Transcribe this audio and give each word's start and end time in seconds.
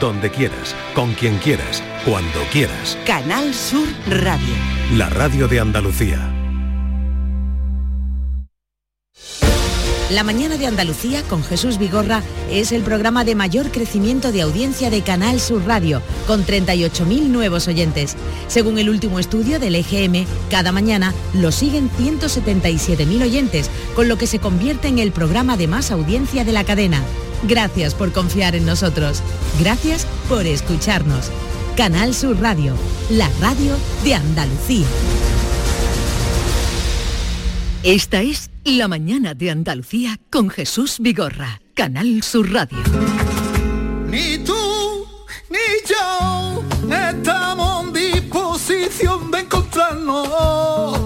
donde 0.00 0.30
quieras, 0.30 0.74
con 0.94 1.12
quien 1.14 1.38
quieras, 1.38 1.82
cuando 2.04 2.40
quieras. 2.52 2.98
Canal 3.06 3.54
Sur 3.54 3.88
Radio. 4.08 4.54
La 4.92 5.08
radio 5.08 5.48
de 5.48 5.60
Andalucía. 5.60 6.34
La 10.10 10.22
mañana 10.22 10.58
de 10.58 10.66
Andalucía 10.66 11.22
con 11.22 11.42
Jesús 11.42 11.78
Vigorra 11.78 12.22
es 12.50 12.72
el 12.72 12.82
programa 12.82 13.24
de 13.24 13.34
mayor 13.34 13.70
crecimiento 13.72 14.32
de 14.32 14.42
audiencia 14.42 14.90
de 14.90 15.00
Canal 15.00 15.40
Sur 15.40 15.64
Radio, 15.66 16.02
con 16.26 16.44
38.000 16.44 17.22
nuevos 17.28 17.68
oyentes. 17.68 18.14
Según 18.46 18.78
el 18.78 18.90
último 18.90 19.18
estudio 19.18 19.58
del 19.58 19.74
EGM, 19.74 20.26
cada 20.50 20.72
mañana 20.72 21.14
lo 21.32 21.50
siguen 21.50 21.90
177.000 21.90 23.22
oyentes, 23.22 23.70
con 23.96 24.06
lo 24.06 24.18
que 24.18 24.26
se 24.26 24.38
convierte 24.38 24.88
en 24.88 24.98
el 24.98 25.10
programa 25.10 25.56
de 25.56 25.68
más 25.68 25.90
audiencia 25.90 26.44
de 26.44 26.52
la 26.52 26.64
cadena. 26.64 27.02
Gracias 27.46 27.94
por 27.94 28.12
confiar 28.12 28.54
en 28.54 28.64
nosotros. 28.64 29.22
Gracias 29.60 30.06
por 30.28 30.46
escucharnos. 30.46 31.30
Canal 31.76 32.14
Sur 32.14 32.40
Radio, 32.40 32.74
la 33.10 33.28
radio 33.40 33.76
de 34.02 34.14
Andalucía. 34.14 34.86
Esta 37.82 38.22
es 38.22 38.50
La 38.64 38.88
Mañana 38.88 39.34
de 39.34 39.50
Andalucía 39.50 40.18
con 40.30 40.48
Jesús 40.48 40.96
Vigorra, 41.00 41.60
Canal 41.74 42.22
Sur 42.22 42.50
Radio. 42.50 42.78
Ni 44.08 44.38
tú 44.38 45.06
ni 45.50 45.58
yo 45.86 46.64
estamos 46.88 47.84
en 47.84 47.92
disposición 47.92 49.30
de 49.30 49.40
encontrarnos. 49.40 50.98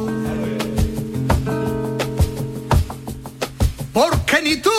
Porque 3.93 4.43
ni 4.45 4.57
tú, 4.59 4.70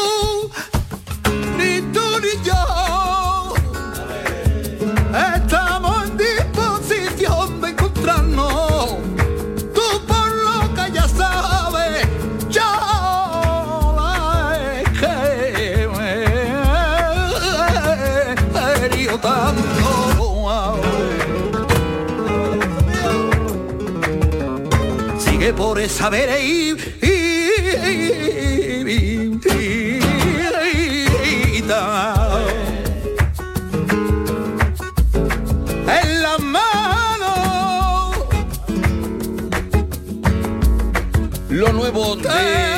y- 26.41 26.75
y- 27.01 27.49
y- 28.85 29.39
y- 29.45 29.99
en 36.01 36.21
la 36.21 36.37
mano 36.39 38.13
Lo 41.49 41.73
nuevo 41.73 42.15
de 42.15 42.68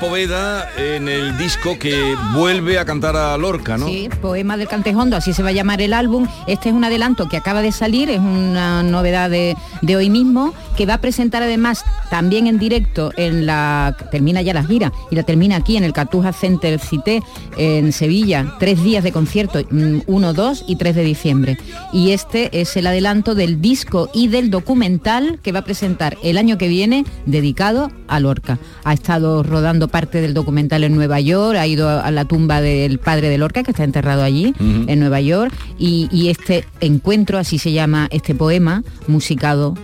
Poveda 0.00 0.66
en 0.78 1.08
el 1.08 1.36
disco 1.36 1.78
que 1.78 2.16
vuelve 2.32 2.78
a 2.78 2.86
cantar 2.86 3.16
a 3.16 3.36
Lorca, 3.36 3.76
¿no? 3.76 3.86
Sí, 3.86 4.08
Poema 4.22 4.56
del 4.56 4.66
Cantejondo, 4.66 5.14
así 5.14 5.34
se 5.34 5.42
va 5.42 5.50
a 5.50 5.52
llamar 5.52 5.82
el 5.82 5.92
álbum. 5.92 6.26
Este 6.46 6.70
es 6.70 6.74
un 6.74 6.84
adelanto 6.84 7.28
que 7.28 7.36
acaba 7.36 7.60
de 7.60 7.70
salir, 7.70 8.08
es 8.08 8.18
una 8.18 8.82
novedad 8.82 9.28
de, 9.28 9.56
de 9.82 9.96
hoy 9.96 10.08
mismo, 10.08 10.54
que 10.78 10.86
va 10.86 10.94
a 10.94 11.00
presentar 11.02 11.42
además 11.42 11.84
también 12.08 12.46
en 12.46 12.58
directo 12.58 13.12
en 13.16 13.44
la... 13.44 13.94
termina 14.10 14.40
ya 14.40 14.54
la 14.54 14.64
gira 14.64 14.92
y 15.10 15.16
la 15.16 15.22
termina 15.22 15.56
aquí 15.56 15.76
en 15.76 15.84
el 15.84 15.92
Cartuja 15.92 16.32
Center 16.32 16.80
Cité 16.80 17.22
en 17.58 17.92
Sevilla. 17.92 18.54
Tres 18.58 18.82
días 18.82 19.04
de 19.04 19.12
concierto, 19.12 19.60
mm, 19.70 20.00
1, 20.06 20.32
2 20.32 20.64
y 20.66 20.76
3 20.76 20.96
de 20.96 21.04
diciembre. 21.04 21.58
Y 21.92 22.12
este 22.12 22.60
es 22.60 22.76
el 22.76 22.86
adelanto 22.86 23.34
del 23.34 23.60
disco 23.60 24.08
y 24.14 24.28
del 24.28 24.50
documental 24.50 25.38
que 25.42 25.52
va 25.52 25.60
a 25.60 25.64
presentar 25.64 26.16
el 26.22 26.38
año 26.38 26.56
que 26.56 26.68
viene 26.68 27.04
dedicado 27.26 27.90
a 28.08 28.18
Lorca. 28.18 28.58
Ha 28.84 28.94
estado 28.94 29.42
rodando 29.42 29.88
parte 29.90 30.20
del 30.20 30.34
documental 30.34 30.84
en 30.84 30.94
Nueva 30.94 31.20
York, 31.20 31.56
ha 31.58 31.66
ido 31.66 31.88
a 31.88 32.10
la 32.10 32.24
tumba 32.24 32.60
del 32.60 32.98
padre 32.98 33.28
de 33.28 33.38
Lorca, 33.38 33.62
que 33.62 33.70
está 33.72 33.84
enterrado 33.84 34.22
allí, 34.22 34.54
en 34.58 34.98
Nueva 35.00 35.20
York, 35.20 35.52
y, 35.78 36.08
y 36.10 36.28
este 36.28 36.64
encuentro, 36.80 37.38
así 37.38 37.58
se 37.58 37.72
llama 37.72 38.08
este 38.10 38.34
poema, 38.34 38.82
musicado 39.06 39.74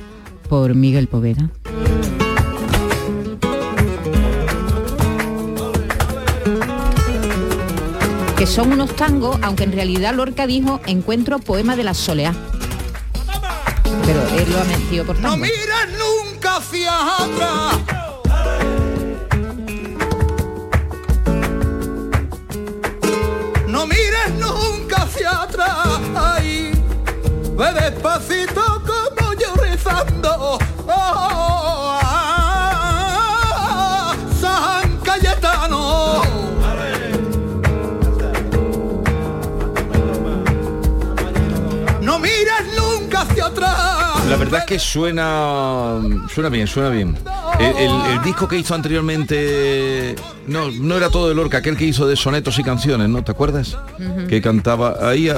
por 0.48 0.74
Miguel 0.74 1.08
Poveda. 1.08 1.50
que 8.36 8.46
son 8.46 8.72
unos 8.72 8.94
tangos, 8.94 9.38
aunque 9.42 9.64
en 9.64 9.72
realidad 9.72 10.14
Lorca 10.14 10.46
dijo 10.46 10.80
encuentro 10.86 11.38
poema 11.38 11.74
de 11.74 11.84
la 11.84 11.94
soleá. 11.94 12.34
Pero 14.04 14.20
él 14.38 14.52
lo 14.52 14.60
ha 14.60 14.64
metido 14.64 15.04
por 15.06 15.16
No 15.16 15.30
tango. 15.30 15.38
mires 15.38 15.88
nunca 15.98 16.56
hacia 16.56 17.16
atrás. 17.16 18.05
Hacia 25.16 25.42
atrás. 25.42 26.00
Ay, 26.14 26.72
ve 27.56 27.72
despacito 27.72 28.62
como 28.86 29.32
yo 29.34 29.54
rezando. 29.56 30.58
Oh, 30.86 31.45
verdad 44.46 44.60
es 44.60 44.66
que 44.66 44.78
suena 44.78 46.00
suena 46.32 46.48
bien, 46.48 46.66
suena 46.66 46.88
bien. 46.90 47.16
El, 47.58 47.76
el- 47.76 48.06
el 48.12 48.22
disco 48.22 48.46
que 48.48 48.58
hizo 48.58 48.74
anteriormente 48.74 50.14
no, 50.46 50.70
no 50.70 50.96
era 50.96 51.10
todo 51.10 51.28
de 51.28 51.34
Lorca, 51.34 51.58
aquel 51.58 51.76
que 51.76 51.84
hizo 51.84 52.06
de 52.06 52.16
sonetos 52.16 52.58
y 52.58 52.62
canciones, 52.62 53.08
¿no? 53.08 53.22
¿Te 53.24 53.32
acuerdas? 53.32 53.76
Que 54.28 54.40
cantaba 54.40 54.96
ahí. 55.08 55.28
eh, 55.28 55.34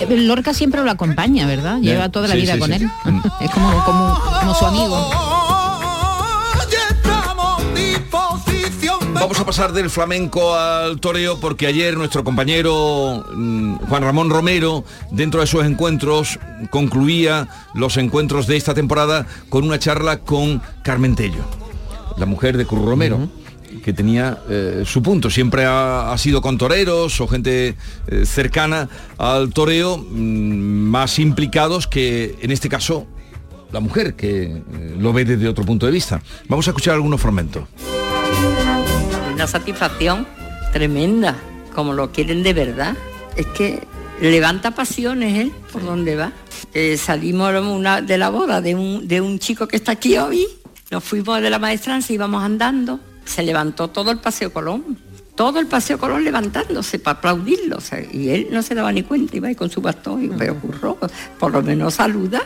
Eh, 0.00 0.16
Lorca 0.18 0.54
siempre 0.54 0.82
lo 0.82 0.90
acompaña, 0.90 1.46
¿verdad? 1.46 1.78
Ya, 1.80 1.92
Lleva 1.92 2.08
toda 2.08 2.28
la 2.28 2.34
sí, 2.34 2.40
vida 2.42 2.54
sí, 2.54 2.58
con 2.60 2.70
sí. 2.70 2.76
él. 2.76 2.90
Es 3.40 3.50
como, 3.50 3.84
como, 3.84 4.20
como 4.40 4.54
su 4.54 4.66
amigo. 4.66 5.10
Vamos 9.24 9.40
a 9.40 9.46
pasar 9.46 9.72
del 9.72 9.88
flamenco 9.88 10.54
al 10.54 11.00
toreo 11.00 11.40
porque 11.40 11.66
ayer 11.66 11.96
nuestro 11.96 12.24
compañero 12.24 13.24
mm, 13.34 13.76
Juan 13.76 14.02
Ramón 14.02 14.28
Romero, 14.28 14.84
dentro 15.12 15.40
de 15.40 15.46
sus 15.46 15.64
encuentros, 15.64 16.38
concluía 16.68 17.48
los 17.72 17.96
encuentros 17.96 18.46
de 18.46 18.58
esta 18.58 18.74
temporada 18.74 19.26
con 19.48 19.64
una 19.64 19.78
charla 19.78 20.18
con 20.18 20.60
Carmen 20.82 21.14
Tello, 21.14 21.42
la 22.18 22.26
mujer 22.26 22.58
de 22.58 22.66
Curro 22.66 22.84
Romero. 22.84 23.30
que 23.82 23.94
tenía 23.94 24.40
eh, 24.50 24.82
su 24.84 25.02
punto, 25.02 25.30
siempre 25.30 25.64
ha, 25.64 26.12
ha 26.12 26.18
sido 26.18 26.42
con 26.42 26.58
toreros 26.58 27.18
o 27.22 27.26
gente 27.26 27.76
eh, 28.06 28.26
cercana 28.26 28.90
al 29.16 29.54
toreo, 29.54 29.96
mm, 29.96 30.12
más 30.12 31.18
implicados 31.18 31.86
que 31.86 32.36
en 32.42 32.50
este 32.50 32.68
caso 32.68 33.06
la 33.72 33.80
mujer, 33.80 34.16
que 34.16 34.42
eh, 34.42 34.96
lo 34.98 35.14
ve 35.14 35.24
desde 35.24 35.48
otro 35.48 35.64
punto 35.64 35.86
de 35.86 35.92
vista. 35.92 36.20
Vamos 36.46 36.68
a 36.68 36.72
escuchar 36.72 36.92
algunos 36.92 37.22
fragmentos. 37.22 37.64
Una 39.44 39.50
satisfacción 39.50 40.26
tremenda, 40.72 41.36
como 41.74 41.92
lo 41.92 42.10
quieren 42.12 42.42
de 42.42 42.54
verdad. 42.54 42.96
Es 43.36 43.44
que 43.48 43.86
levanta 44.22 44.70
pasiones 44.70 45.38
él 45.38 45.52
por 45.70 45.84
donde 45.84 46.16
va. 46.16 46.32
Eh, 46.72 46.96
salimos 46.96 47.54
una, 47.54 48.00
de 48.00 48.16
la 48.16 48.30
boda 48.30 48.62
de 48.62 48.74
un, 48.74 49.06
de 49.06 49.20
un 49.20 49.38
chico 49.38 49.68
que 49.68 49.76
está 49.76 49.92
aquí 49.92 50.16
hoy, 50.16 50.46
nos 50.90 51.04
fuimos 51.04 51.42
de 51.42 51.50
la 51.50 51.58
maestranza, 51.58 52.10
íbamos 52.14 52.42
andando, 52.42 53.00
se 53.26 53.42
levantó 53.42 53.88
todo 53.88 54.12
el 54.12 54.18
Paseo 54.18 54.50
Colón. 54.50 54.96
Todo 55.34 55.60
el 55.60 55.66
Paseo 55.66 55.98
Colón 55.98 56.24
levantándose 56.24 56.98
para 56.98 57.18
aplaudirlo. 57.18 57.76
o 57.76 57.82
sea, 57.82 58.00
y 58.00 58.30
él 58.30 58.48
no 58.50 58.62
se 58.62 58.74
daba 58.74 58.92
ni 58.92 59.02
cuenta, 59.02 59.36
iba 59.36 59.48
ahí 59.48 59.54
con 59.54 59.68
su 59.68 59.82
bastón, 59.82 60.24
y, 60.24 60.28
pero 60.28 60.58
curró, 60.58 60.98
por 61.38 61.52
lo 61.52 61.60
menos 61.60 61.92
saluda. 61.92 62.42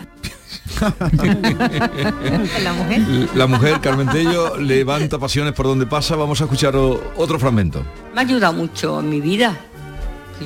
La 2.63 2.73
mujer. 2.73 3.03
La 3.35 3.47
mujer, 3.47 3.81
Carmen 3.81 4.09
Tello, 4.09 4.57
levanta 4.57 5.19
pasiones 5.19 5.53
por 5.55 5.67
donde 5.67 5.87
pasa. 5.87 6.17
Vamos 6.17 6.41
a 6.41 6.45
escuchar 6.45 6.77
otro 6.77 7.39
fragmento. 7.39 7.83
Me 8.15 8.21
ha 8.21 8.25
ayudado 8.25 8.53
mucho 8.53 9.01
en 9.01 9.11
mi 9.11 9.21
vida. 9.21 9.57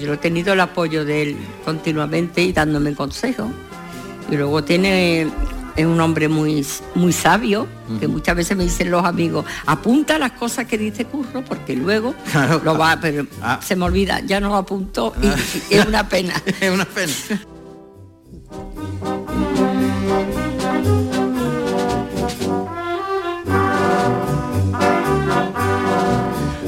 Yo 0.00 0.14
he 0.14 0.16
tenido 0.16 0.54
el 0.54 0.60
apoyo 0.60 1.04
de 1.04 1.22
él 1.22 1.36
continuamente 1.64 2.42
y 2.42 2.52
dándome 2.52 2.94
consejos. 2.94 3.48
Y 4.30 4.36
luego 4.36 4.64
tiene, 4.64 5.28
es 5.76 5.86
un 5.86 6.00
hombre 6.00 6.28
muy, 6.28 6.66
muy 6.94 7.12
sabio, 7.12 7.66
que 8.00 8.08
muchas 8.08 8.36
veces 8.36 8.56
me 8.56 8.64
dicen 8.64 8.90
los 8.90 9.04
amigos, 9.04 9.44
apunta 9.66 10.18
las 10.18 10.32
cosas 10.32 10.66
que 10.66 10.78
dice 10.78 11.04
Curro, 11.04 11.44
porque 11.44 11.76
luego 11.76 12.14
lo 12.64 12.78
va, 12.78 12.98
pero 13.00 13.26
se 13.60 13.76
me 13.76 13.84
olvida, 13.84 14.20
ya 14.20 14.40
no 14.40 14.48
lo 14.48 14.56
apunto 14.56 15.12
y, 15.20 15.26
y 15.74 15.78
es 15.78 15.86
una 15.86 16.08
pena. 16.08 16.34
es 16.60 16.70
una 16.70 16.86
pena. 16.86 17.12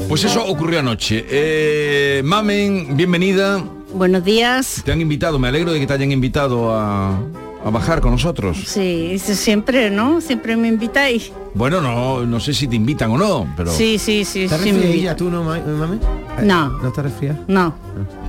Pues 0.07 0.23
eso 0.23 0.45
ocurrió 0.45 0.79
anoche. 0.79 1.25
Eh, 1.29 2.21
Mamen, 2.23 2.95
bienvenida. 2.95 3.61
Buenos 3.93 4.23
días. 4.23 4.81
Te 4.85 4.91
han 4.91 5.01
invitado, 5.01 5.39
me 5.39 5.47
alegro 5.47 5.73
de 5.73 5.79
que 5.79 5.87
te 5.87 5.93
hayan 5.93 6.11
invitado 6.11 6.71
a, 6.73 7.17
a 7.65 7.69
bajar 7.69 8.01
con 8.01 8.11
nosotros. 8.11 8.63
Sí, 8.65 9.09
eso 9.13 9.35
siempre, 9.35 9.89
¿no? 9.89 10.21
Siempre 10.21 10.55
me 10.55 10.67
invitáis. 10.67 11.31
Bueno, 11.55 11.79
no, 11.79 12.25
no 12.25 12.39
sé 12.41 12.53
si 12.53 12.67
te 12.67 12.75
invitan 12.75 13.09
o 13.11 13.17
no, 13.17 13.47
pero... 13.55 13.71
Sí, 13.71 13.97
sí, 13.97 14.25
sí, 14.25 14.45
¿Te 14.47 14.57
sí. 14.57 15.07
tú 15.17 15.29
no, 15.31 15.41
ma- 15.43 15.57
mami? 15.59 15.99
No. 16.43 16.67
¿No 16.69 16.91
te 16.91 17.01
refieres? 17.01 17.37
No. 17.47 17.73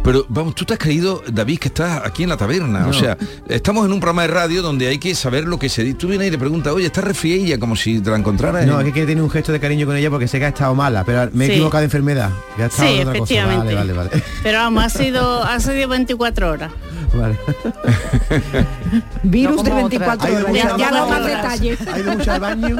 Pero 0.04 0.24
vamos, 0.28 0.54
tú 0.54 0.64
te 0.64 0.74
has 0.74 0.78
creído, 0.78 1.20
David, 1.32 1.58
que 1.58 1.66
estás 1.66 2.02
aquí 2.06 2.22
en 2.22 2.28
la 2.28 2.36
taberna. 2.36 2.80
No. 2.82 2.90
O 2.90 2.92
sea, 2.92 3.18
estamos 3.48 3.84
en 3.84 3.92
un 3.92 3.98
programa 3.98 4.22
de 4.22 4.28
radio 4.28 4.62
donde 4.62 4.86
hay 4.86 4.98
que 4.98 5.12
saber 5.16 5.44
lo 5.44 5.58
que 5.58 5.68
se 5.68 5.82
dice. 5.82 5.96
Tú 5.98 6.06
vienes 6.06 6.28
y 6.28 6.30
le 6.30 6.38
preguntas, 6.38 6.72
oye, 6.72 6.86
¿está 6.86 7.00
resfriada? 7.00 7.58
Como 7.58 7.74
si 7.74 7.98
te 8.00 8.10
la 8.10 8.16
encontraras. 8.16 8.64
No, 8.64 8.80
en- 8.80 8.86
es 8.86 8.92
que 8.94 9.04
tiene 9.04 9.20
un 9.20 9.30
gesto 9.30 9.50
de 9.50 9.58
cariño 9.58 9.86
con 9.86 9.96
ella 9.96 10.08
porque 10.08 10.28
sé 10.28 10.38
que 10.38 10.44
ha 10.44 10.48
estado 10.50 10.76
mala, 10.76 11.02
pero 11.02 11.28
me 11.32 11.46
he 11.46 11.48
Sí. 11.48 11.52
equivocado 11.54 11.80
de 11.80 11.84
enfermedad. 11.86 12.30
Que 12.56 12.62
ha 12.62 12.66
estado 12.66 12.88
Sí, 12.88 12.94
de 12.94 13.00
otra 13.00 13.18
cosa. 13.18 13.34
efectivamente. 13.34 13.74
Vale, 13.74 13.92
vale, 13.92 14.08
vale. 14.14 14.22
Pero 14.44 14.58
vamos, 14.58 14.84
ha 14.84 14.88
sido, 14.88 15.42
ha 15.42 15.58
sido 15.58 15.88
24 15.88 16.50
horas. 16.52 16.70
Vale. 17.18 17.36
Virus 19.22 19.56
No 19.56 19.62
de 19.62 19.70
como 19.70 19.88
24 19.88 20.26
Ha 20.26 20.30
ido 20.30 20.40
horas. 20.48 20.54
Ya, 20.54 20.76
ya 20.76 20.90
no 20.90 21.08
más 21.08 21.26
detalles. 21.26 21.78
Ha 21.88 21.98
ido 21.98 22.12
mucho 22.12 22.32
al 22.32 22.40
baño. 22.40 22.76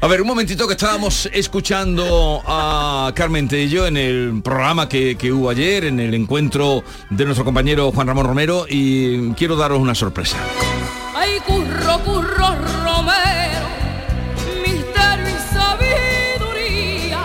A 0.00 0.06
ver, 0.06 0.20
un 0.20 0.28
momentito 0.28 0.66
que 0.66 0.74
estábamos 0.74 1.30
escuchando 1.32 2.42
a 2.46 3.10
Carmen 3.14 3.48
Tello 3.48 3.86
en 3.86 3.96
el 3.96 4.42
programa 4.42 4.86
que, 4.86 5.16
que 5.16 5.32
hubo 5.32 5.48
ayer, 5.48 5.86
en 5.86 5.98
el 5.98 6.12
encuentro 6.12 6.84
de 7.08 7.24
nuestro 7.24 7.42
compañero 7.42 7.90
Juan 7.90 8.06
Ramón 8.08 8.26
Romero, 8.26 8.66
y 8.68 9.30
quiero 9.32 9.56
daros 9.56 9.78
una 9.78 9.94
sorpresa. 9.94 10.36
Ay, 11.14 11.38
curro, 11.46 11.98
curro, 12.04 12.54
Romero, 12.84 13.66
misterio 14.62 15.26
y 15.26 15.54
sabiduría, 15.54 17.20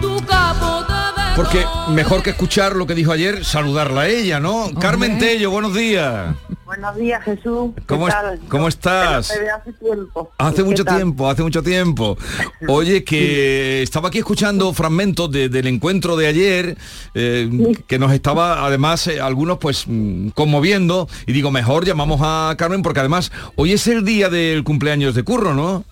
tu 0.00 0.16
capota 0.26 1.12
de 1.16 1.36
Porque 1.36 1.64
mejor 1.90 2.24
que 2.24 2.30
escuchar 2.30 2.74
lo 2.74 2.88
que 2.88 2.94
dijo 2.96 3.12
ayer, 3.12 3.44
saludarla 3.44 4.00
a 4.00 4.08
ella, 4.08 4.40
¿no? 4.40 4.72
Carmen 4.80 5.20
Tello, 5.20 5.52
buenos 5.52 5.74
días. 5.74 6.34
Buenos 6.74 6.96
días, 6.96 7.22
Jesús. 7.22 7.70
¿Qué 7.76 7.82
¿Cómo 7.86 8.08
es- 8.08 8.14
cómo 8.48 8.66
estás? 8.66 9.28
Te 9.28 9.48
hace 9.48 9.72
tiempo. 9.74 10.32
Hace 10.38 10.56
¿Qué 10.56 10.62
mucho 10.64 10.84
tal? 10.84 10.96
tiempo, 10.96 11.30
hace 11.30 11.42
mucho 11.44 11.62
tiempo. 11.62 12.18
Oye, 12.68 13.04
que 13.04 13.80
estaba 13.82 14.08
aquí 14.08 14.18
escuchando 14.18 14.72
fragmentos 14.72 15.30
de- 15.30 15.48
del 15.48 15.68
encuentro 15.68 16.16
de 16.16 16.26
ayer, 16.26 16.76
eh, 17.14 17.48
que 17.86 17.98
nos 18.00 18.12
estaba 18.12 18.66
además 18.66 19.06
eh, 19.06 19.20
algunos 19.20 19.58
pues 19.58 19.84
mm, 19.86 20.30
conmoviendo, 20.30 21.08
y 21.28 21.32
digo, 21.32 21.52
mejor 21.52 21.84
llamamos 21.84 22.20
a 22.24 22.52
Carmen 22.58 22.82
porque 22.82 22.98
además 23.00 23.30
hoy 23.54 23.72
es 23.72 23.86
el 23.86 24.04
día 24.04 24.28
del 24.28 24.64
cumpleaños 24.64 25.14
de 25.14 25.22
Curro, 25.22 25.54
¿no? 25.54 25.84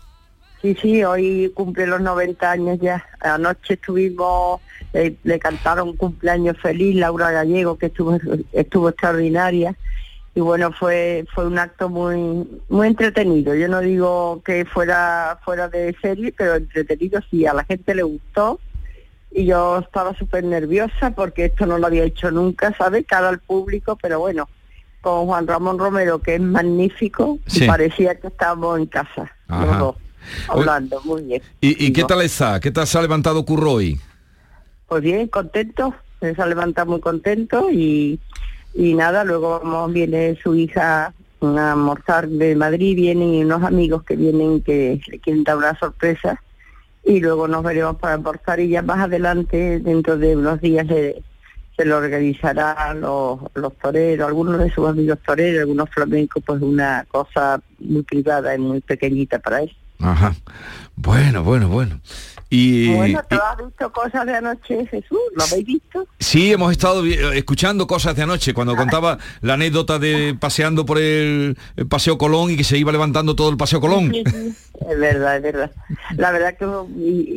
Sí, 0.62 0.76
sí, 0.82 1.04
hoy 1.04 1.52
cumple 1.54 1.86
los 1.86 2.00
90 2.00 2.50
años 2.50 2.78
ya. 2.80 3.04
Anoche 3.20 3.74
estuvimos, 3.74 4.60
eh, 4.94 5.14
le 5.22 5.38
cantaron 5.38 5.96
cumpleaños 5.96 6.56
feliz 6.60 6.96
Laura 6.96 7.30
Gallego, 7.30 7.78
que 7.78 7.86
estuvo, 7.86 8.18
estuvo 8.52 8.88
extraordinaria. 8.88 9.76
Y 10.34 10.40
bueno, 10.40 10.72
fue 10.72 11.26
fue 11.34 11.46
un 11.46 11.58
acto 11.58 11.88
muy 11.88 12.46
muy 12.68 12.86
entretenido. 12.86 13.54
Yo 13.54 13.68
no 13.68 13.80
digo 13.80 14.42
que 14.44 14.64
fuera 14.64 15.38
fuera 15.44 15.68
de 15.68 15.94
serie, 16.00 16.34
pero 16.36 16.56
entretenido 16.56 17.20
sí, 17.30 17.46
a 17.46 17.52
la 17.52 17.64
gente 17.64 17.94
le 17.94 18.02
gustó. 18.02 18.58
Y 19.30 19.46
yo 19.46 19.78
estaba 19.78 20.14
súper 20.14 20.44
nerviosa 20.44 21.10
porque 21.10 21.46
esto 21.46 21.66
no 21.66 21.78
lo 21.78 21.86
había 21.86 22.04
hecho 22.04 22.30
nunca, 22.30 22.74
¿sabes? 22.76 23.06
Cara 23.06 23.28
al 23.28 23.38
público, 23.38 23.96
pero 24.00 24.20
bueno, 24.20 24.48
con 25.00 25.26
Juan 25.26 25.46
Ramón 25.46 25.78
Romero, 25.78 26.20
que 26.20 26.36
es 26.36 26.40
magnífico, 26.40 27.38
y 27.52 27.66
parecía 27.66 28.18
que 28.20 28.28
estábamos 28.28 28.78
en 28.78 28.86
casa, 28.86 29.30
Ajá. 29.48 29.66
los 29.66 29.78
dos, 29.78 29.96
hablando, 30.48 31.00
muy 31.04 31.22
bien. 31.22 31.42
¿Y, 31.62 31.86
y 31.86 31.92
qué 31.92 32.04
tal 32.04 32.20
está? 32.20 32.60
¿Qué 32.60 32.70
tal 32.70 32.86
se 32.86 32.98
ha 32.98 33.02
levantado 33.02 33.42
Curro 33.44 33.72
hoy? 33.72 33.98
Pues 34.86 35.02
bien, 35.02 35.28
contento, 35.28 35.94
se 36.20 36.34
ha 36.40 36.46
levantado 36.46 36.90
muy 36.90 37.00
contento 37.00 37.70
y, 37.70 38.20
y 38.74 38.94
nada, 38.94 39.24
luego 39.24 39.60
vamos, 39.62 39.92
viene 39.92 40.38
su 40.42 40.54
hija 40.54 41.12
a 41.40 41.72
almorzar 41.72 42.28
de 42.28 42.54
Madrid, 42.54 42.94
vienen 42.96 43.44
unos 43.44 43.62
amigos 43.64 44.04
que 44.04 44.16
vienen 44.16 44.60
que 44.62 45.00
le 45.08 45.18
quieren 45.18 45.44
dar 45.44 45.56
una 45.56 45.76
sorpresa 45.78 46.40
y 47.04 47.18
luego 47.20 47.48
nos 47.48 47.62
veremos 47.64 47.96
para 47.96 48.14
almorzar 48.14 48.60
y 48.60 48.68
ya 48.68 48.82
más 48.82 49.00
adelante, 49.00 49.80
dentro 49.80 50.16
de 50.16 50.36
unos 50.36 50.60
días, 50.60 50.86
le- 50.86 51.22
se 51.76 51.84
lo 51.86 51.96
organizarán 51.96 53.00
los, 53.00 53.40
los 53.54 53.72
toreros, 53.78 54.28
algunos 54.28 54.58
de 54.58 54.70
sus 54.70 54.86
amigos 54.88 55.18
toreros, 55.26 55.62
algunos 55.62 55.88
flamencos, 55.90 56.42
pues 56.46 56.60
una 56.62 57.04
cosa 57.10 57.60
muy 57.80 58.02
privada 58.02 58.54
y 58.54 58.58
muy 58.58 58.80
pequeñita 58.80 59.38
para 59.38 59.62
él. 59.62 59.74
Ajá. 59.98 60.34
Bueno, 60.96 61.42
bueno, 61.42 61.68
bueno. 61.68 61.98
Y, 62.54 62.94
bueno, 62.94 63.22
¿te 63.26 63.34
y- 63.34 63.38
has 63.38 63.66
visto 63.66 63.90
cosas 63.92 64.26
de 64.26 64.34
anoche, 64.34 64.86
Jesús? 64.86 65.18
¿Lo 65.34 65.42
habéis 65.42 65.64
visto? 65.64 66.06
sí, 66.20 66.52
hemos 66.52 66.70
estado 66.70 67.02
eh, 67.06 67.38
escuchando 67.38 67.86
cosas 67.86 68.14
de 68.14 68.24
anoche, 68.24 68.52
cuando 68.52 68.76
contaba 68.76 69.16
la 69.40 69.54
anécdota 69.54 69.98
de 69.98 70.36
paseando 70.38 70.84
por 70.84 70.98
el, 70.98 71.56
el 71.76 71.86
Paseo 71.86 72.18
Colón 72.18 72.50
y 72.50 72.56
que 72.58 72.64
se 72.64 72.76
iba 72.76 72.92
levantando 72.92 73.34
todo 73.34 73.48
el 73.48 73.56
Paseo 73.56 73.80
Colón. 73.80 74.12
Sí, 74.12 74.22
sí, 74.30 74.54
Es 74.86 74.98
verdad, 74.98 75.36
es 75.38 75.42
verdad. 75.42 75.70
La 76.18 76.30
verdad 76.30 76.54
que 76.58 76.66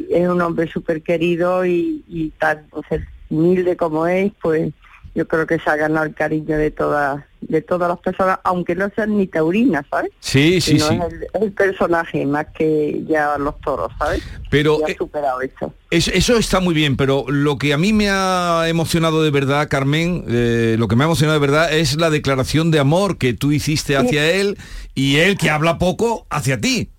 es 0.09 0.27
un 0.27 0.41
hombre 0.41 0.69
súper 0.69 1.01
querido 1.01 1.65
y, 1.65 2.03
y 2.09 2.31
tan 2.31 2.67
o 2.71 2.81
sea, 2.89 2.99
humilde 3.29 3.77
como 3.77 4.07
es, 4.07 4.33
pues 4.41 4.73
yo 5.15 5.27
creo 5.27 5.47
que 5.47 5.57
se 5.59 5.69
ha 5.69 5.77
ganado 5.77 6.05
el 6.05 6.13
cariño 6.13 6.57
de 6.57 6.71
todas 6.71 7.23
de 7.47 7.61
todas 7.61 7.87
las 7.87 7.99
personas, 7.99 8.39
aunque 8.43 8.75
no 8.75 8.89
sean 8.95 9.17
ni 9.17 9.27
taurinas, 9.27 9.85
¿sabes? 9.89 10.11
Sí, 10.19 10.59
sí, 10.61 10.79
sí. 10.79 10.99
Es 11.33 11.41
el, 11.41 11.51
personaje 11.53 12.25
más 12.25 12.47
que 12.47 13.03
ya 13.07 13.37
los 13.37 13.59
toros, 13.61 13.91
¿sabes? 13.99 14.23
Pero, 14.49 14.79
ha 14.85 14.89
eh, 14.89 14.95
superado 14.97 15.41
eso. 15.41 15.73
Es- 15.91 16.07
eso 16.07 16.37
está 16.37 16.59
muy 16.59 16.73
bien, 16.73 16.97
pero 16.97 17.25
lo 17.27 17.57
que 17.57 17.73
a 17.73 17.77
mí 17.77 17.93
me 17.93 18.09
ha 18.09 18.63
emocionado 18.67 19.23
de 19.23 19.29
verdad, 19.29 19.67
Carmen, 19.69 20.25
eh, 20.27 20.75
lo 20.79 20.87
que 20.87 20.95
me 20.95 21.03
ha 21.03 21.05
emocionado 21.05 21.39
de 21.39 21.45
verdad 21.45 21.71
es 21.71 21.97
la 21.97 22.09
declaración 22.09 22.71
de 22.71 22.79
amor 22.79 23.17
que 23.17 23.33
tú 23.33 23.51
hiciste 23.51 23.95
hacia 23.95 24.29
él 24.31 24.57
y 24.95 25.17
él 25.17 25.37
que 25.37 25.49
habla 25.51 25.77
poco 25.77 26.25
hacia 26.31 26.59
ti. 26.59 26.89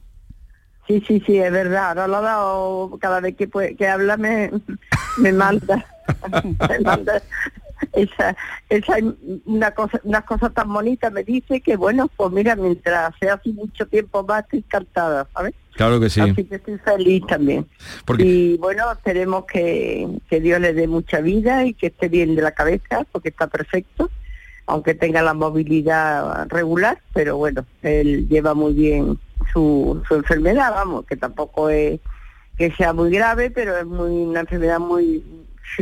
Sí, 0.86 1.02
sí, 1.08 1.20
sí, 1.26 1.38
es 1.38 1.50
verdad. 1.50 1.88
Ahora 1.88 2.06
lo 2.06 2.16
ha 2.18 2.20
dado, 2.20 2.98
cada 3.00 3.20
vez 3.20 3.34
que, 3.36 3.48
puede- 3.48 3.74
que 3.74 3.88
habla 3.88 4.16
me, 4.16 4.52
me 5.16 5.32
manda, 5.32 5.84
me 6.68 6.80
manda 6.80 7.20
esa, 7.92 8.36
esa 8.68 8.94
una 9.44 9.70
cosa, 9.72 10.00
unas 10.04 10.24
cosas 10.24 10.52
tan 10.54 10.72
bonitas 10.72 11.12
me 11.12 11.22
dice 11.24 11.60
que 11.60 11.76
bueno, 11.76 12.08
pues 12.16 12.30
mira, 12.32 12.56
mientras 12.56 13.12
sea 13.20 13.34
así 13.34 13.52
mucho 13.52 13.86
tiempo 13.86 14.22
más 14.24 14.44
estoy 14.44 14.60
encantada, 14.60 15.26
¿sabes? 15.34 15.54
Claro 15.74 16.00
que 16.00 16.08
sí. 16.08 16.20
Así 16.22 16.44
que 16.44 16.54
estoy 16.56 16.78
feliz 16.78 17.22
también. 17.26 17.66
Porque- 18.06 18.24
Y 18.24 18.56
bueno, 18.56 18.90
esperemos 18.92 19.44
que, 19.44 20.08
que 20.30 20.40
Dios 20.40 20.58
le 20.60 20.72
dé 20.72 20.86
mucha 20.88 21.20
vida 21.20 21.64
y 21.66 21.74
que 21.74 21.88
esté 21.88 22.08
bien 22.08 22.34
de 22.34 22.42
la 22.42 22.52
cabeza, 22.52 23.04
porque 23.12 23.28
está 23.28 23.46
perfecto, 23.46 24.10
aunque 24.66 24.94
tenga 24.94 25.20
la 25.22 25.34
movilidad 25.34 26.48
regular, 26.48 26.98
pero 27.12 27.36
bueno, 27.36 27.66
él 27.82 28.26
lleva 28.28 28.54
muy 28.54 28.72
bien 28.72 29.18
su, 29.52 30.02
su 30.08 30.14
enfermedad, 30.14 30.70
vamos, 30.72 31.04
que 31.06 31.16
tampoco 31.16 31.68
es 31.68 32.00
que 32.56 32.72
sea 32.72 32.94
muy 32.94 33.10
grave, 33.10 33.50
pero 33.50 33.76
es 33.76 33.84
muy 33.86 34.10
una 34.10 34.40
enfermedad 34.40 34.78
muy... 34.80 35.22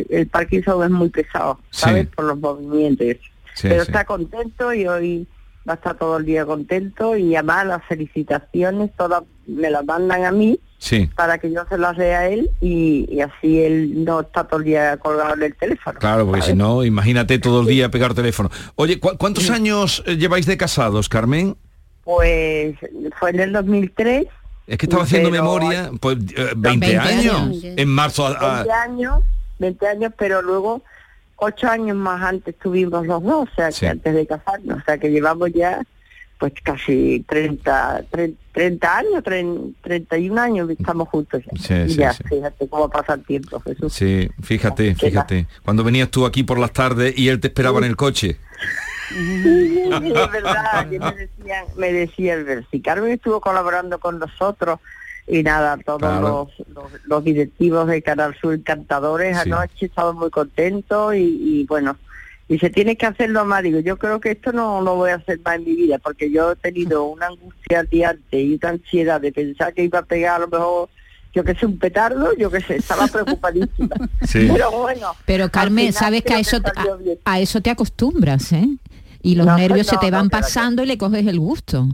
El 0.09 0.27
Parkinson 0.29 0.85
es 0.85 0.91
muy 0.91 1.09
pesado, 1.09 1.59
¿sabes? 1.71 2.05
Sí. 2.07 2.11
Por 2.17 2.25
los 2.27 2.39
movimientos. 2.39 3.07
Sí, 3.55 3.69
pero 3.69 3.85
sí. 3.85 3.91
está 3.91 4.05
contento 4.05 4.73
y 4.75 4.87
hoy 4.87 5.27
va 5.69 5.75
a 5.75 5.77
estar 5.77 5.97
todo 5.97 6.19
el 6.19 6.25
día 6.27 6.45
contento 6.45 7.17
y 7.17 7.35
además 7.37 7.67
las 7.67 7.85
felicitaciones 7.87 8.91
todas 8.97 9.23
me 9.47 9.71
las 9.71 9.85
mandan 9.85 10.25
a 10.25 10.33
mí 10.33 10.59
Sí. 10.79 11.09
para 11.17 11.39
que 11.39 11.51
yo 11.51 11.63
se 11.71 11.79
las 11.79 11.97
dé 11.97 12.15
a 12.15 12.29
él 12.29 12.51
y, 12.61 13.07
y 13.11 13.21
así 13.23 13.61
él 13.63 14.05
no 14.05 14.21
está 14.21 14.45
todo 14.45 14.59
el 14.61 14.67
día 14.67 14.97
colgado 14.99 15.33
en 15.35 15.43
el 15.45 15.55
teléfono. 15.55 15.99
Claro, 15.99 16.27
porque 16.27 16.43
si 16.43 16.55
no, 16.55 16.85
imagínate 16.85 17.39
todo 17.39 17.63
el 17.63 17.67
día 17.69 17.91
pegar 17.91 18.13
teléfono. 18.13 18.51
Oye, 18.75 19.01
¿cu- 19.01 19.17
¿cuántos 19.17 19.49
años 19.49 20.03
eh, 20.07 20.17
lleváis 20.17 20.45
de 20.45 20.59
casados, 20.59 21.09
Carmen? 21.09 21.57
Pues 22.03 22.77
fue 23.19 23.31
en 23.31 23.41
el 23.41 23.53
2003. 23.53 24.27
Es 24.67 24.77
que 24.79 24.85
estaba 24.87 25.05
haciendo 25.05 25.31
memoria, 25.31 25.91
pues 26.01 26.19
eh, 26.37 26.53
20, 26.55 26.87
20 26.87 26.99
años. 26.99 27.35
años. 27.35 27.65
En 27.65 27.89
marzo. 27.89 28.27
a- 28.27 28.31
a- 28.33 28.55
20 28.65 28.73
años, 28.73 29.23
20 29.65 29.87
años, 29.89 30.13
pero 30.17 30.43
luego 30.43 30.83
ocho 31.37 31.69
años 31.69 31.97
más 31.97 32.23
antes 32.23 32.57
tuvimos 32.59 33.07
los 33.07 33.23
dos, 33.23 33.49
o 33.51 33.55
sea, 33.55 33.71
Sí. 33.73 33.81
que 33.81 33.89
antes 33.89 34.15
de 34.15 34.27
casarnos, 34.27 34.79
o 34.79 34.85
sea, 34.85 34.99
que 34.99 35.11
llevamos 35.11 35.53
ya 35.53 35.83
pues 36.39 36.53
casi 36.63 37.25
30, 37.29 38.05
30, 38.11 38.39
30 38.53 38.97
años, 38.99 39.23
30, 39.23 39.79
31 39.83 40.39
años 40.39 40.67
que 40.67 40.75
estamos 40.75 41.09
juntos 41.09 41.43
ya. 41.53 41.87
Sí, 41.89 41.95
ya, 41.97 42.13
fíjate 42.13 42.69
cómo 42.69 42.91
pasa 42.91 43.15
el 43.15 43.25
tiempo, 43.25 43.61
Jesús. 43.61 43.93
Sí, 43.93 44.29
fíjate, 44.43 44.95
¿Qué 44.95 45.07
fíjate. 45.09 45.47
Cuando 45.65 45.85
venías 45.85 46.11
tú 46.11 46.27
aquí 46.27 46.43
por 46.43 46.59
las 46.59 46.73
tardes 46.73 47.17
y 47.17 47.29
él 47.29 47.41
te 47.41 47.49
esperaba 47.49 47.79
en 47.79 47.85
el 47.85 47.97
coche. 47.97 48.37
Sí, 49.09 49.43
sí, 49.43 50.13
es 50.15 50.33
verdad, 50.33 50.89
que 50.91 50.99
me 50.99 51.13
decían, 51.15 51.65
me 51.77 51.93
decían, 51.93 52.67
si 52.71 52.81
Carmen 52.81 53.13
estuvo 53.13 53.41
colaborando 53.41 53.99
con 53.99 54.19
nosotros 54.19 54.81
y 55.27 55.43
nada, 55.43 55.77
todos 55.85 56.01
Claro. 56.01 56.49
los, 56.59 56.69
los, 56.69 56.93
los 57.05 57.25
directivos 57.25 57.87
de 57.89 58.03
Canal 58.03 58.37
Sur 58.41 58.55
encantadores 58.55 59.37
Sí. 59.43 59.51
anoche 59.51 59.87
estaban 59.87 60.17
muy 60.17 60.31
contentos 60.31 61.15
y, 61.15 61.19
y 61.61 61.67
bueno, 61.67 61.97
y 62.47 62.59
se 62.59 62.69
tiene 62.69 62.97
que 62.97 63.07
hacerlo 63.07 63.45
más, 63.47 63.63
digo, 63.63 63.81
yo 63.81 63.97
creo 63.97 64.21
que 64.21 64.33
esto 64.33 64.53
no 64.53 64.83
lo 64.83 64.97
voy 64.97 65.11
a 65.11 65.15
hacer 65.15 65.41
más 65.45 65.57
en 65.57 65.65
mi 65.65 65.75
vida 65.75 65.99
porque 65.99 66.31
yo 66.31 66.53
he 66.53 66.57
tenido 66.57 67.05
una 67.09 67.29
angustia 67.29 67.81
al 67.81 67.89
día 67.89 68.11
antes 68.11 68.41
y 68.41 68.55
una 68.63 68.69
ansiedad 68.71 69.21
de 69.21 69.33
pensar 69.33 69.73
que 69.73 69.85
iba 69.85 70.01
a 70.01 70.05
pegar 70.05 70.37
a 70.37 70.39
lo 70.41 70.49
mejor 70.49 70.89
yo 71.35 71.43
que 71.43 71.55
sé, 71.57 71.67
un 71.67 71.79
petardo, 71.81 72.33
yo 72.37 72.49
que 72.49 72.61
sé, 72.61 72.77
estaba 72.77 73.09
preocupadísima. 73.09 73.97
Sí. 74.25 74.49
Pero 74.53 74.71
bueno. 74.71 75.17
Pero 75.27 75.51
Carmen, 75.51 75.93
sabes 75.93 76.23
que 76.23 76.33
a 76.33 76.39
eso, 76.39 76.59
a, 76.59 77.33
a 77.33 77.41
eso 77.41 77.61
te 77.61 77.71
acostumbras, 77.71 78.53
¿eh? 78.53 78.69
Y 79.21 79.35
los 79.35 79.45
No, 79.47 79.57
nervios 79.57 79.89
se 79.89 79.97
te 79.97 80.13
no, 80.13 80.19
van 80.19 80.31
pasando 80.31 80.85
y 80.85 80.87
le 80.87 80.97
coges 80.97 81.27
el 81.27 81.41
gusto. 81.41 81.89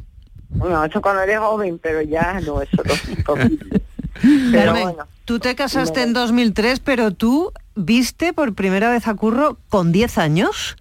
Bueno, 0.50 0.85
eso 0.85 1.00
cuando 1.00 1.23
eres 1.23 1.38
joven, 1.38 1.78
pero 1.78 2.02
ya 2.02 2.40
no, 2.40 2.61
eso 2.61 2.83
no 2.85 2.92
es 2.92 3.09
imposible. 3.19 3.83
Pero 4.23 4.73
Carmen, 4.73 4.83
bueno. 4.83 5.07
tú 5.25 5.38
te 5.38 5.54
casaste 5.54 6.02
en 6.02 6.12
2003, 6.12 6.80
pero 6.80 7.12
tú 7.12 7.52
viste 7.75 8.33
por 8.33 8.54
primera 8.54 8.90
vez 8.90 9.07
a 9.09 9.14
Curro 9.14 9.57
con 9.69 9.92
10 9.92 10.19
años. 10.19 10.76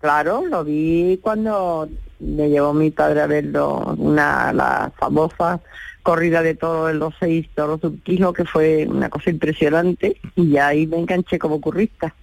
Claro, 0.00 0.44
lo 0.46 0.64
vi 0.64 1.20
cuando 1.22 1.88
me 2.18 2.48
llevó 2.48 2.72
mi 2.72 2.90
padre 2.90 3.20
a 3.20 3.26
verlo, 3.26 3.94
una 3.98 4.52
la 4.52 4.92
famosa 4.98 5.60
corrida 6.02 6.42
de 6.42 6.54
toros 6.54 6.88
de 6.88 6.94
los 6.94 7.14
seis 7.20 7.48
toros 7.54 7.80
kilo, 8.02 8.32
que 8.32 8.44
fue 8.44 8.86
una 8.88 9.08
cosa 9.08 9.30
impresionante, 9.30 10.20
y 10.34 10.50
ya 10.50 10.68
ahí 10.68 10.86
me 10.86 10.98
enganché 10.98 11.38
como 11.38 11.60
currista. 11.60 12.14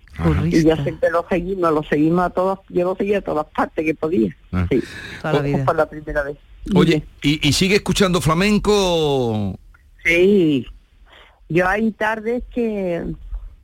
Y 0.46 0.64
ya 0.64 0.76
siempre 0.84 1.10
lo 1.12 1.26
seguimos, 1.30 1.72
lo 1.72 1.82
seguimos 1.84 2.26
a 2.26 2.30
todos, 2.30 2.60
yo 2.68 2.84
lo 2.84 2.96
seguía 2.96 3.20
a 3.20 3.22
todas 3.22 3.46
partes 3.56 3.86
que 3.86 3.96
podía. 3.96 4.36
Ah. 4.52 4.68
Sí, 4.70 4.82
fue 5.22 5.76
la 5.76 5.86
primera 5.86 6.24
vez. 6.24 6.38
Oye, 6.76 7.04
¿y, 7.22 7.48
y 7.48 7.54
sigue 7.54 7.76
escuchando 7.76 8.22
flamenco? 8.22 9.58
Sí, 10.04 10.66
yo 11.50 11.68
hay 11.68 11.92
tardes 11.92 12.44
que 12.54 13.04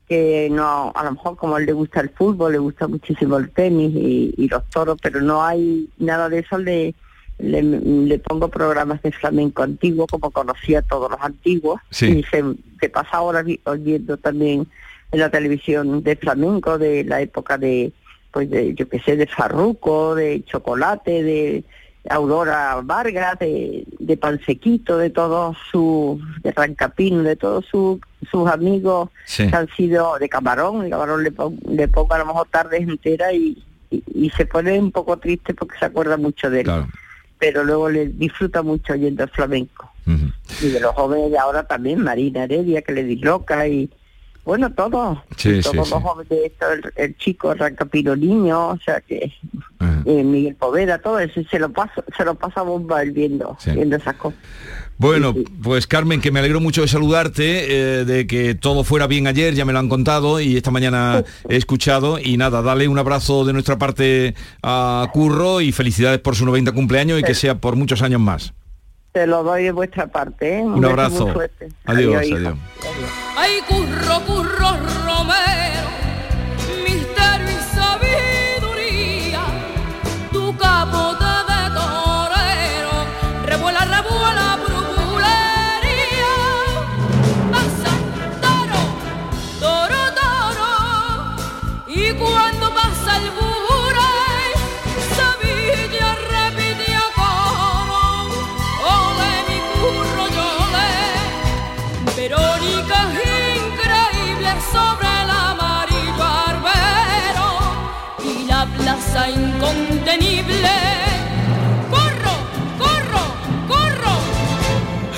que 0.07 0.49
no, 0.51 0.91
a 0.93 1.03
lo 1.03 1.13
mejor 1.13 1.35
como 1.35 1.55
a 1.55 1.59
él 1.59 1.65
le 1.65 1.73
gusta 1.73 1.99
el 1.99 2.09
fútbol, 2.09 2.51
le 2.51 2.59
gusta 2.59 2.87
muchísimo 2.87 3.37
el 3.37 3.49
tenis 3.49 3.91
y, 3.95 4.35
y 4.37 4.47
los 4.47 4.63
toros, 4.69 4.99
pero 5.01 5.19
no 5.19 5.43
hay 5.43 5.89
nada 5.97 6.29
de 6.29 6.39
eso, 6.39 6.59
le, 6.59 6.93
le, 7.39 7.63
le 7.63 8.19
pongo 8.19 8.49
programas 8.49 9.01
de 9.01 9.11
flamenco 9.11 9.63
antiguo, 9.63 10.05
como 10.05 10.29
conocía 10.29 10.79
a 10.79 10.83
todos 10.83 11.09
los 11.09 11.19
antiguos, 11.21 11.81
Sí. 11.89 12.19
y 12.19 12.23
se, 12.23 12.43
se 12.79 12.89
pasa 12.89 13.17
ahora 13.17 13.41
viendo 13.43 14.17
también 14.17 14.67
en 15.11 15.19
la 15.19 15.31
televisión 15.31 16.03
de 16.03 16.15
flamenco 16.15 16.77
de 16.77 17.03
la 17.03 17.21
época 17.21 17.57
de, 17.57 17.91
pues 18.31 18.47
de, 18.51 18.75
yo 18.75 18.87
qué 18.87 18.99
sé, 18.99 19.15
de 19.15 19.25
Farruco, 19.25 20.13
de 20.13 20.43
Chocolate, 20.45 21.23
de 21.23 21.63
Aurora 22.09 22.79
Vargas, 22.83 23.39
de, 23.39 23.85
de 23.99 24.17
Pansequito, 24.17 24.97
de 24.97 25.09
todos 25.09 25.57
sus, 25.71 26.19
de 26.43 26.51
Rancapino, 26.51 27.23
de 27.23 27.35
todos 27.35 27.65
sus 27.65 27.99
sus 28.31 28.49
amigos 28.49 29.09
Sí. 29.25 29.47
que 29.47 29.55
han 29.55 29.67
sido 29.75 30.17
de 30.19 30.27
Camarón, 30.29 30.83
el 30.83 30.89
Camarón 30.89 31.23
le, 31.23 31.31
le 31.69 31.87
pongo 31.87 32.13
a 32.13 32.17
lo 32.17 32.25
mejor 32.25 32.47
tardes 32.49 32.81
enteras 32.81 33.33
y, 33.33 33.63
y, 33.91 34.03
y 34.13 34.29
se 34.31 34.45
pone 34.47 34.79
un 34.79 34.91
poco 34.91 35.17
triste 35.17 35.53
porque 35.53 35.77
se 35.77 35.85
acuerda 35.85 36.17
mucho 36.17 36.49
de 36.49 36.59
él. 36.61 36.65
Claro. 36.65 36.87
Pero 37.37 37.63
luego 37.63 37.89
le 37.89 38.07
disfruta 38.07 38.63
mucho 38.63 38.93
oyendo 38.93 39.23
el 39.23 39.29
flamenco. 39.29 39.91
Y 40.61 40.69
de 40.69 40.79
los 40.79 40.93
jóvenes 40.93 41.31
de 41.31 41.37
ahora 41.37 41.63
también, 41.67 41.99
Marina 42.03 42.43
Heredia, 42.43 42.81
que 42.81 42.93
le 42.93 43.03
disloca 43.03 43.67
y 43.67 43.89
bueno, 44.45 44.71
todos, 44.71 45.17
Sí, 45.37 45.59
todos 45.61 45.65
sí, 45.71 45.77
los 45.77 45.87
sí. 45.89 45.95
jóvenes 46.01 46.51
el, 46.61 46.93
el 46.95 47.17
chico 47.17 47.53
Rancapino 47.53 48.15
Niño, 48.15 48.69
o 48.69 48.79
sea 48.83 49.01
que 49.01 49.33
eh, 50.05 50.23
Miguel 50.23 50.55
Poveda, 50.55 50.99
todo 50.99 51.19
eso, 51.19 51.41
se 51.49 51.59
lo 51.59 51.71
pasa, 51.71 52.03
se 52.15 52.23
lo 52.23 52.35
pasa 52.35 52.61
bomba 52.61 53.01
él 53.01 53.11
viendo, 53.11 53.57
viendo 53.65 53.95
esas 53.95 54.15
cosas. 54.15 54.39
Bueno, 54.97 55.33
pues 55.61 55.87
Carmen, 55.87 56.21
que 56.21 56.31
me 56.31 56.39
alegro 56.39 56.61
mucho 56.61 56.81
de 56.81 56.87
saludarte, 56.87 57.65
eh, 57.99 58.05
de 58.05 58.27
que 58.27 58.55
todo 58.55 58.85
fuera 58.85 59.07
bien 59.07 59.27
ayer, 59.27 59.53
ya 59.53 59.65
me 59.65 59.73
lo 59.73 59.79
han 59.79 59.89
contado 59.89 60.39
y 60.39 60.55
esta 60.55 60.71
mañana 60.71 61.23
he 61.49 61.57
escuchado. 61.57 62.17
Y 62.17 62.37
nada, 62.37 62.61
dale 62.61 62.87
un 62.87 62.97
abrazo 62.97 63.43
de 63.43 63.51
nuestra 63.51 63.77
parte 63.77 64.35
a 64.63 65.09
Curro 65.11 65.59
y 65.59 65.73
felicidades 65.73 66.19
por 66.19 66.35
su 66.35 66.45
90 66.45 66.71
cumpleaños 66.71 67.19
y 67.19 67.23
que 67.23 67.33
sea 67.33 67.55
por 67.55 67.75
muchos 67.75 68.01
años 68.03 68.21
más. 68.21 68.53
Se 69.15 69.25
lo 69.25 69.43
doy 69.43 69.63
de 69.63 69.71
vuestra 69.71 70.07
parte, 70.07 70.57
¿eh? 70.57 70.61
Un 70.61 70.81
beso 70.81 70.91
abrazo. 70.91 71.33
adiós. 71.85 72.25
Ay, 73.37 73.61
curro, 73.65 74.19
curro, 74.27 74.71
romero, 75.05 75.64
incontenible. 110.15 110.69
¡Corro, 111.89 112.35
corro, 112.77 113.23
corro! 113.67 114.13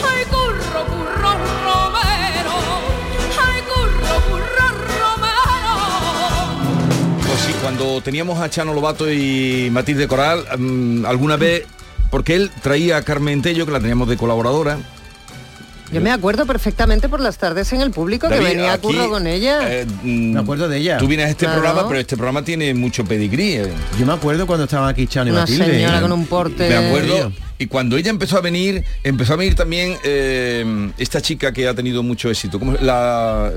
¡Ay, 0.10 0.26
curro, 0.26 0.86
curro, 0.86 1.32
romero! 1.64 2.56
¡Ay, 3.46 3.62
curro, 3.62 4.14
curro, 4.30 4.66
romero! 5.00 5.76
Pues 7.28 7.40
sí, 7.42 7.54
cuando 7.62 8.02
teníamos 8.02 8.40
a 8.40 8.50
Chano 8.50 8.74
Lobato 8.74 9.12
y 9.12 9.70
Matilde 9.72 10.08
Coral, 10.08 10.46
mm, 10.58 11.06
alguna 11.06 11.38
vez, 11.38 11.66
porque 12.10 12.36
él 12.36 12.52
traía 12.62 12.98
a 12.98 13.02
Carmen 13.02 13.42
Tello, 13.42 13.66
que 13.66 13.72
la 13.72 13.80
teníamos 13.80 14.08
de 14.10 14.18
colaboradora, 14.18 14.78
Yo 15.92 16.02
me 16.02 16.12
acuerdo 16.12 16.46
perfectamente 16.46 17.08
por 17.08 17.20
las 17.22 17.38
tardes 17.38 17.72
en 17.74 17.82
el 17.82 17.92
público 17.92 18.28
que 18.28 18.40
venía 18.40 18.74
aquí, 18.74 18.88
Curro 18.88 19.10
con 19.10 19.26
ella. 19.28 19.60
eh, 19.72 19.86
mm, 20.04 20.34
Me 20.34 20.40
acuerdo 20.40 20.68
de 20.68 20.78
ella. 20.78 20.98
Tú 20.98 21.08
vienes 21.08 21.28
a 21.28 21.30
este 21.30 21.46
Claro. 21.46 21.62
programa, 21.62 21.88
pero 21.88 22.00
este 22.00 22.18
programa 22.18 22.44
tiene 22.44 22.74
mucho 22.74 23.06
pedigrí. 23.06 23.54
eh. 23.54 23.72
Yo 24.00 24.06
me 24.06 24.14
acuerdo 24.14 24.46
cuando 24.46 24.66
estaban 24.66 24.90
aquí 24.90 25.08
Chano 25.08 25.30
y 25.30 25.32
Una 25.32 25.42
Matilde. 25.42 25.66
señora 25.66 26.02
con 26.02 26.12
un 26.12 26.26
porte. 26.26 26.68
Me 26.70 26.76
acuerdo. 26.76 27.32
Y 27.60 27.68
cuando 27.68 27.98
ella 27.98 28.12
empezó 28.12 28.38
a 28.38 28.42
venir, 28.42 28.84
empezó 29.04 29.34
a 29.34 29.36
venir 29.36 29.56
también 29.56 29.96
eh, 30.04 30.92
esta 30.98 31.22
chica 31.22 31.52
que 31.52 31.68
ha 31.68 31.74
tenido 31.74 32.04
mucho 32.04 32.30
éxito. 32.30 32.60
¿Cómo 32.60 32.74
es? 32.74 32.82
la, 32.82 33.52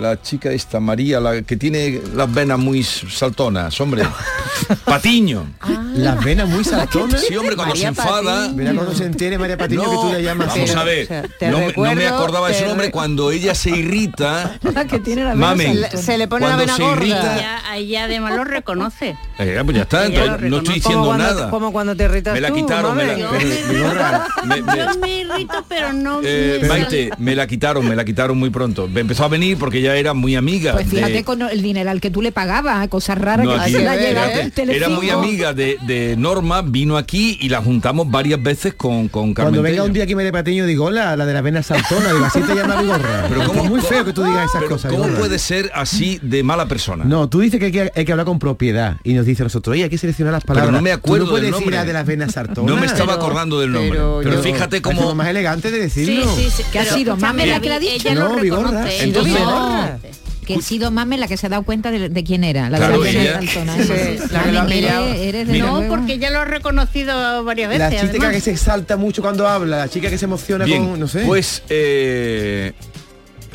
la 0.00 0.20
chica 0.22 0.50
esta, 0.52 0.80
María, 0.80 1.20
la 1.20 1.42
que 1.42 1.56
tiene 1.56 2.00
las 2.14 2.32
venas 2.32 2.58
muy 2.58 2.82
saltonas, 2.82 3.78
hombre. 3.80 4.04
Patiño. 4.84 5.46
Las 5.94 6.24
venas 6.24 6.48
muy 6.48 6.64
saltonas. 6.64 7.20
Sí, 7.26 7.36
hombre, 7.36 7.54
cuando 7.56 7.74
María 7.74 7.82
se 7.92 8.00
enfada. 8.00 8.48
Verá 8.54 8.72
cuando 8.74 8.94
se 8.94 9.04
entere 9.04 9.36
María 9.38 9.56
Patiño 9.58 9.82
No, 9.82 9.90
que 9.90 9.96
tú 9.96 10.12
le 10.14 10.22
llamas 10.22 10.48
vamos 10.48 10.74
a 10.76 10.84
ver. 10.84 11.04
O 11.04 11.08
sea, 11.08 11.22
te 11.38 11.48
no, 11.50 11.58
me- 11.58 11.64
no 11.64 11.82
me 11.82 11.94
recuerdo, 11.94 12.14
acordaba 12.16 12.48
de 12.48 12.54
su 12.54 12.64
nombre 12.66 12.86
re- 12.86 12.92
cuando 12.92 13.30
ella 13.30 13.54
se 13.54 13.70
irrita. 13.70 14.58
La 14.62 14.84
que 14.86 14.98
tiene 14.98 15.24
la 15.24 15.34
Mamen, 15.34 15.78
Se 15.96 16.16
le 16.16 16.28
pone 16.28 16.46
la 16.48 16.56
vena 16.56 16.76
se 16.76 16.82
gorda. 16.82 16.96
irrita- 17.04 17.36
Ella, 17.36 17.60
ella 17.76 18.04
además 18.04 18.34
lo 18.36 18.44
reconoce. 18.44 19.16
Eh, 19.38 19.60
pues 19.64 19.76
ya 19.76 19.82
está, 19.82 20.06
entonces 20.06 20.50
no 20.50 20.58
estoy 20.58 20.74
diciendo 20.76 21.00
como 21.00 21.10
cuando, 21.16 21.24
nada. 21.34 21.50
Como 21.50 21.72
cuando 21.72 21.96
te 21.96 22.04
irritas 22.04 22.34
Me 22.34 22.40
la 22.40 22.48
tú, 22.48 22.54
quitaron, 22.54 22.96
me 22.96 23.04
la- 23.06 23.41
Pero- 23.44 24.46
me- 24.46 24.62
me- 24.62 24.76
Yo 24.76 24.98
me 25.00 25.20
irrito, 25.20 25.64
pero 25.68 25.92
no... 25.92 26.20
Eh, 26.24 26.58
me 26.62 26.68
Maite, 26.68 27.10
me 27.18 27.34
la 27.34 27.46
quitaron, 27.46 27.86
me 27.88 27.96
la 27.96 28.04
quitaron 28.04 28.38
muy 28.38 28.50
pronto. 28.50 28.88
Me 28.88 29.00
empezó 29.00 29.24
a 29.24 29.28
venir 29.28 29.56
porque 29.58 29.78
ella 29.78 29.96
era 29.96 30.14
muy 30.14 30.36
amiga. 30.36 30.72
Pues 30.72 30.88
fíjate 30.88 31.12
de- 31.12 31.24
con 31.24 31.42
el 31.42 31.62
dinero 31.62 31.90
al 31.90 32.00
que 32.00 32.10
tú 32.10 32.22
le 32.22 32.32
pagabas, 32.32 32.86
cosas 32.88 33.18
raras 33.18 33.44
No, 33.46 33.54
que 33.54 33.60
aquí, 33.60 33.72
se 33.72 33.82
la 33.82 33.94
el 33.94 34.70
era 34.70 34.88
muy 34.88 35.10
amiga 35.10 35.52
de, 35.52 35.78
de 35.86 36.16
Norma, 36.16 36.62
vino 36.62 36.96
aquí 36.96 37.38
y 37.40 37.48
la 37.48 37.62
juntamos 37.62 38.10
varias 38.10 38.42
veces 38.42 38.74
con, 38.74 39.08
con 39.08 39.34
Carmen 39.34 39.54
Cuando 39.54 39.62
venga 39.62 39.84
un 39.84 39.92
día 39.92 40.04
aquí 40.04 40.14
María 40.14 40.32
Patiño 40.32 40.66
digo, 40.66 40.86
hola, 40.86 41.16
la 41.16 41.26
de 41.26 41.32
las 41.32 41.42
venas 41.42 41.66
saltonas, 41.66 42.12
digo, 42.12 42.24
así 42.24 42.40
te 42.40 42.54
llama 42.54 42.80
Vigorra. 42.80 43.26
Pero 43.28 43.44
¿cómo- 43.46 43.64
es 43.64 43.70
muy 43.70 43.80
feo 43.80 44.04
que 44.04 44.12
tú 44.12 44.24
digas 44.24 44.44
esas 44.48 44.60
Pero 44.62 44.70
cosas. 44.70 44.92
¿Cómo 44.92 45.06
puede 45.08 45.38
ser 45.38 45.70
así 45.74 46.18
de 46.22 46.42
mala 46.42 46.66
persona? 46.66 47.04
No, 47.04 47.28
tú 47.28 47.40
dices 47.40 47.58
que 47.60 47.66
hay, 47.66 47.72
que 47.72 47.92
hay 47.94 48.04
que 48.04 48.12
hablar 48.12 48.26
con 48.26 48.38
propiedad 48.38 48.96
y 49.04 49.14
nos 49.14 49.26
dice 49.26 49.42
a 49.42 49.44
nosotros, 49.44 49.72
oye, 49.74 49.84
hay 49.84 49.90
que 49.90 49.98
seleccionar 49.98 50.32
las 50.32 50.44
palabras. 50.44 50.72
no 50.72 50.82
me 50.82 50.90
Tú 50.90 50.96
acuerdo 50.96 51.24
no 51.26 51.30
puedes 51.30 51.44
del 51.46 51.54
decir 51.54 51.72
la 51.72 51.84
de 51.84 51.92
las 51.92 52.06
venas 52.06 52.32
saltonas. 52.32 52.70
No 52.74 52.80
me 52.80 52.86
estaba 52.86 53.14
Pero- 53.14 53.20
acordando 53.32 53.60
del 53.60 53.72
nombre. 53.72 53.90
pero 53.90 54.20
Pero, 54.22 54.36
yo- 54.36 54.42
fíjate 54.42 54.76
Es 54.76 54.82
como 54.82 55.00
cómo... 55.02 55.14
más 55.14 55.28
elegante 55.28 55.70
de 55.70 55.78
decirlo. 55.78 56.34
Sí, 56.36 56.44
sí, 56.44 56.50
sí. 56.58 56.62
Que 56.72 56.78
ha 56.78 56.84
sido 56.84 57.16
Mame 57.16 57.46
la 57.46 57.60
que 57.60 57.68
la 57.68 57.74
ha 57.76 57.80
dicho. 57.80 57.94
Ella 58.08 58.14
No, 58.14 58.34
lo 58.36 58.40
Vigorra. 58.40 58.62
reconoce. 58.70 59.02
Entonces- 59.04 59.34
No, 59.40 59.98
que 60.46 60.54
he 60.54 60.62
sido 60.62 60.90
Mame 60.90 61.18
la 61.18 61.28
que 61.28 61.36
se 61.36 61.46
ha 61.46 61.50
dado 61.50 61.62
cuenta 61.62 61.90
de, 61.92 62.08
de 62.08 62.24
quién 62.24 62.42
era, 62.42 62.68
la 62.68 62.78
Claro, 62.78 63.00
de 63.00 63.12
la 63.12 63.40
la 63.40 64.42
que 64.44 64.52
lo 64.52 64.60
ha 64.60 64.64
mirado. 64.64 65.06
eres- 65.08 65.48
eres. 65.48 65.58
No, 65.60 65.82
porque 65.88 66.14
ella 66.14 66.30
lo 66.30 66.40
ha 66.40 66.44
reconocido 66.44 67.44
varias 67.44 67.70
La 67.78 67.88
veces. 67.88 68.00
chica 68.02 68.10
además. 68.14 68.32
que 68.34 68.40
se 68.40 68.50
exalta 68.50 68.96
mucho 68.96 69.22
cuando 69.22 69.46
habla, 69.46 69.78
la 69.78 69.88
chica 69.88 70.10
que 70.10 70.18
se 70.18 70.24
emociona 70.24 70.64
Bien, 70.64 70.84
con, 70.88 70.98
no 71.00 71.06
sé. 71.06 71.20
pues 71.26 71.62
eh, 71.68 72.72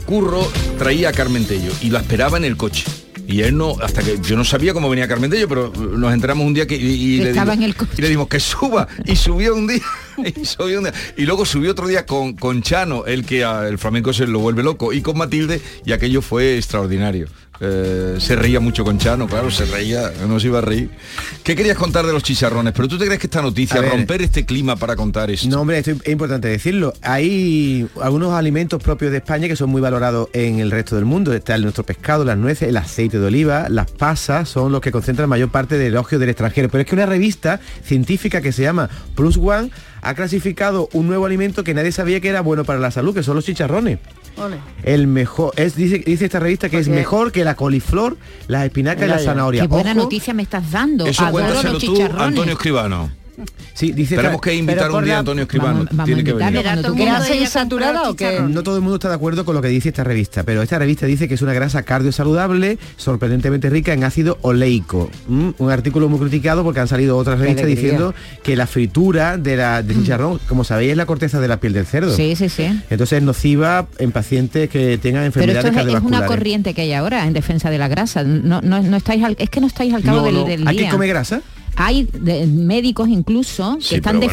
Curro 0.06 0.50
traía 0.78 1.10
a 1.10 1.12
Carmen 1.12 1.46
Tello 1.46 1.72
y 1.82 1.90
la 1.90 2.00
esperaba 2.00 2.38
en 2.38 2.46
el 2.46 2.56
coche. 2.56 2.86
Y 3.28 3.42
él 3.42 3.58
no, 3.58 3.76
hasta 3.82 4.02
que 4.02 4.18
yo 4.22 4.38
no 4.38 4.46
sabía 4.46 4.74
cómo 4.74 4.90
venía 4.90 5.06
Carmen 5.06 5.30
Tello, 5.30 5.50
pero 5.50 5.74
nos 5.76 6.14
enteramos 6.14 6.48
un 6.48 6.54
día 6.54 6.66
que 6.66 6.78
y, 6.78 7.16
y 7.16 7.18
le, 7.20 7.34
dimos, 7.34 7.50
en 7.50 7.64
el 7.64 7.76
coche. 7.76 7.92
y 7.98 8.02
le 8.02 8.10
dimos 8.10 8.30
que 8.30 8.40
suba 8.40 8.88
y 9.06 9.18
subió 9.18 9.54
un 9.54 9.68
día 9.68 9.82
y 11.18 11.26
luego 11.26 11.46
subió 11.46 11.72
otro 11.72 11.88
día 11.88 12.06
con, 12.06 12.34
con 12.34 12.62
Chano, 12.62 13.06
el 13.06 13.26
que 13.26 13.44
a- 13.44 13.68
el 13.68 13.78
flamenco 13.78 14.14
se 14.14 14.28
lo 14.28 14.40
vuelve 14.40 14.64
loco 14.64 14.94
y 14.94 15.02
con 15.02 15.18
Matilde 15.18 15.62
y 15.86 15.92
aquello 15.92 16.22
fue 16.22 16.58
extraordinario. 16.58 17.28
eh, 17.60 18.18
se 18.20 18.36
reía 18.36 18.60
mucho 18.60 18.84
con 18.84 19.00
Chano, 19.00 19.26
claro, 19.28 19.50
se 19.50 19.66
reía, 19.66 20.12
no 20.28 20.40
se 20.40 20.46
iba 20.46 20.60
a 20.60 20.62
reír. 20.62 20.92
¿Qué 21.44 21.56
querías 21.56 21.76
contar 21.76 22.06
de 22.06 22.14
los 22.14 22.22
chicharrones? 22.22 22.72
Pero 22.74 22.88
tú 22.88 23.00
te 23.00 23.06
crees 23.06 23.20
que 23.20 23.26
esta 23.26 23.42
noticia, 23.42 23.82
ver. 23.82 23.90
romper 23.92 24.22
este 24.22 24.46
clima 24.46 24.76
para 24.76 24.96
contar 24.96 25.32
esto. 25.32 25.48
No, 25.50 25.62
hombre, 25.62 25.80
esto 25.80 25.90
es 25.92 26.08
importante 26.12 26.48
decirlo. 26.50 26.94
Hay 27.02 27.88
algunos 28.00 28.34
alimentos 28.34 28.82
propios 28.84 29.10
de 29.12 29.18
España 29.18 29.48
que 29.48 29.56
son 29.56 29.72
muy 29.72 29.82
valorados 29.82 30.30
en 30.34 30.60
el 30.60 30.70
resto 30.70 30.96
del 30.98 31.06
mundo. 31.06 31.34
Está 31.34 31.56
el 31.56 31.64
nuestro 31.64 31.84
pescado, 31.84 32.24
las 32.26 32.38
nueces, 32.38 32.70
el 32.70 32.78
aceite 32.78 33.18
de 33.20 33.26
oliva, 33.26 33.70
las 33.70 33.90
pasas, 33.90 34.48
son 34.50 34.72
los 34.72 34.80
que 34.82 34.92
concentran 34.92 35.28
mayor 35.28 35.50
parte 35.50 35.80
del 35.80 35.88
elogio 35.94 36.20
del 36.20 36.30
extranjero. 36.30 36.70
Pero 36.70 36.84
es 36.84 36.88
que 36.88 36.94
una 36.94 37.08
revista 37.08 37.60
científica 37.84 38.40
que 38.40 38.52
se 38.52 38.62
llama 38.62 38.88
Plus 39.16 39.38
One 39.38 39.72
ha 40.02 40.14
clasificado 40.14 40.90
un 40.94 41.08
nuevo 41.08 41.26
alimento 41.26 41.64
que 41.64 41.74
nadie 41.74 41.92
sabía 41.92 42.20
que 42.20 42.30
era 42.30 42.42
bueno 42.42 42.64
para 42.64 42.80
la 42.80 42.92
salud, 42.92 43.14
que 43.14 43.24
son 43.24 43.36
los 43.36 43.46
chicharrones. 43.46 44.00
El 44.84 45.08
mejor, 45.08 45.54
es, 45.56 45.76
dice, 45.76 46.00
dice 46.00 46.26
esta 46.26 46.40
revista 46.40 46.70
que 46.70 46.78
es 46.78 46.88
mejor 46.90 47.32
que 47.32 47.44
la 47.44 47.56
coliflor, 47.56 48.18
las 48.48 48.66
espinacas 48.66 49.06
y 49.06 49.10
la 49.10 49.20
zanahoria. 49.20 49.62
Qué 49.64 49.68
buena 49.68 49.92
Ojo, 49.92 50.02
noticia 50.02 50.34
me 50.34 50.44
estás 50.44 50.72
dando. 50.72 51.06
Eso 51.06 51.24
Adoro 51.24 51.46
cuéntaselo 51.46 51.74
los 51.74 51.84
tú, 51.84 51.94
chicharrones. 51.94 52.28
Antonio 52.28 52.54
Escribano. 52.54 53.12
Sí, 53.74 53.92
dice 53.92 54.16
Tenemos 54.16 54.42
que 54.42 54.56
invitar 54.56 54.86
pero 54.88 54.98
un 54.98 55.06
día 55.06 55.16
a 55.18 55.20
Antonio 55.20 55.44
Escribano. 55.44 55.74
Vamos- 55.74 55.90
vamos 55.92 56.06
Tiene 56.06 56.24
que 56.24 56.34
venir. 56.34 56.48
invitarlo 56.56 56.82
cuando 56.82 56.88
tú 56.90 56.96
¿Grasa 56.96 57.12
quieras. 57.20 57.30
ella 57.30 57.42
insaturada 57.42 58.10
o 58.10 58.16
qué? 58.16 58.42
No 58.42 58.64
todo 58.64 58.76
el 58.78 58.82
mundo 58.82 58.96
está 58.96 59.10
de 59.10 59.16
acuerdo 59.16 59.46
con 59.46 59.54
lo 59.56 59.62
que 59.62 59.68
dice 59.68 59.90
esta 59.90 60.04
revista, 60.04 60.44
pero 60.44 60.64
esta 60.64 60.80
revista 60.80 61.06
dice 61.06 61.28
que 61.28 61.36
es 61.36 61.42
una 61.44 61.54
grasa 61.54 61.84
cardiosaludable, 61.84 62.80
sorprendentemente 62.98 63.70
rica 63.70 63.94
en 63.94 64.04
ácido 64.04 64.38
oleico. 64.42 65.10
Mm, 65.28 65.50
Un 65.60 65.72
artículo 65.72 66.10
muy 66.10 66.20
criticado 66.20 66.64
porque 66.64 66.80
han 66.80 66.88
salido 66.88 67.16
otras 67.18 67.40
revistas 67.40 67.68
diciendo 67.68 68.14
que 68.44 68.56
la 68.56 68.66
fritura 68.68 69.38
de 69.38 69.56
la 69.56 69.84
de 69.84 69.94
chicharrón, 69.94 70.40
como 70.48 70.64
sabéis, 70.64 70.92
es 70.92 70.98
la 70.98 71.06
corteza 71.06 71.40
de 71.40 71.48
la 71.48 71.60
piel 71.60 71.74
del 71.74 71.86
cerdo. 71.86 72.16
Sí, 72.16 72.36
sí, 72.36 72.50
sí. 72.50 72.64
Entonces 72.90 73.18
es 73.20 73.24
nociva 73.24 73.88
en 74.00 74.12
pacientes 74.12 74.70
que 74.70 74.98
tengan 74.98 75.22
Pero 75.22 75.26
enfermedades 75.28 75.66
esto 75.76 75.88
es, 75.90 75.96
es 75.96 76.02
una 76.02 76.26
corriente 76.26 76.74
que 76.74 76.82
hay 76.82 76.94
ahora 76.94 77.26
en 77.28 77.34
defensa 77.34 77.70
de 77.70 77.78
la 77.78 77.88
grasa. 77.88 78.24
No, 78.24 78.62
no, 78.62 78.82
no 78.82 78.98
estáis 78.98 79.24
al- 79.24 79.36
es 79.40 79.50
que 79.50 79.62
no 79.62 79.68
estáis 79.68 79.94
al 79.94 80.02
cabo 80.02 80.18
No, 80.20 80.24
del, 80.26 80.34
no. 80.36 80.44
del 80.46 80.68
¿Hay 80.68 80.76
que 80.78 80.90
comer 80.90 81.10
grasa? 81.10 81.42
Hay 81.80 82.08
de- 82.12 82.48
médicos 82.48 83.08
incluso 83.08 83.76
que 83.78 83.84
Sí, 83.84 83.96
están 83.96 84.18
bueno. 84.18 84.32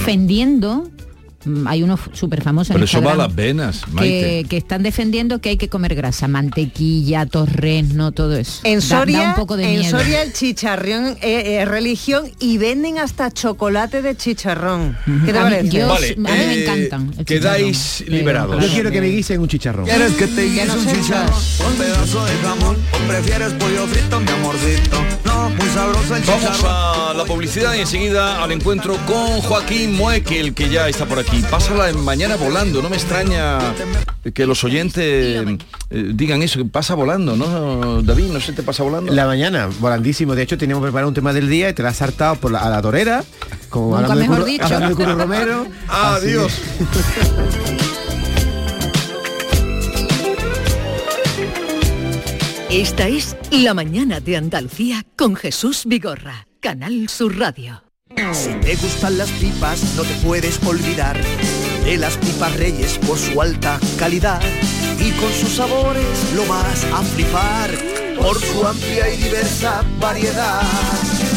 Mm, 1.44 1.66
hay 1.66 1.82
unos 1.82 2.00
súper 2.12 2.42
famosos 2.42 2.70
en 2.70 2.74
Pero 2.74 2.84
eso 2.84 3.02
va 3.02 3.12
a 3.12 3.16
las 3.16 3.34
venas, 3.34 3.82
Maite. 3.92 4.42
que, 4.42 4.48
que 4.48 4.56
están 4.56 4.82
defendiendo 4.82 5.40
que 5.40 5.50
hay 5.50 5.56
que 5.56 5.68
comer 5.68 5.94
grasa, 5.94 6.28
mantequilla, 6.28 7.26
torrezno, 7.26 8.12
todo 8.12 8.36
eso. 8.36 8.60
En 8.64 8.80
Da- 8.80 8.86
da 8.86 8.98
Soria, 9.00 9.28
un 9.30 9.34
poco 9.34 9.56
de 9.56 9.64
en 9.64 9.80
miedo. 9.80 9.98
Soria 9.98 10.22
el 10.22 10.32
chicharrón 10.32 11.16
eh, 11.22 11.60
es 11.62 11.68
religión 11.68 12.24
y 12.38 12.58
venden 12.58 12.98
hasta 12.98 13.30
chocolate 13.30 14.02
de 14.02 14.16
chicharrón. 14.16 14.96
¿Qué 15.24 15.32
te 15.32 15.38
A 15.38 15.44
mí- 15.44 15.50
parece? 15.50 15.68
yo- 15.70 15.88
Vale, 15.88 16.12
a 16.12 16.16
mí 16.16 16.22
me 16.22 16.54
eh, 16.54 16.62
encantan 16.62 17.14
el 17.18 17.24
quedáis 17.24 18.04
liberados. 18.06 18.62
Yo 18.62 18.68
quiero 18.72 18.90
que 18.90 19.00
me 19.00 19.08
guisen 19.08 19.40
un 19.40 19.48
chicharrón. 19.48 19.84
¿Quieres 19.86 20.12
que 20.12 20.26
te 20.26 20.44
guise 20.44 20.66
no 20.66 20.74
un 20.74 20.86
chicharrón? 20.86 21.34
Un 21.68 21.74
pedazo 21.76 22.24
de 22.24 22.32
jamón 22.42 22.76
o 22.92 23.08
prefieres 23.08 23.52
pollo 23.54 23.86
frito, 23.86 24.20
mi 24.20 24.30
amorcito. 24.30 24.96
No, 25.24 25.50
muy 25.50 25.68
sabroso 25.70 26.16
el 26.16 26.22
Vamos 26.22 26.40
chicharrón. 26.52 26.70
a 26.70 27.14
la 27.16 27.24
publicidad 27.24 27.74
y 27.74 27.80
enseguida 27.80 28.42
al 28.42 28.52
encuentro 28.52 28.96
con 29.06 29.40
Joaquín 29.40 29.94
Moekel, 29.96 30.54
que 30.54 30.68
ya 30.70 30.88
está 30.88 31.06
por 31.06 31.18
aquí. 31.18 31.33
Pásala 31.50 31.88
en 31.90 32.00
mañana 32.00 32.36
volando, 32.36 32.82
no 32.82 32.88
me 32.90 32.96
extraña 32.96 33.58
que 34.34 34.44
los 34.46 34.64
oyentes 34.64 35.04
eh, 35.90 36.10
digan 36.14 36.42
eso, 36.42 36.58
que 36.58 36.64
pasa 36.64 36.94
volando, 36.94 37.36
¿no? 37.36 38.02
David, 38.02 38.26
¿no 38.32 38.40
se 38.40 38.52
te 38.52 38.62
pasa 38.62 38.82
volando? 38.82 39.12
La 39.12 39.26
mañana, 39.26 39.68
volandísimo. 39.78 40.34
De 40.34 40.42
hecho, 40.42 40.58
teníamos 40.58 40.82
preparado 40.82 41.08
un 41.08 41.14
tema 41.14 41.32
del 41.32 41.48
día 41.48 41.68
y 41.68 41.72
te 41.74 41.82
la 41.82 41.90
has 41.90 41.96
saltado 41.96 42.34
por 42.36 42.50
la, 42.50 42.58
a 42.60 42.70
la 42.70 42.82
torera. 42.82 43.22
Como 43.68 43.96
Nunca 43.96 44.12
hablando 44.12 44.14
de 44.14 44.28
mejor 44.28 44.40
Curro- 44.42 44.46
dicho. 44.50 44.64
hablando 44.64 44.96
de 44.96 45.14
Romero. 45.14 45.66
Ah. 45.88 46.18
Dios. 46.24 46.52
Esta 52.70 53.06
es 53.08 53.36
La 53.50 53.72
mañana 53.74 54.20
de 54.20 54.36
Andalucía 54.36 55.04
con 55.16 55.36
Jesús 55.36 55.84
Vigorra, 55.86 56.48
Canal 56.60 57.08
Sur 57.08 57.38
Radio. 57.38 57.83
Si 58.16 58.52
te 58.60 58.76
gustan 58.76 59.18
las 59.18 59.30
pipas, 59.32 59.82
no 59.96 60.02
te 60.02 60.14
puedes 60.24 60.60
olvidar 60.64 61.18
de 61.84 61.96
las 61.96 62.16
pipas 62.16 62.56
reyes 62.56 62.98
por 62.98 63.18
su 63.18 63.40
alta 63.40 63.80
calidad. 63.98 64.40
Y 65.00 65.10
con 65.12 65.32
sus 65.32 65.50
sabores 65.50 66.32
lo 66.34 66.46
vas 66.46 66.84
a 66.92 67.02
flipar 67.02 67.70
por 68.16 68.40
su 68.40 68.66
amplia 68.66 69.12
y 69.12 69.16
diversa 69.16 69.82
variedad. 69.98 70.62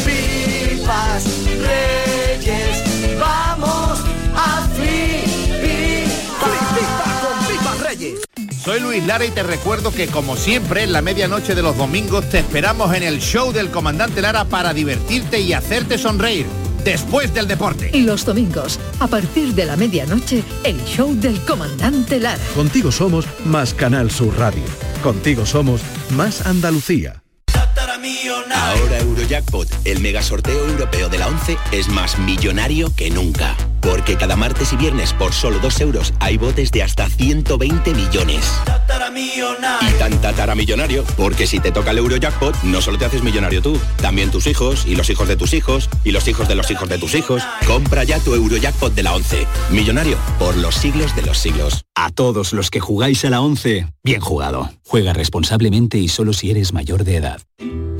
Pipas 0.04 1.24
reyes, 1.46 3.18
vamos 3.18 3.98
a 4.36 4.68
flipar 4.76 6.08
con 6.40 7.46
pipas 7.46 7.80
reyes. 7.80 8.20
Soy 8.62 8.80
Luis 8.80 9.04
Lara 9.06 9.24
y 9.24 9.30
te 9.30 9.42
recuerdo 9.42 9.92
que 9.92 10.06
como 10.06 10.36
siempre 10.36 10.84
en 10.84 10.92
la 10.92 11.02
medianoche 11.02 11.54
de 11.54 11.62
los 11.62 11.76
domingos 11.76 12.28
te 12.28 12.38
esperamos 12.38 12.94
en 12.94 13.02
el 13.02 13.18
show 13.20 13.52
del 13.52 13.70
comandante 13.70 14.20
Lara 14.20 14.44
para 14.44 14.72
divertirte 14.72 15.40
y 15.40 15.52
hacerte 15.52 15.98
sonreír 15.98 16.46
después 16.84 17.32
del 17.34 17.46
deporte. 17.46 17.90
Y 17.92 18.02
los 18.02 18.24
domingos, 18.24 18.78
a 19.00 19.06
partir 19.06 19.54
de 19.54 19.66
la 19.66 19.76
medianoche, 19.76 20.42
el 20.64 20.82
show 20.84 21.14
del 21.14 21.40
comandante 21.44 22.18
Lara. 22.20 22.42
Contigo 22.54 22.90
somos 22.92 23.26
más 23.44 23.74
Canal 23.74 24.10
Sur 24.10 24.38
Radio. 24.38 24.64
Contigo 25.02 25.46
somos 25.46 25.80
más 26.10 26.46
Andalucía. 26.46 27.22
Ahora 28.54 28.98
Eurojackpot, 28.98 29.68
el 29.84 30.00
mega 30.00 30.22
sorteo 30.22 30.68
europeo 30.68 31.08
de 31.08 31.18
la 31.18 31.28
11, 31.28 31.56
es 31.72 31.88
más 31.88 32.18
millonario 32.18 32.94
que 32.94 33.10
nunca. 33.10 33.56
Porque 33.80 34.16
cada 34.16 34.36
martes 34.36 34.72
y 34.72 34.76
viernes 34.76 35.12
por 35.12 35.32
solo 35.32 35.58
2 35.60 35.80
euros 35.80 36.14
hay 36.20 36.36
botes 36.36 36.70
de 36.70 36.82
hasta 36.82 37.08
120 37.08 37.94
millones. 37.94 38.50
Y 39.80 39.98
tan 39.98 40.20
tatara 40.20 40.54
millonario, 40.54 41.04
porque 41.16 41.46
si 41.46 41.60
te 41.60 41.72
toca 41.72 41.90
el 41.90 41.98
Eurojackpot, 41.98 42.62
no 42.62 42.80
solo 42.80 42.98
te 42.98 43.04
haces 43.04 43.22
millonario 43.22 43.62
tú, 43.62 43.78
también 44.00 44.30
tus 44.30 44.46
hijos, 44.46 44.86
y 44.86 44.96
los 44.96 45.10
hijos 45.10 45.28
de 45.28 45.36
tus 45.36 45.52
hijos, 45.54 45.88
y 46.04 46.12
los 46.12 46.26
hijos 46.28 46.48
de 46.48 46.54
los 46.54 46.70
hijos 46.70 46.88
de 46.88 46.98
tus 46.98 47.14
hijos. 47.14 47.42
Compra 47.66 48.04
ya 48.04 48.18
tu 48.20 48.34
Eurojackpot 48.34 48.94
de 48.94 49.02
la 49.02 49.14
11. 49.14 49.46
Millonario 49.70 50.16
por 50.38 50.56
los 50.56 50.74
siglos 50.74 51.14
de 51.16 51.22
los 51.22 51.38
siglos. 51.38 51.84
A 51.94 52.10
todos 52.10 52.52
los 52.52 52.70
que 52.70 52.80
jugáis 52.80 53.24
a 53.24 53.30
la 53.30 53.40
11, 53.40 53.86
bien 54.04 54.20
jugado. 54.20 54.70
Juega 54.84 55.12
responsablemente 55.12 55.98
y 55.98 56.08
solo 56.08 56.32
si 56.32 56.50
eres 56.50 56.72
mayor 56.72 57.04
de 57.04 57.16
edad. 57.16 57.40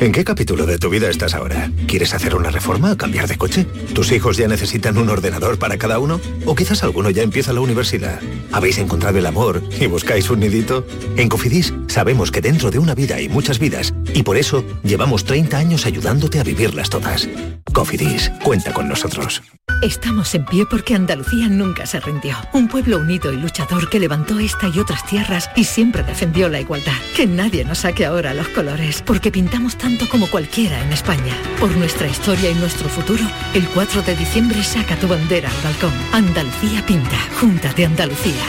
¿En 0.01 0.13
qué 0.13 0.23
capítulo 0.23 0.65
de 0.65 0.79
tu 0.79 0.91
vida 0.91 1.11
estás 1.11 1.35
ahora? 1.35 1.73
¿Quieres 1.89 2.15
hacer 2.15 2.37
una 2.37 2.51
reforma 2.51 2.93
o 2.93 2.97
cambiar 2.97 3.27
de 3.27 3.37
coche? 3.37 3.65
¿Tus 3.95 4.13
hijos 4.13 4.37
ya 4.37 4.47
necesitan 4.47 4.97
un 4.97 5.09
ordenador 5.09 5.59
para 5.59 5.68
cada 5.77 5.99
uno? 5.99 6.21
¿O 6.47 6.55
quizás 6.55 6.83
alguno 6.83 7.11
ya 7.11 7.23
empieza 7.23 7.53
la 7.53 7.61
universidad? 7.61 8.21
¿Habéis 8.53 8.79
encontrado 8.79 9.19
el 9.19 9.27
amor 9.27 9.63
y 9.79 9.87
buscáis 9.87 10.31
un 10.31 10.41
nidito? 10.41 10.87
En 11.17 11.29
Cofidis 11.29 11.75
sabemos 11.89 12.31
que 12.31 12.41
dentro 12.41 12.71
de 12.71 12.79
una 12.79 12.95
vida 12.95 13.17
hay 13.17 13.29
muchas 13.29 13.59
vidas 13.59 13.93
y 14.15 14.23
por 14.23 14.37
eso 14.37 14.65
llevamos 14.83 15.25
30 15.25 15.59
años 15.59 15.85
ayudándote 15.85 16.41
a 16.41 16.45
vivirlas 16.45 16.89
todas. 16.89 17.29
Cofidis, 17.73 18.31
cuenta 18.43 18.73
con 18.73 18.89
nosotros. 18.89 19.43
Estamos 19.83 20.35
en 20.35 20.45
pie 20.45 20.65
porque 20.69 20.97
Andalucía 20.97 21.49
nunca 21.49 21.87
se 21.87 22.01
rindió. 22.01 22.37
Un 22.53 22.67
pueblo 22.67 22.99
unido 22.99 23.33
y 23.33 23.37
luchador 23.37 23.89
que 23.89 24.01
levantó 24.01 24.39
esta 24.41 24.69
y 24.69 24.81
otras 24.81 25.07
tierras 25.07 25.51
y 25.55 25.65
siempre 25.65 26.03
defendió 26.03 26.49
la 26.49 26.61
igualdad. 26.61 26.97
Que 27.15 27.27
nadie 27.27 27.65
nos 27.65 27.79
saque 27.79 28.05
ahora 28.05 28.35
los 28.35 28.49
colores, 28.49 29.03
porque 29.03 29.31
pintamos 29.31 29.77
tanto 29.79 30.09
como 30.09 30.27
cualquiera 30.29 30.83
en 30.83 30.93
España. 30.93 31.37
Por 31.61 31.71
nuestra 31.77 32.09
historia 32.09 32.51
y 32.51 32.55
nuestro 32.55 32.89
futuro, 32.89 33.23
el 33.55 33.69
4 33.69 34.03
de 34.03 34.17
diciembre 34.17 34.65
saca 34.65 34.97
tu 34.97 35.07
bandera 35.07 35.51
balcón. 35.63 35.93
Andalucía 36.13 36.85
pinta. 36.87 37.19
Junta 37.41 37.73
de 37.73 37.87
Andalucía. 37.87 38.45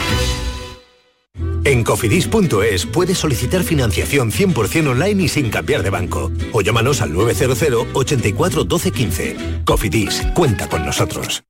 En 1.64 1.84
cofidis.es 1.84 2.86
puedes 2.86 3.18
solicitar 3.18 3.62
financiación 3.62 4.32
100% 4.32 4.88
online 4.88 5.24
y 5.24 5.28
sin 5.28 5.50
cambiar 5.50 5.82
de 5.82 5.90
banco. 5.90 6.32
O 6.52 6.62
llámanos 6.62 7.00
al 7.02 7.12
900 7.12 7.86
84 7.92 8.64
12 8.64 8.90
15. 8.90 9.36
Cofidis, 9.64 10.22
cuenta 10.34 10.68
con 10.68 10.84
nosotros. 10.84 11.42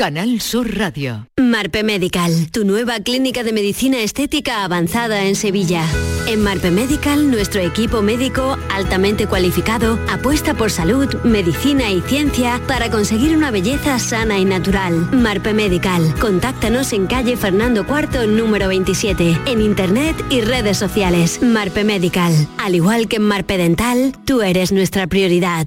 Canal 0.00 0.40
Sur 0.40 0.78
Radio. 0.78 1.28
Marpe 1.38 1.82
Medical, 1.82 2.50
tu 2.50 2.64
nueva 2.64 3.00
clínica 3.00 3.42
de 3.42 3.52
medicina 3.52 4.00
estética 4.00 4.64
avanzada 4.64 5.26
en 5.26 5.36
Sevilla. 5.36 5.84
En 6.30 6.44
Marpe 6.44 6.70
Medical, 6.70 7.28
nuestro 7.28 7.60
equipo 7.60 8.02
médico 8.02 8.56
altamente 8.68 9.26
cualificado 9.26 9.98
apuesta 10.08 10.54
por 10.54 10.70
salud, 10.70 11.12
medicina 11.24 11.90
y 11.90 12.02
ciencia 12.02 12.60
para 12.68 12.88
conseguir 12.88 13.36
una 13.36 13.50
belleza 13.50 13.98
sana 13.98 14.38
y 14.38 14.44
natural. 14.44 15.08
Marpe 15.10 15.54
Medical, 15.54 16.14
contáctanos 16.20 16.92
en 16.92 17.08
calle 17.08 17.36
Fernando 17.36 17.84
IV, 17.84 18.28
número 18.28 18.68
27, 18.68 19.40
en 19.46 19.60
internet 19.60 20.24
y 20.30 20.42
redes 20.42 20.76
sociales. 20.76 21.42
Marpe 21.42 21.82
Medical, 21.82 22.32
al 22.58 22.76
igual 22.76 23.08
que 23.08 23.16
en 23.16 23.22
Marpe 23.22 23.56
Dental, 23.58 24.12
tú 24.24 24.40
eres 24.40 24.70
nuestra 24.70 25.08
prioridad. 25.08 25.66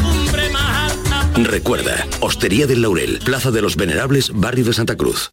Recuerda, 1.35 2.05
Hostería 2.19 2.67
del 2.67 2.81
Laurel, 2.81 3.19
Plaza 3.23 3.51
de 3.51 3.61
los 3.61 3.75
Venerables, 3.75 4.31
Barrio 4.33 4.65
de 4.65 4.73
Santa 4.73 4.95
Cruz. 4.97 5.31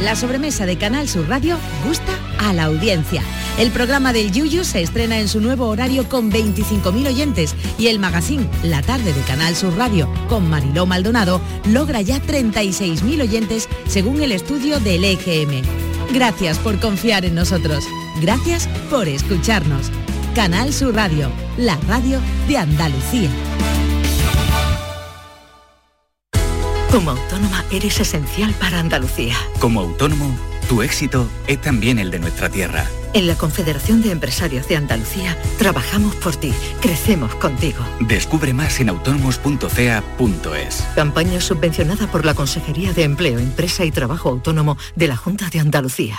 La 0.00 0.14
sobremesa 0.14 0.64
de 0.64 0.78
Canal 0.78 1.08
Sur 1.08 1.28
Radio 1.28 1.58
gusta 1.84 2.12
a 2.38 2.52
la 2.52 2.64
audiencia. 2.64 3.22
El 3.58 3.72
programa 3.72 4.12
del 4.12 4.30
Yuyu 4.30 4.62
se 4.62 4.80
estrena 4.80 5.18
en 5.18 5.26
su 5.26 5.40
nuevo 5.40 5.66
horario 5.66 6.08
con 6.08 6.30
25.000 6.30 7.08
oyentes 7.08 7.56
y 7.78 7.88
el 7.88 7.98
magazine 7.98 8.48
La 8.62 8.80
tarde 8.80 9.12
de 9.12 9.20
Canal 9.22 9.56
Sur 9.56 9.76
Radio 9.76 10.08
con 10.28 10.48
Mariló 10.48 10.86
Maldonado 10.86 11.40
logra 11.66 12.00
ya 12.00 12.22
36.000 12.22 13.22
oyentes 13.22 13.68
según 13.88 14.22
el 14.22 14.30
estudio 14.30 14.78
del 14.78 15.04
EGM. 15.04 15.62
Gracias 16.12 16.58
por 16.58 16.78
confiar 16.78 17.24
en 17.24 17.34
nosotros. 17.34 17.84
Gracias 18.22 18.68
por 18.88 19.08
escucharnos. 19.08 19.90
Canal 20.36 20.72
Sur 20.72 20.94
Radio, 20.94 21.28
la 21.56 21.76
radio 21.88 22.20
de 22.46 22.58
Andalucía. 22.58 23.30
Como 26.90 27.10
autónoma 27.10 27.64
eres 27.70 28.00
esencial 28.00 28.54
para 28.54 28.80
Andalucía. 28.80 29.36
Como 29.60 29.80
autónomo, 29.80 30.34
tu 30.68 30.82
éxito 30.82 31.28
es 31.46 31.60
también 31.60 31.98
el 31.98 32.10
de 32.10 32.18
nuestra 32.18 32.48
tierra. 32.48 32.86
En 33.12 33.26
la 33.26 33.36
Confederación 33.36 34.02
de 34.02 34.10
Empresarios 34.10 34.68
de 34.68 34.76
Andalucía 34.76 35.36
trabajamos 35.58 36.14
por 36.16 36.36
ti, 36.36 36.52
crecemos 36.80 37.34
contigo. 37.34 37.84
Descubre 38.00 38.52
más 38.52 38.80
en 38.80 38.88
autónomos.ca.es. 38.88 40.86
Campaña 40.94 41.40
subvencionada 41.40 42.06
por 42.06 42.24
la 42.24 42.34
Consejería 42.34 42.92
de 42.92 43.04
Empleo, 43.04 43.38
Empresa 43.38 43.84
y 43.84 43.90
Trabajo 43.90 44.30
Autónomo 44.30 44.76
de 44.96 45.08
la 45.08 45.16
Junta 45.16 45.48
de 45.50 45.60
Andalucía. 45.60 46.18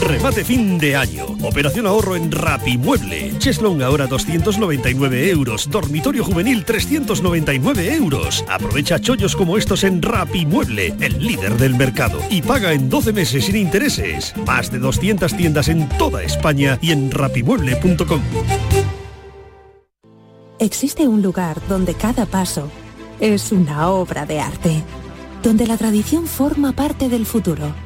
Remate 0.00 0.44
fin 0.44 0.78
de 0.78 0.94
año. 0.94 1.24
Operación 1.42 1.86
ahorro 1.86 2.16
en 2.16 2.30
Rapimueble. 2.30 3.32
Cheslong 3.38 3.82
ahora 3.82 4.06
299 4.06 5.30
euros. 5.30 5.68
Dormitorio 5.68 6.24
juvenil 6.24 6.64
399 6.64 7.94
euros. 7.94 8.44
Aprovecha 8.48 9.00
chollos 9.00 9.34
como 9.34 9.56
estos 9.56 9.84
en 9.84 10.02
Rapimueble, 10.02 10.94
el 11.00 11.18
líder 11.18 11.56
del 11.56 11.74
mercado. 11.74 12.20
Y 12.30 12.42
paga 12.42 12.72
en 12.72 12.88
12 12.88 13.12
meses 13.12 13.46
sin 13.46 13.56
intereses. 13.56 14.34
Más 14.46 14.70
de 14.70 14.78
200 14.78 15.36
tiendas 15.36 15.68
en 15.68 15.88
toda 15.98 16.22
España 16.22 16.78
y 16.80 16.92
en 16.92 17.10
rapimueble.com. 17.10 18.20
Existe 20.58 21.08
un 21.08 21.20
lugar 21.20 21.60
donde 21.68 21.94
cada 21.94 22.26
paso 22.26 22.70
es 23.20 23.52
una 23.52 23.90
obra 23.90 24.24
de 24.24 24.40
arte. 24.40 24.82
Donde 25.42 25.66
la 25.66 25.76
tradición 25.76 26.26
forma 26.26 26.72
parte 26.72 27.08
del 27.08 27.26
futuro 27.26 27.85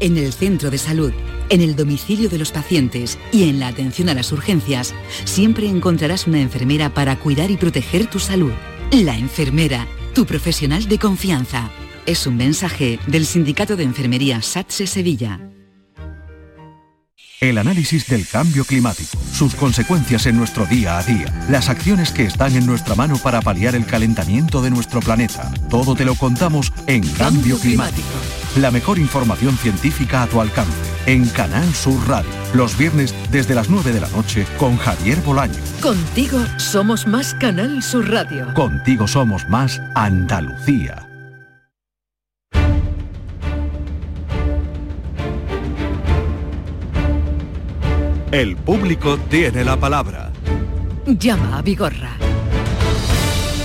En 0.00 0.16
el 0.16 0.32
centro 0.32 0.70
de 0.70 0.78
salud, 0.78 1.12
en 1.50 1.60
el 1.60 1.76
domicilio 1.76 2.28
de 2.28 2.38
los 2.38 2.50
pacientes 2.50 3.18
y 3.32 3.48
en 3.48 3.60
la 3.60 3.68
atención 3.68 4.08
a 4.08 4.14
las 4.14 4.32
urgencias, 4.32 4.94
siempre 5.24 5.68
encontrarás 5.68 6.26
una 6.26 6.40
enfermera 6.40 6.92
para 6.92 7.18
cuidar 7.18 7.50
y 7.50 7.56
proteger 7.56 8.06
tu 8.06 8.18
salud. 8.18 8.52
La 8.90 9.16
enfermera, 9.16 9.86
tu 10.14 10.26
profesional 10.26 10.88
de 10.88 10.98
confianza. 10.98 11.70
Es 12.06 12.26
un 12.26 12.36
mensaje 12.36 12.98
del 13.06 13.24
Sindicato 13.24 13.76
de 13.76 13.84
Enfermería 13.84 14.42
SATSE 14.42 14.86
Sevilla. 14.86 15.40
El 17.40 17.58
análisis 17.58 18.06
del 18.06 18.26
cambio 18.26 18.64
climático, 18.64 19.18
sus 19.32 19.54
consecuencias 19.54 20.26
en 20.26 20.36
nuestro 20.36 20.64
día 20.66 20.98
a 20.98 21.02
día, 21.02 21.46
las 21.50 21.68
acciones 21.68 22.10
que 22.10 22.24
están 22.24 22.56
en 22.56 22.64
nuestra 22.64 22.94
mano 22.94 23.18
para 23.18 23.42
paliar 23.42 23.74
el 23.74 23.84
calentamiento 23.84 24.62
de 24.62 24.70
nuestro 24.70 25.00
planeta. 25.00 25.52
Todo 25.68 25.94
te 25.94 26.04
lo 26.04 26.14
contamos 26.14 26.72
en 26.86 27.06
Cambio 27.06 27.58
Climático. 27.58 28.43
La 28.56 28.70
mejor 28.70 29.00
información 29.00 29.56
científica 29.56 30.22
a 30.22 30.26
tu 30.28 30.40
alcance 30.40 30.72
en 31.06 31.28
Canal 31.30 31.74
Sur 31.74 32.08
Radio. 32.08 32.30
Los 32.54 32.78
viernes 32.78 33.12
desde 33.32 33.52
las 33.52 33.68
9 33.68 33.90
de 33.90 34.00
la 34.00 34.08
noche 34.10 34.46
con 34.58 34.76
Javier 34.76 35.18
Bolaño. 35.22 35.58
Contigo 35.82 36.38
somos 36.58 37.04
más 37.04 37.34
Canal 37.34 37.82
Sur 37.82 38.08
Radio. 38.08 38.54
Contigo 38.54 39.08
somos 39.08 39.48
más 39.48 39.80
Andalucía. 39.96 41.04
El 48.30 48.56
público 48.56 49.18
tiene 49.30 49.64
la 49.64 49.76
palabra. 49.76 50.30
Llama 51.06 51.58
a 51.58 51.62
Vigorra. 51.62 52.23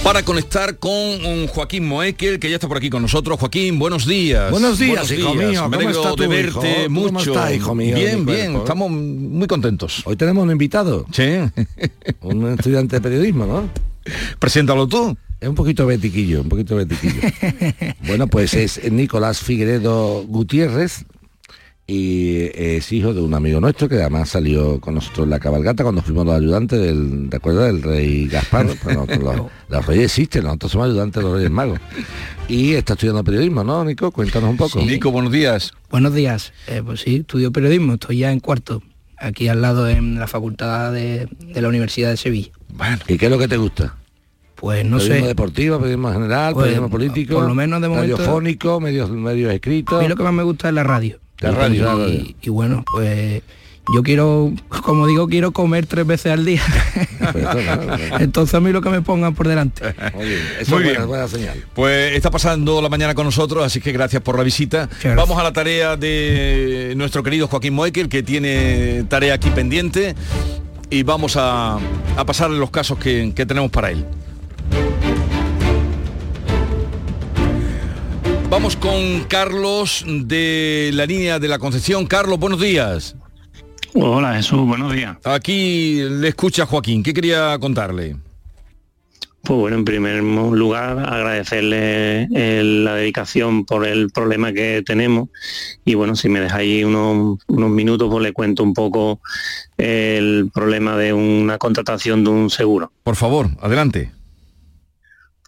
Para 0.03 0.23
conectar 0.23 0.77
con 0.79 0.91
un 0.91 1.47
Joaquín 1.47 1.87
Moekel, 1.87 2.39
que 2.39 2.49
ya 2.49 2.55
está 2.55 2.67
por 2.67 2.77
aquí 2.77 2.89
con 2.89 3.01
nosotros. 3.01 3.39
Joaquín, 3.39 3.77
buenos 3.77 4.07
días. 4.07 4.49
Buenos 4.49 4.79
días, 4.79 5.11
hijo 5.11 5.35
mío. 5.35 5.69
Me 5.69 5.77
¿Cómo 5.77 5.89
alegro 5.89 6.09
está 6.09 6.21
de 6.21 6.27
verte 6.27 6.81
hijo? 6.81 6.89
mucho. 6.89 7.07
¿Cómo 7.07 7.19
está, 7.19 7.53
hijo 7.53 7.75
mío? 7.75 7.95
Bien, 7.95 8.25
bien. 8.25 8.55
Estamos 8.55 8.89
muy 8.89 9.45
contentos. 9.47 10.01
Hoy 10.05 10.15
tenemos 10.15 10.43
un 10.43 10.51
invitado. 10.51 11.05
Sí. 11.11 11.23
un 12.21 12.47
estudiante 12.53 12.95
de 12.95 13.01
periodismo, 13.01 13.45
¿no? 13.45 13.69
Preséntalo 14.39 14.87
tú. 14.87 15.15
Es 15.39 15.47
un 15.47 15.55
poquito 15.55 15.85
betiquillo, 15.85 16.41
un 16.41 16.49
poquito 16.49 16.75
betiquillo. 16.75 17.21
bueno, 18.07 18.27
pues 18.27 18.53
es 18.55 18.91
Nicolás 18.91 19.39
Figueredo 19.39 20.23
Gutiérrez 20.27 21.05
y 21.91 22.51
es 22.53 22.91
hijo 22.91 23.13
de 23.15 23.21
un 23.21 23.33
amigo 23.33 23.59
nuestro 23.59 23.89
que 23.89 23.95
además 23.95 24.29
salió 24.29 24.79
con 24.79 24.93
nosotros 24.93 25.23
en 25.23 25.31
la 25.31 25.39
cabalgata 25.39 25.81
cuando 25.83 26.03
fuimos 26.03 26.23
los 26.25 26.35
ayudantes 26.35 26.79
del, 26.79 27.29
¿de 27.31 27.37
acuerdo? 27.37 27.61
Del 27.63 27.81
rey 27.81 28.27
Gaspar. 28.27 28.65
Nosotros 28.85 29.19
los, 29.23 29.41
los 29.69 29.85
reyes 29.87 30.05
existen, 30.05 30.43
nosotros 30.43 30.71
somos 30.71 30.87
ayudantes 30.89 31.15
de 31.23 31.27
los 31.27 31.35
reyes 31.37 31.49
magos. 31.51 31.79
Y 32.47 32.73
está 32.73 32.93
estudiando 32.93 33.23
periodismo, 33.23 33.63
¿no, 33.63 33.83
Nico? 33.83 34.11
Cuéntanos 34.11 34.51
un 34.51 34.57
poco. 34.57 34.79
Nico, 34.81 35.11
buenos 35.11 35.31
días. 35.31 35.71
Buenos 35.89 36.13
días. 36.13 36.53
Eh, 36.67 36.81
pues 36.85 37.01
sí, 37.01 37.17
estudio 37.17 37.51
periodismo, 37.51 37.93
estoy 37.95 38.19
ya 38.19 38.31
en 38.31 38.39
cuarto, 38.39 38.83
aquí 39.17 39.47
al 39.47 39.61
lado 39.61 39.89
en 39.89 40.19
la 40.19 40.27
facultad 40.27 40.91
de, 40.93 41.27
de 41.41 41.61
la 41.61 41.69
Universidad 41.69 42.11
de 42.11 42.17
Sevilla. 42.17 42.51
Bueno. 42.73 42.99
¿Y 43.07 43.17
qué 43.17 43.25
es 43.25 43.31
lo 43.31 43.39
que 43.39 43.47
te 43.47 43.57
gusta? 43.57 43.95
Pues 44.55 44.83
no 44.85 44.97
periodismo 44.97 45.21
sé. 45.23 45.27
deportivo, 45.29 45.77
periodismo 45.77 46.11
general, 46.11 46.53
Pues, 46.53 46.65
periodismo 46.65 46.89
político, 46.89 47.35
por 47.35 47.47
lo 47.47 47.55
menos 47.55 47.81
de 47.81 47.87
momento- 47.89 48.17
radiofónico, 48.17 48.79
medios, 48.79 49.09
medios 49.09 49.53
escritos. 49.53 49.97
A 49.99 50.01
mí 50.03 50.07
lo 50.09 50.15
que 50.15 50.23
más 50.23 50.33
me 50.33 50.43
gusta 50.43 50.67
es 50.67 50.73
la 50.75 50.83
radio. 50.83 51.17
La 51.39 51.51
radio, 51.51 51.75
y, 51.75 51.79
la 51.79 51.93
radio. 51.95 52.25
y 52.41 52.49
bueno, 52.49 52.83
pues 52.91 53.41
yo 53.93 54.03
quiero, 54.03 54.51
como 54.83 55.07
digo, 55.07 55.27
quiero 55.27 55.51
comer 55.51 55.85
tres 55.85 56.05
veces 56.05 56.31
al 56.31 56.45
día. 56.45 56.61
Entonces 58.19 58.53
a 58.55 58.59
mí 58.59 58.71
lo 58.71 58.81
que 58.81 58.89
me 58.89 59.01
pongan 59.01 59.33
por 59.33 59.47
delante. 59.47 59.95
Eso 60.59 60.75
Muy 60.75 60.83
es 60.83 60.83
bien. 60.83 60.83
buena, 60.83 61.05
buena 61.05 61.27
señal. 61.27 61.63
Pues 61.73 62.15
está 62.15 62.29
pasando 62.29 62.81
la 62.81 62.89
mañana 62.89 63.15
con 63.15 63.25
nosotros, 63.25 63.63
así 63.65 63.79
que 63.81 63.91
gracias 63.91 64.21
por 64.21 64.37
la 64.37 64.43
visita. 64.43 64.89
Vamos 65.15 65.37
a 65.39 65.43
la 65.43 65.53
tarea 65.53 65.95
de 65.97 66.93
nuestro 66.97 67.23
querido 67.23 67.47
Joaquín 67.47 67.73
Moekel, 67.73 68.09
que 68.09 68.21
tiene 68.23 69.05
tarea 69.09 69.33
aquí 69.35 69.49
pendiente, 69.49 70.15
y 70.89 71.03
vamos 71.03 71.35
a, 71.37 71.77
a 72.17 72.25
pasarle 72.25 72.57
los 72.57 72.71
casos 72.71 72.97
que, 72.99 73.31
que 73.35 73.45
tenemos 73.45 73.71
para 73.71 73.91
él. 73.91 74.05
Vamos 78.49 78.75
con 78.75 79.25
Carlos 79.25 80.03
de 80.07 80.89
la 80.95 81.05
línea 81.05 81.37
de 81.37 81.47
la 81.47 81.59
Concepción. 81.59 82.07
Carlos, 82.07 82.39
buenos 82.39 82.59
días. 82.59 83.15
Hola 83.93 84.33
Jesús, 84.33 84.65
buenos 84.65 84.91
días. 84.91 85.17
Aquí 85.23 86.01
le 86.01 86.29
escucha 86.29 86.65
Joaquín. 86.65 87.03
¿Qué 87.03 87.13
quería 87.13 87.57
contarle? 87.59 88.15
Pues 89.43 89.59
bueno, 89.59 89.77
en 89.77 89.85
primer 89.85 90.23
lugar 90.23 90.97
agradecerle 90.97 92.23
eh, 92.35 92.63
la 92.63 92.95
dedicación 92.95 93.65
por 93.65 93.85
el 93.85 94.09
problema 94.09 94.51
que 94.51 94.81
tenemos 94.83 95.29
y 95.85 95.93
bueno, 95.93 96.15
si 96.15 96.27
me 96.27 96.39
dejáis 96.39 96.83
unos, 96.85 97.37
unos 97.47 97.69
minutos 97.69 98.09
pues 98.09 98.23
le 98.23 98.33
cuento 98.33 98.63
un 98.63 98.73
poco 98.73 99.21
el 99.77 100.49
problema 100.51 100.97
de 100.97 101.13
una 101.13 101.59
contratación 101.59 102.23
de 102.23 102.31
un 102.31 102.49
seguro. 102.49 102.91
Por 103.03 103.15
favor, 103.15 103.51
adelante. 103.61 104.11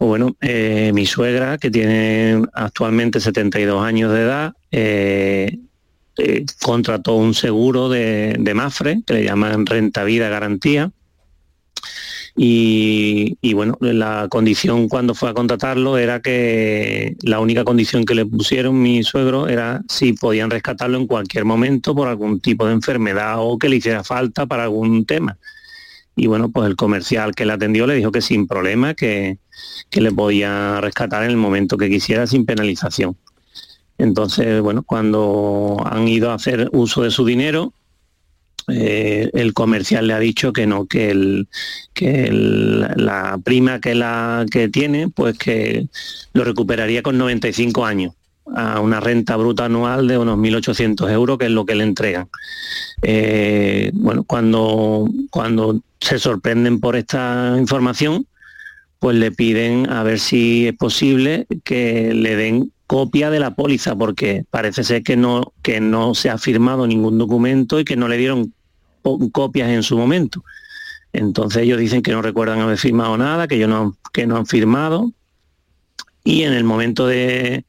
Pues 0.02 0.10
bueno, 0.10 0.36
eh, 0.42 0.90
mi 0.96 1.06
suegra, 1.06 1.60
que 1.60 1.70
tiene 1.70 2.42
actualmente 2.54 3.20
72 3.20 3.86
años 3.86 4.12
de 4.12 4.22
edad, 4.22 4.54
eh, 4.72 5.60
eh, 6.18 6.44
contrató 6.60 7.14
un 7.14 7.36
seguro 7.36 7.88
de, 7.88 8.36
de 8.40 8.54
Mafre, 8.56 9.04
que 9.06 9.14
le 9.14 9.26
llaman 9.26 9.64
Renta 9.64 10.04
Vida 10.04 10.28
Garantía. 10.28 10.92
Y, 12.36 13.38
y 13.42 13.54
bueno, 13.54 13.78
la 13.80 14.26
condición 14.28 14.90
cuando 14.90 15.14
fue 15.14 15.30
a 15.30 15.36
contratarlo 15.36 16.00
era 16.00 16.20
que 16.20 17.16
la 17.22 17.40
única 17.40 17.64
condición 17.64 18.04
que 18.04 18.16
le 18.16 18.26
pusieron 18.26 18.82
mi 18.82 19.04
suegro 19.04 19.50
era 19.50 19.84
si 19.88 20.14
podían 20.14 20.50
rescatarlo 20.50 20.98
en 20.98 21.06
cualquier 21.06 21.46
momento 21.46 21.94
por 21.94 22.08
algún 22.08 22.40
tipo 22.40 22.66
de 22.66 22.74
enfermedad 22.74 23.36
o 23.38 23.60
que 23.60 23.70
le 23.70 23.76
hiciera 23.76 24.04
falta 24.04 24.48
para 24.48 24.64
algún 24.64 25.06
tema. 25.06 25.38
Y 26.22 26.28
bueno, 26.28 26.52
pues 26.52 26.68
el 26.70 26.76
comercial 26.76 27.34
que 27.34 27.48
le 27.48 27.54
atendió 27.54 27.88
le 27.88 27.96
dijo 27.96 28.12
que 28.12 28.22
sin 28.22 28.46
problema, 28.46 28.94
que, 28.94 29.40
que 29.90 30.02
le 30.02 30.12
podía 30.12 30.80
rescatar 30.80 31.24
en 31.24 31.32
el 31.32 31.36
momento 31.36 31.78
que 31.78 31.90
quisiera 31.90 32.28
sin 32.28 32.46
penalización. 32.46 33.18
Entonces, 33.98 34.62
bueno, 34.62 34.84
cuando 34.84 35.82
han 35.84 36.08
ido 36.08 36.30
a 36.30 36.36
hacer 36.36 36.70
uso 36.74 37.02
de 37.02 37.10
su 37.10 37.26
dinero, 37.26 37.74
eh, 38.68 39.32
el 39.34 39.54
comercial 39.56 40.06
le 40.06 40.14
ha 40.14 40.20
dicho 40.20 40.54
que 40.54 40.68
no, 40.68 40.86
que, 40.86 41.10
el, 41.10 41.48
que 41.96 42.30
la 42.32 43.40
prima 43.44 43.82
que, 43.82 43.96
la, 43.96 44.46
que 44.52 44.70
tiene, 44.70 45.10
pues 45.10 45.40
que 45.40 45.88
lo 46.34 46.44
recuperaría 46.44 47.02
con 47.02 47.18
95 47.18 47.84
años 47.84 48.14
a 48.56 48.80
una 48.80 49.00
renta 49.00 49.36
bruta 49.36 49.66
anual 49.66 50.08
de 50.08 50.18
unos 50.18 50.38
1.800 50.38 51.10
euros, 51.12 51.38
que 51.38 51.46
es 51.46 51.52
lo 51.52 51.66
que 51.66 51.76
le 51.76 51.84
entregan. 51.84 52.30
Eh, 53.02 53.92
bueno, 53.94 54.24
cuando, 54.24 55.10
cuando 55.30 55.80
se 56.00 56.20
sorprenden 56.20 56.80
por 56.80 56.96
esta 56.96 57.56
información, 57.58 58.26
pues 59.00 59.18
le 59.18 59.32
piden 59.32 59.90
a 59.90 60.04
ver 60.04 60.20
si 60.20 60.68
es 60.68 60.76
posible 60.76 61.48
que 61.64 62.14
le 62.14 62.36
den 62.36 62.72
copia 62.88 63.30
de 63.30 63.40
la 63.40 63.56
póliza, 63.56 63.96
porque 63.96 64.46
parece 64.50 64.84
ser 64.84 65.04
que 65.04 65.16
no, 65.16 65.54
que 65.62 65.80
no 65.80 66.14
se 66.14 66.30
ha 66.30 66.38
firmado 66.38 66.86
ningún 66.86 67.18
documento 67.18 67.80
y 67.80 67.86
que 67.86 67.96
no 67.96 68.08
le 68.08 68.18
dieron 68.18 68.54
copias 69.32 69.70
en 69.70 69.82
su 69.82 69.98
momento. 69.98 70.44
Entonces 71.14 71.64
ellos 71.64 71.80
dicen 71.80 72.02
que 72.02 72.12
no 72.12 72.22
recuerdan 72.22 72.60
haber 72.60 72.78
firmado 72.78 73.18
nada, 73.18 73.48
que 73.48 73.56
ellos 73.56 73.70
no 73.70 73.96
que 74.12 74.28
no 74.28 74.38
han 74.38 74.46
firmado. 74.46 75.12
Y 76.24 76.44
en 76.44 76.54
el 76.54 76.64
momento 76.64 77.08
de, 77.08 77.66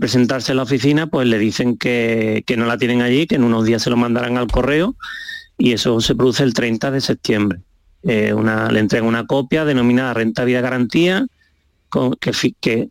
presentarse 0.00 0.52
a 0.52 0.54
la 0.56 0.62
oficina, 0.62 1.06
pues 1.06 1.28
le 1.28 1.38
dicen 1.38 1.76
que, 1.76 2.44
no 2.56 2.66
la 2.66 2.76
tienen 2.76 3.02
allí, 3.02 3.26
que 3.26 3.36
en 3.36 3.44
unos 3.44 3.64
días 3.64 3.82
se 3.82 3.90
lo 3.90 3.96
mandarán 3.96 4.36
al 4.36 4.48
correo 4.48 4.96
y 5.56 5.72
eso 5.72 6.00
se 6.00 6.14
produce 6.14 6.42
el 6.42 6.54
30 6.54 6.90
de 6.90 7.00
septiembre. 7.00 7.60
Eh, 8.02 8.34
una, 8.34 8.70
le 8.70 8.80
entregan 8.80 9.08
una 9.08 9.26
copia 9.26 9.64
denominada 9.64 10.12
Renta 10.12 10.44
Vida 10.44 10.60
Garantía, 10.60 11.26
que 12.60 12.88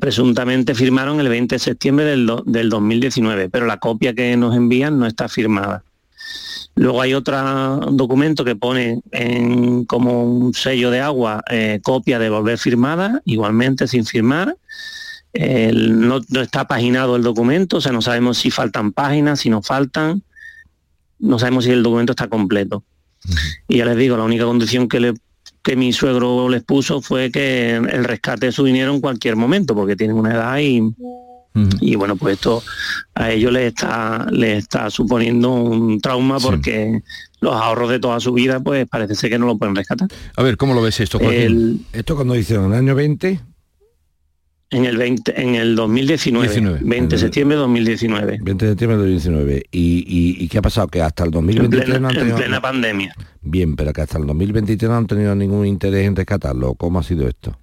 presuntamente 0.00 0.74
firmaron 0.74 1.20
el 1.20 1.28
20 1.28 1.56
de 1.56 1.58
septiembre 1.58 2.06
del, 2.06 2.26
do- 2.26 2.42
del 2.46 2.70
2019, 2.70 3.50
pero 3.50 3.66
la 3.66 3.76
copia 3.78 4.14
que 4.14 4.36
nos 4.36 4.56
envían 4.56 4.98
no 4.98 5.06
está 5.06 5.28
firmada. 5.28 5.84
Luego 6.76 7.02
hay 7.02 7.14
otro 7.14 7.36
documento 7.92 8.44
que 8.44 8.56
pone 8.56 9.00
en, 9.10 9.84
como 9.84 10.24
un 10.24 10.54
sello 10.54 10.90
de 10.90 11.00
agua 11.00 11.42
eh, 11.50 11.80
copia 11.82 12.18
de 12.18 12.30
volver 12.30 12.56
firmada, 12.58 13.20
igualmente 13.24 13.86
sin 13.86 14.06
firmar. 14.06 14.56
El- 15.32 16.00
no, 16.00 16.20
no 16.28 16.40
está 16.40 16.66
paginado 16.66 17.16
el 17.16 17.22
documento, 17.22 17.76
o 17.78 17.80
sea, 17.80 17.92
no 17.92 18.00
sabemos 18.02 18.38
si 18.38 18.50
faltan 18.50 18.92
páginas, 18.92 19.40
si 19.40 19.50
no 19.50 19.62
faltan, 19.62 20.22
no 21.18 21.38
sabemos 21.38 21.64
si 21.64 21.70
el 21.70 21.82
documento 21.82 22.12
está 22.12 22.28
completo. 22.28 22.82
Y 23.68 23.78
ya 23.78 23.84
les 23.84 23.96
digo, 23.96 24.16
la 24.16 24.24
única 24.24 24.44
condición 24.44 24.88
que, 24.88 25.00
le, 25.00 25.14
que 25.62 25.76
mi 25.76 25.92
suegro 25.92 26.48
les 26.48 26.62
puso 26.62 27.02
fue 27.02 27.30
que 27.30 27.74
el 27.76 28.04
rescate 28.04 28.46
de 28.46 28.52
su 28.52 28.64
dinero 28.64 28.94
en 28.94 29.00
cualquier 29.02 29.36
momento, 29.36 29.74
porque 29.74 29.96
tienen 29.96 30.16
una 30.16 30.32
edad 30.32 30.58
y, 30.58 30.80
y 31.80 31.96
bueno, 31.96 32.16
pues 32.16 32.34
esto 32.34 32.62
a 33.14 33.30
ellos 33.32 33.52
les 33.52 33.68
está, 33.74 34.26
les 34.30 34.58
está 34.58 34.88
suponiendo 34.90 35.50
un 35.52 36.00
trauma 36.00 36.38
porque 36.38 37.00
los 37.40 37.54
ahorros 37.54 37.90
de 37.90 37.98
toda 37.98 38.20
su 38.20 38.32
vida, 38.32 38.60
pues 38.60 38.86
parece 38.88 39.14
ser 39.14 39.30
que 39.30 39.38
no 39.38 39.46
lo 39.46 39.58
pueden 39.58 39.74
rescatar. 39.74 40.08
A 40.36 40.42
ver, 40.42 40.56
¿cómo 40.56 40.74
lo 40.74 40.82
ves 40.82 41.00
esto, 41.00 41.18
Joaquín? 41.18 41.40
El- 41.40 41.80
Esto 41.92 42.14
cuando 42.14 42.36
hicieron 42.36 42.66
en 42.66 42.72
el 42.72 42.78
año 42.78 42.94
20, 42.94 43.40
En 44.72 44.84
el 44.84 44.96
20, 44.96 45.40
en 45.42 45.56
el 45.56 45.74
2019, 45.74 46.46
19. 46.48 46.80
20 46.84 47.16
de 47.16 47.20
septiembre 47.20 47.56
de 47.56 47.60
2019, 47.62 48.38
20 48.40 48.64
de 48.66 48.70
septiembre 48.70 48.96
del 48.98 49.14
2019. 49.14 49.64
¿Y, 49.72 50.04
y, 50.06 50.44
y 50.44 50.48
qué 50.48 50.58
ha 50.58 50.62
pasado? 50.62 50.86
Que 50.86 51.02
hasta 51.02 51.24
el 51.24 51.28
en 51.28 51.32
2023 51.32 51.84
plena, 51.86 51.98
no 52.00 52.08
han 52.08 52.14
en 52.14 52.18
tenido... 52.20 52.36
plena 52.36 52.60
pandemia. 52.60 53.14
Bien, 53.42 53.74
pero 53.74 53.92
que 53.92 54.02
hasta 54.02 54.18
el 54.18 54.26
2023 54.28 54.88
no 54.88 54.96
han 54.96 55.06
tenido 55.08 55.34
ningún 55.34 55.66
interés 55.66 56.06
en 56.06 56.14
rescatarlo. 56.14 56.74
¿Cómo 56.76 57.00
ha 57.00 57.02
sido 57.02 57.26
esto? 57.26 57.58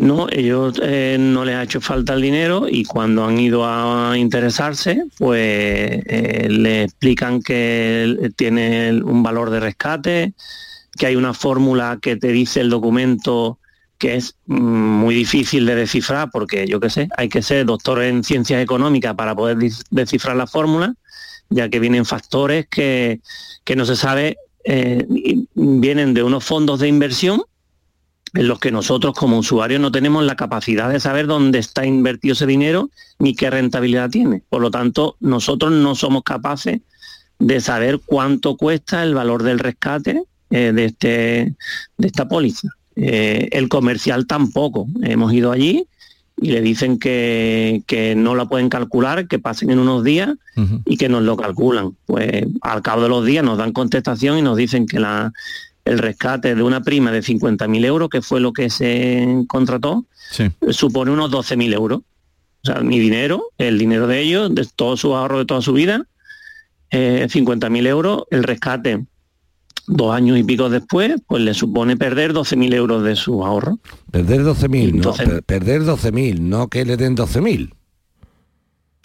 No, 0.00 0.28
ellos 0.30 0.80
eh, 0.82 1.18
no 1.20 1.44
les 1.44 1.56
ha 1.56 1.62
hecho 1.62 1.78
falta 1.82 2.14
el 2.14 2.22
dinero 2.22 2.66
y 2.66 2.86
cuando 2.86 3.22
han 3.26 3.38
ido 3.38 3.66
a 3.66 4.16
interesarse, 4.16 5.04
pues 5.18 6.02
eh, 6.06 6.46
le 6.48 6.84
explican 6.84 7.42
que 7.42 8.32
tiene 8.34 8.94
un 8.94 9.22
valor 9.22 9.50
de 9.50 9.60
rescate, 9.60 10.32
que 10.96 11.04
hay 11.04 11.16
una 11.16 11.34
fórmula 11.34 11.98
que 12.00 12.16
te 12.16 12.28
dice 12.28 12.62
el 12.62 12.70
documento 12.70 13.58
que 13.98 14.16
es 14.16 14.36
mm, 14.46 14.56
muy 14.56 15.14
difícil 15.14 15.66
de 15.66 15.74
descifrar 15.74 16.30
porque 16.30 16.66
yo 16.66 16.80
qué 16.80 16.88
sé, 16.88 17.10
hay 17.18 17.28
que 17.28 17.42
ser 17.42 17.66
doctor 17.66 18.02
en 18.02 18.24
ciencias 18.24 18.62
económicas 18.62 19.14
para 19.16 19.34
poder 19.34 19.58
descifrar 19.90 20.34
la 20.34 20.46
fórmula, 20.46 20.94
ya 21.50 21.68
que 21.68 21.78
vienen 21.78 22.06
factores 22.06 22.66
que, 22.70 23.20
que 23.64 23.76
no 23.76 23.84
se 23.84 23.96
sabe, 23.96 24.38
eh, 24.64 25.06
vienen 25.54 26.14
de 26.14 26.22
unos 26.22 26.42
fondos 26.42 26.80
de 26.80 26.88
inversión 26.88 27.42
en 28.34 28.48
los 28.48 28.58
que 28.58 28.70
nosotros 28.70 29.14
como 29.14 29.38
usuarios 29.38 29.80
no 29.80 29.90
tenemos 29.90 30.24
la 30.24 30.36
capacidad 30.36 30.90
de 30.90 31.00
saber 31.00 31.26
dónde 31.26 31.58
está 31.58 31.84
invertido 31.84 32.34
ese 32.34 32.46
dinero 32.46 32.90
ni 33.18 33.34
qué 33.34 33.50
rentabilidad 33.50 34.10
tiene. 34.10 34.42
Por 34.48 34.62
lo 34.62 34.70
tanto, 34.70 35.16
nosotros 35.20 35.72
no 35.72 35.94
somos 35.94 36.22
capaces 36.22 36.80
de 37.38 37.60
saber 37.60 38.00
cuánto 38.04 38.56
cuesta 38.56 39.02
el 39.02 39.14
valor 39.14 39.42
del 39.42 39.58
rescate 39.58 40.22
eh, 40.50 40.72
de, 40.72 40.84
este, 40.84 41.54
de 41.96 42.06
esta 42.06 42.28
póliza. 42.28 42.68
Eh, 42.96 43.48
el 43.52 43.68
comercial 43.68 44.26
tampoco. 44.26 44.86
Hemos 45.02 45.32
ido 45.32 45.50
allí 45.50 45.86
y 46.36 46.52
le 46.52 46.60
dicen 46.60 46.98
que, 46.98 47.82
que 47.86 48.14
no 48.14 48.34
la 48.34 48.46
pueden 48.46 48.68
calcular, 48.68 49.26
que 49.26 49.38
pasen 49.38 49.70
en 49.70 49.78
unos 49.78 50.04
días 50.04 50.30
y 50.84 50.96
que 50.98 51.08
nos 51.08 51.22
lo 51.22 51.36
calculan. 51.36 51.96
Pues 52.06 52.46
al 52.60 52.82
cabo 52.82 53.02
de 53.02 53.08
los 53.08 53.24
días 53.24 53.44
nos 53.44 53.58
dan 53.58 53.72
contestación 53.72 54.38
y 54.38 54.42
nos 54.42 54.56
dicen 54.56 54.86
que 54.86 55.00
la, 55.00 55.32
el 55.84 55.98
rescate 55.98 56.54
de 56.54 56.62
una 56.62 56.82
prima 56.82 57.10
de 57.10 57.22
50.000 57.22 57.84
euros, 57.84 58.08
que 58.10 58.22
fue 58.22 58.40
lo 58.40 58.52
que 58.52 58.70
se 58.70 59.44
contrató, 59.48 60.04
Sí. 60.30 60.44
supone 60.70 61.10
unos 61.10 61.30
12.000 61.30 61.72
euros. 61.74 62.00
O 62.62 62.66
sea, 62.66 62.80
mi 62.82 62.98
dinero, 62.98 63.44
el 63.58 63.78
dinero 63.78 64.06
de 64.06 64.20
ellos, 64.20 64.54
de 64.54 64.66
todo 64.76 64.96
su 64.96 65.14
ahorro 65.16 65.38
de 65.38 65.46
toda 65.46 65.62
su 65.62 65.72
vida, 65.72 66.04
eh, 66.90 67.26
50.000 67.30 67.86
euros, 67.86 68.24
el 68.30 68.42
rescate 68.42 69.04
dos 69.86 70.14
años 70.14 70.38
y 70.38 70.44
pico 70.44 70.68
después, 70.68 71.14
pues 71.26 71.42
le 71.42 71.54
supone 71.54 71.96
perder 71.96 72.32
12.000 72.32 72.74
euros 72.74 73.02
de 73.02 73.16
su 73.16 73.44
ahorro. 73.44 73.78
Perder 74.10 74.42
12.000, 74.44 74.94
no, 74.94 75.42
perder 75.42 75.82
12.000, 75.82 76.38
no 76.40 76.68
que 76.68 76.84
le 76.84 76.96
den 76.96 77.16
12.000. 77.16 77.72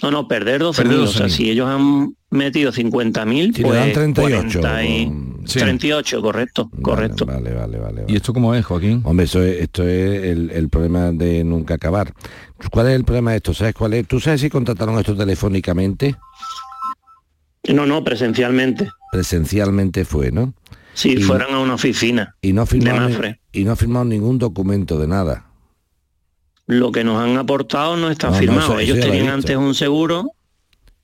No, 0.03 0.11
no, 0.11 0.27
perder 0.27 0.61
12.000. 0.61 0.75
Perder 0.75 0.99
O 0.99 1.07
sea, 1.07 1.25
12.000. 1.27 1.29
si 1.29 1.49
ellos 1.49 1.67
han 1.69 2.15
metido 2.29 2.71
50.000, 2.71 3.53
Si 3.55 3.61
le 3.61 3.67
pues 3.67 3.79
dan 3.79 3.93
38, 3.93 4.59
40 4.61 4.83
y- 4.85 5.11
38, 5.45 6.21
correcto, 6.21 6.69
correcto. 6.81 7.25
Vale, 7.25 7.53
vale, 7.53 7.77
vale. 7.77 8.03
¿Y 8.07 8.15
esto 8.15 8.33
cómo 8.33 8.53
es, 8.55 8.65
Joaquín? 8.65 9.01
Hombre, 9.05 9.25
eso 9.25 9.41
es, 9.43 9.61
esto 9.61 9.83
es 9.87 10.23
el, 10.23 10.51
el 10.51 10.69
problema 10.69 11.11
de 11.11 11.43
nunca 11.43 11.75
acabar. 11.75 12.13
¿Cuál 12.71 12.87
es 12.89 12.95
el 12.95 13.05
problema 13.05 13.31
de 13.31 13.37
esto? 13.37 13.53
¿Sabes 13.53 13.73
cuál 13.75 13.93
es? 13.93 14.07
¿Tú 14.07 14.19
sabes 14.19 14.41
si 14.41 14.49
contrataron 14.49 14.97
esto 14.99 15.15
telefónicamente? 15.15 16.15
No, 17.73 17.85
no, 17.85 18.03
presencialmente. 18.03 18.89
Presencialmente 19.11 20.03
fue, 20.05 20.31
¿no? 20.31 20.53
Si 20.93 21.13
Y- 21.13 21.17
fueran 21.17 21.53
a 21.53 21.59
una 21.59 21.75
oficina. 21.75 22.35
Y 22.41 22.53
no 22.53 22.61
ha 22.63 22.65
firmado, 22.65 23.01
De 23.07 23.09
Mafre. 23.13 23.39
y 23.51 23.63
no 23.63 23.71
ha 23.71 23.75
firmado 23.75 24.05
ningún 24.05 24.37
documento 24.39 24.97
de 24.99 25.07
nada. 25.07 25.44
Lo 26.67 26.91
que 26.91 27.03
nos 27.03 27.17
han 27.21 27.37
aportado 27.37 27.95
no 27.95 28.09
está 28.09 28.29
No, 28.29 28.35
firmado. 28.37 28.79
eso 28.79 28.79
Ellos 28.79 28.99
tenían 28.99 29.27
antes 29.29 29.55
un 29.55 29.75
seguro. 29.75 30.31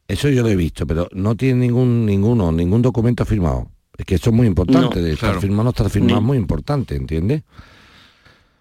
Eso 0.07 0.27
yo 0.29 0.41
lo 0.41 0.49
he 0.49 0.55
visto, 0.55 0.85
pero 0.87 1.07
no 1.13 1.35
tiene 1.35 1.59
ningún 1.67 2.05
ninguno, 2.05 2.51
ningún 2.51 2.81
documento 2.81 3.23
firmado. 3.25 3.69
Es 3.97 4.05
que 4.05 4.15
esto 4.15 4.31
es 4.31 4.35
muy 4.35 4.47
importante, 4.47 4.97
No, 4.97 5.01
de 5.05 5.13
estar 5.13 5.29
claro. 5.29 5.41
firmado 5.41 5.63
no 5.65 5.69
estar 5.69 5.89
firmado 5.89 6.17
es 6.17 6.23
muy 6.23 6.37
importante, 6.37 6.95
¿entiendes? 6.95 7.43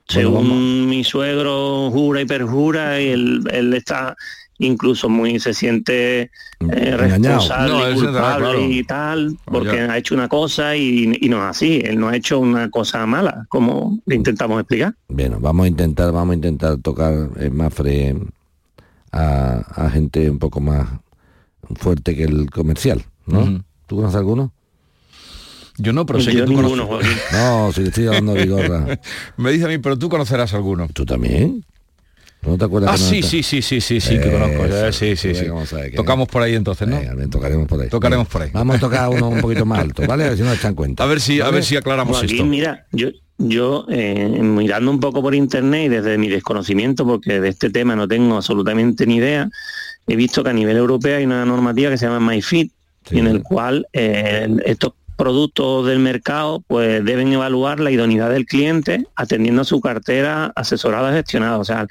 Según 0.06 0.88
mi 0.88 1.04
suegro 1.04 1.90
jura 1.90 2.20
y 2.20 2.26
perjura, 2.26 3.00
y 3.00 3.08
él, 3.08 3.42
él 3.52 3.72
está 3.74 4.16
incluso 4.60 5.08
muy 5.08 5.40
se 5.40 5.52
siente 5.54 6.20
eh, 6.22 6.30
Engañado. 6.60 7.38
responsable 7.38 7.72
No, 7.72 7.90
y 7.90 7.94
culpable 7.94 8.44
claro. 8.44 8.70
y 8.70 8.84
tal, 8.84 9.36
porque 9.44 9.76
ya. 9.76 9.92
ha 9.92 9.98
hecho 9.98 10.14
una 10.14 10.28
cosa 10.28 10.76
y, 10.76 11.16
y 11.20 11.28
no 11.28 11.38
es 11.38 11.50
así. 11.56 11.80
Él 11.84 11.98
no 11.98 12.08
ha 12.08 12.16
hecho 12.16 12.38
una 12.38 12.70
cosa 12.70 13.04
mala, 13.06 13.46
como 13.48 13.98
le 14.06 14.14
intentamos 14.16 14.60
explicar. 14.60 14.94
Bueno, 15.08 15.38
vamos 15.40 15.64
a 15.64 15.68
intentar, 15.68 16.12
vamos 16.12 16.32
a 16.32 16.36
intentar 16.36 16.76
tocar 16.78 17.30
en 17.36 17.56
Mafre 17.56 18.16
a, 19.12 19.54
a 19.86 19.90
gente 19.90 20.30
un 20.30 20.38
poco 20.38 20.60
más 20.60 20.88
fuerte 21.76 22.14
que 22.16 22.24
el 22.24 22.50
comercial, 22.50 23.02
¿no? 23.26 23.62
¿Tú 23.86 23.96
conoces 23.96 24.16
alguno? 24.16 24.52
Yo 25.78 25.92
no, 25.94 26.04
pero 26.04 26.20
sé 26.20 26.32
Yo 26.32 26.40
que 26.40 26.52
tú 26.52 26.60
ninguno, 26.60 26.86
conoces. 26.86 27.16
No, 27.32 27.72
si 27.72 27.80
le 27.80 27.88
estoy 27.88 28.06
hablando 28.08 28.34
de 28.34 28.42
Vigorra. 28.44 29.00
Me 29.38 29.50
dice 29.50 29.64
a 29.64 29.68
mí, 29.68 29.78
pero 29.78 29.98
tú 29.98 30.08
conocerás 30.10 30.52
alguno. 30.52 30.88
¿Tú 30.92 31.06
también? 31.06 31.64
¿No 32.42 32.56
te 32.56 32.64
acuerdas? 32.64 32.92
Ah, 32.94 32.96
sí, 32.96 33.22
sí, 33.22 33.42
sí, 33.42 33.60
sí, 33.60 33.80
sí, 33.82 34.00
sí, 34.00 34.18
que 34.18 34.30
conozco. 34.32 34.64
Eso, 34.64 34.92
Sí, 34.92 35.14
sí, 35.14 35.28
venga, 35.28 35.40
sí. 35.40 35.48
vamos 35.48 35.72
a 35.72 35.76
ver 35.76 35.90
que- 35.90 35.96
Tocamos 35.96 36.26
por 36.28 36.42
ahí 36.42 36.54
entonces, 36.54 36.88
¿no? 36.88 36.98
Venga, 36.98 37.14
bien, 37.14 37.28
tocaremos 37.30 37.68
por 37.68 37.80
ahí. 37.82 37.88
Tocaremos 37.90 38.28
por 38.28 38.42
ahí. 38.42 38.50
Vamos 38.52 38.76
a 38.76 38.80
tocar 38.80 39.08
uno 39.10 39.28
un 39.28 39.40
poquito 39.42 39.66
más 39.66 39.78
alto, 39.80 40.02
¿vale? 40.06 40.24
A 40.24 40.28
ver 40.30 40.36
si 40.38 40.42
nos 40.42 40.56
echan 40.56 40.74
cuenta. 40.74 41.04
A 41.04 41.06
ver 41.06 41.20
si, 41.20 41.40
a 41.40 41.50
ver 41.50 41.62
si 41.64 41.76
aclaramos 41.76 42.22
esto. 42.22 42.44
mira, 42.46 42.86
yo, 42.92 43.08
yo 43.36 43.84
eh, 43.90 44.26
mirando 44.42 44.90
un 44.90 45.00
poco 45.00 45.20
por 45.20 45.34
internet 45.34 45.86
y 45.86 45.88
desde 45.90 46.16
mi 46.16 46.28
desconocimiento, 46.28 47.04
porque 47.06 47.40
de 47.40 47.48
este 47.50 47.68
tema 47.68 47.94
no 47.94 48.08
tengo 48.08 48.36
absolutamente 48.36 49.06
ni 49.06 49.16
idea, 49.16 49.48
he 50.06 50.16
visto 50.16 50.42
que 50.42 50.48
a 50.50 50.54
nivel 50.54 50.78
europeo 50.78 51.18
hay 51.18 51.24
una 51.26 51.44
normativa 51.44 51.90
que 51.90 51.98
se 51.98 52.06
llama 52.06 52.20
MyFit, 52.32 52.72
y 53.10 53.18
en 53.18 53.26
el 53.26 53.42
cual 53.42 53.86
eh, 53.92 54.48
estos 54.64 54.92
productos 55.16 55.86
del 55.86 55.98
mercado 55.98 56.62
pues 56.66 57.04
deben 57.04 57.30
evaluar 57.32 57.78
la 57.80 57.90
idoneidad 57.90 58.30
del 58.30 58.46
cliente 58.46 59.06
atendiendo 59.14 59.60
a 59.62 59.64
su 59.66 59.80
cartera 59.80 60.50
asesorada 60.56 61.12
gestionada. 61.12 61.58
O 61.58 61.64
sea, 61.64 61.86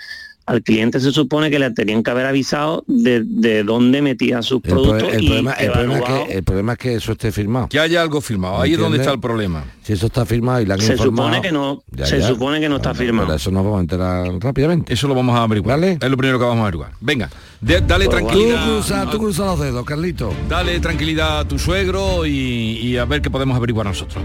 al 0.49 0.63
cliente 0.63 0.99
se 0.99 1.11
supone 1.11 1.51
que 1.51 1.59
le 1.59 1.69
tenían 1.71 2.01
que 2.01 2.09
haber 2.09 2.25
avisado 2.25 2.83
de, 2.87 3.23
de 3.23 3.63
dónde 3.63 4.01
metía 4.01 4.41
sus 4.41 4.61
El, 4.63 4.71
pro- 4.71 4.81
productos 4.83 5.13
el 5.13 5.23
y 5.23 5.27
problema, 5.27 5.51
el, 5.53 5.71
problema 5.71 5.97
es 5.99 6.03
que, 6.03 6.33
el 6.37 6.43
problema 6.43 6.71
es 6.73 6.77
que 6.79 6.95
eso 6.95 7.11
esté 7.11 7.31
firmado. 7.31 7.67
Que 7.69 7.79
haya 7.79 8.01
algo 8.01 8.19
firmado. 8.19 8.59
Ahí 8.61 8.73
es 8.73 8.79
donde 8.79 8.97
está 8.97 9.11
el 9.11 9.19
problema. 9.19 9.63
Si 9.83 9.93
eso 9.93 10.07
está 10.07 10.25
firmado 10.25 10.61
y 10.61 10.65
la 10.65 10.73
han 10.73 10.81
Se 10.81 10.93
informado... 10.93 11.27
supone 11.29 11.41
que 11.41 11.51
no, 11.51 11.83
Ya, 11.91 12.05
se 12.07 12.19
ya. 12.19 12.27
supone 12.27 12.59
que 12.59 12.67
no 12.67 12.77
está 12.77 12.93
firmado. 12.95 13.27
Pero 13.27 13.37
eso 13.37 13.51
nos 13.51 13.63
vamos 13.63 13.77
a 13.77 13.81
enterar 13.81 14.27
rápidamente. 14.39 14.91
Eso 14.93 15.07
lo 15.07 15.13
vamos 15.15 15.35
a 15.35 15.43
averiguar. 15.43 15.83
Es 15.83 16.09
lo 16.09 16.17
primero 16.17 16.39
que 16.39 16.45
vamos 16.45 16.59
a 16.59 16.63
averiguar. 16.63 16.91
Venga, 16.99 17.29
de- 17.61 17.81
dale 17.81 18.05
Pues 18.05 18.17
tranquilidad. 18.17 18.65
Tú 18.65 18.71
cruza, 18.71 19.09
tú 19.09 19.17
cruza 19.19 19.45
los 19.45 19.59
dedos, 19.59 19.85
Carlito. 19.85 20.33
Dale 20.47 20.79
tranquilidad 20.79 21.39
a 21.39 21.47
tu 21.47 21.59
suegro 21.59 22.25
y, 22.25 22.31
y 22.31 22.97
a 22.97 23.05
ver 23.05 23.21
qué 23.21 23.29
podemos 23.29 23.55
averiguar 23.57 23.85
nosotros. 23.85 24.23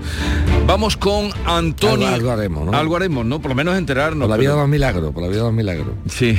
Vamos 0.67 0.97
con 0.97 1.31
Antonio. 1.45 2.07
Algo- 2.09 2.15
algo 2.17 2.31
haremos, 2.31 2.67
¿no? 2.67 2.77
Algo 2.77 2.97
haremos, 2.97 3.25
¿no? 3.27 3.41
Por 3.41 3.51
lo 3.51 3.55
menos 3.55 3.77
enterarnos. 3.77 4.27
Por 4.27 4.31
la 4.31 4.37
vida 4.37 4.51
de 4.51 4.55
pero- 4.55 4.63
los 4.63 4.71
milagros, 4.71 5.13
por 5.13 5.23
la 5.23 5.29
vida 5.29 5.39
de 5.39 5.45
los 5.45 5.53
milagros. 5.55 5.89
Sí. 6.09 6.37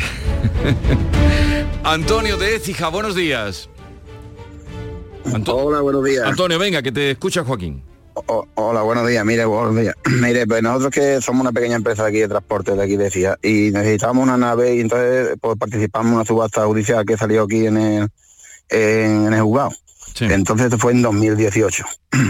Antonio 1.83 2.37
de 2.37 2.55
Écija, 2.55 2.87
buenos 2.89 3.15
días. 3.15 3.69
Hola, 5.47 5.81
buenos 5.81 6.03
días. 6.03 6.23
Antonio, 6.25 6.57
venga, 6.59 6.81
que 6.81 6.91
te 6.91 7.11
escucha 7.11 7.43
Joaquín. 7.43 7.81
O- 8.15 8.47
hola, 8.55 8.81
buenos 8.81 9.07
días. 9.07 9.25
Mire, 9.25 9.45
buenos 9.45 9.75
días. 9.75 9.93
Mire, 10.21 10.47
pues 10.47 10.63
nosotros 10.63 10.91
que 10.91 11.21
somos 11.21 11.41
una 11.41 11.51
pequeña 11.51 11.75
empresa 11.75 12.03
de 12.03 12.09
aquí 12.09 12.19
de 12.19 12.27
transporte 12.29 12.73
de 12.73 12.81
aquí 12.83 12.95
de 12.95 13.11
CIA 13.11 13.37
y 13.43 13.71
necesitamos 13.71 14.23
una 14.23 14.37
nave 14.37 14.75
y 14.75 14.79
entonces 14.79 15.35
pues, 15.41 15.57
participamos 15.57 16.07
en 16.09 16.15
una 16.15 16.25
subasta 16.25 16.65
judicial 16.65 17.05
que 17.05 17.17
salió 17.17 17.43
aquí 17.43 17.65
en 17.67 17.77
el, 17.77 18.07
en, 18.69 19.27
en 19.27 19.33
el 19.33 19.41
juzgado. 19.41 19.71
Entonces 20.31 20.65
esto 20.67 20.77
fue 20.77 20.93
en 20.93 21.01
2018. 21.01 21.85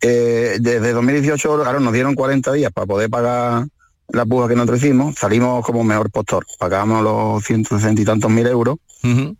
Eh, 0.00 0.56
desde 0.58 0.92
2018, 0.92 1.62
claro, 1.62 1.80
nos 1.80 1.92
dieron 1.92 2.14
40 2.14 2.50
días 2.54 2.72
para 2.72 2.86
poder 2.86 3.10
pagar 3.10 3.66
la 4.08 4.24
puja 4.24 4.48
que 4.48 4.54
nosotros 4.56 4.82
hicimos. 4.82 5.16
Salimos 5.16 5.64
como 5.66 5.84
mejor 5.84 6.10
postor. 6.10 6.46
Pagábamos 6.58 7.02
los 7.04 7.44
160 7.44 8.00
y 8.00 8.04
tantos 8.06 8.30
mil 8.30 8.46
euros. 8.46 8.78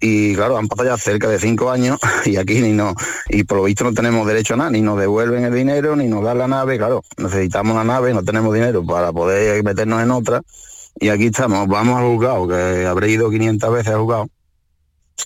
Y 0.01 0.35
claro, 0.35 0.59
han 0.59 0.69
pasado 0.69 0.89
ya 0.91 0.97
cerca 0.97 1.29
de 1.29 1.39
cinco 1.39 1.71
años 1.71 1.99
y 2.25 2.37
aquí 2.37 2.61
ni 2.61 2.73
no, 2.73 2.95
y 3.29 3.45
por 3.45 3.59
lo 3.59 3.65
visto 3.65 3.85
no 3.85 3.93
tenemos 3.93 4.27
derecho 4.27 4.55
a 4.55 4.57
nada, 4.57 4.71
ni 4.71 4.81
nos 4.81 4.99
devuelven 4.99 5.45
el 5.45 5.55
dinero, 5.55 5.97
ni 5.97 6.07
nos 6.07 6.23
dan 6.25 6.39
la 6.39 6.49
nave, 6.49 6.79
claro, 6.79 7.03
necesitamos 7.17 7.77
la 7.77 7.85
nave, 7.85 8.13
no 8.15 8.23
tenemos 8.23 8.53
dinero 8.55 8.85
para 8.85 9.13
poder 9.13 9.63
meternos 9.65 10.03
en 10.03 10.11
otra, 10.11 10.43
y 10.99 11.09
aquí 11.09 11.27
estamos, 11.27 11.67
vamos 11.69 11.99
al 11.99 12.07
juzgado, 12.07 12.49
que 12.49 12.87
habré 12.87 13.11
ido 13.11 13.31
500 13.31 13.73
veces 13.73 13.93
al 13.93 14.01
juzgado, 14.01 14.29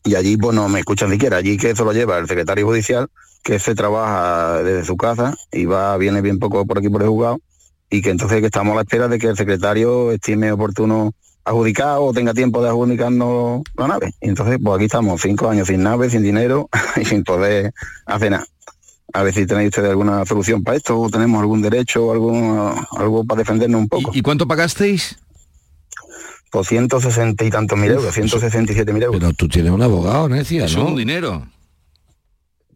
y 0.05 0.15
allí 0.15 0.37
pues 0.37 0.55
no 0.55 0.69
me 0.69 0.81
escuchan 0.81 1.11
siquiera, 1.11 1.39
allí 1.39 1.57
que 1.57 1.71
eso 1.71 1.85
lo 1.85 1.93
lleva 1.93 2.19
el 2.19 2.27
secretario 2.27 2.67
judicial, 2.67 3.09
que 3.43 3.59
se 3.59 3.75
trabaja 3.75 4.63
desde 4.63 4.85
su 4.85 4.97
casa 4.97 5.35
y 5.51 5.65
va, 5.65 5.97
viene 5.97 6.21
bien 6.21 6.39
poco 6.39 6.67
por 6.67 6.79
aquí 6.79 6.89
por 6.89 7.03
el 7.03 7.09
juzgado, 7.09 7.39
y 7.91 8.03
que 8.03 8.11
entonces 8.11 8.41
que 8.41 8.47
estamos 8.47 8.73
a 8.73 8.77
la 8.77 8.83
espera 8.83 9.09
de 9.09 9.19
que 9.19 9.27
el 9.27 9.37
secretario 9.37 10.13
estime 10.13 10.53
oportuno 10.53 11.13
adjudicar 11.45 11.99
o 11.99 12.13
tenga 12.13 12.35
tiempo 12.35 12.63
de 12.63 12.69
adjudicarnos 12.69 13.63
la 13.77 13.89
nave. 13.89 14.13
Y 14.21 14.29
entonces, 14.29 14.59
pues 14.63 14.77
aquí 14.77 14.85
estamos, 14.85 15.21
cinco 15.21 15.49
años 15.49 15.69
sin 15.69 15.83
nave, 15.83 16.11
sin 16.11 16.23
dinero 16.23 16.69
y 17.01 17.05
sin 17.05 17.25
poder 17.25 17.73
hacer 18.07 18.31
nada. 18.31 18.47
A 19.13 19.23
ver 19.25 19.35
si 19.35 19.45
tenéis 19.47 19.71
ustedes 19.71 19.91
alguna 19.91 20.25
solución 20.25 20.63
para 20.63 20.77
esto, 20.77 20.99
o 20.99 21.11
tenemos 21.11 21.41
algún 21.41 21.63
derecho, 21.63 22.07
o 22.07 22.13
algún, 22.13 22.73
algo 22.97 23.25
para 23.25 23.41
defendernos 23.41 23.81
un 23.81 23.89
poco. 23.89 24.13
¿Y 24.15 24.23
cuánto 24.23 24.47
pagasteis? 24.47 25.19
Por 26.53 26.65
160 26.65 27.45
y 27.45 27.51
tantos 27.51 27.79
mil 27.79 27.91
euros, 27.91 28.15
167 28.15 28.93
mil 28.93 29.03
euros. 29.03 29.21
Pero 29.21 29.33
tú 29.33 29.49
tienes 29.49 29.73
un 29.73 29.83
abogado, 29.83 30.29
Necia, 30.29 30.61
¿no? 30.61 30.67
es 30.67 30.77
un 30.77 30.97
dinero. 30.97 31.47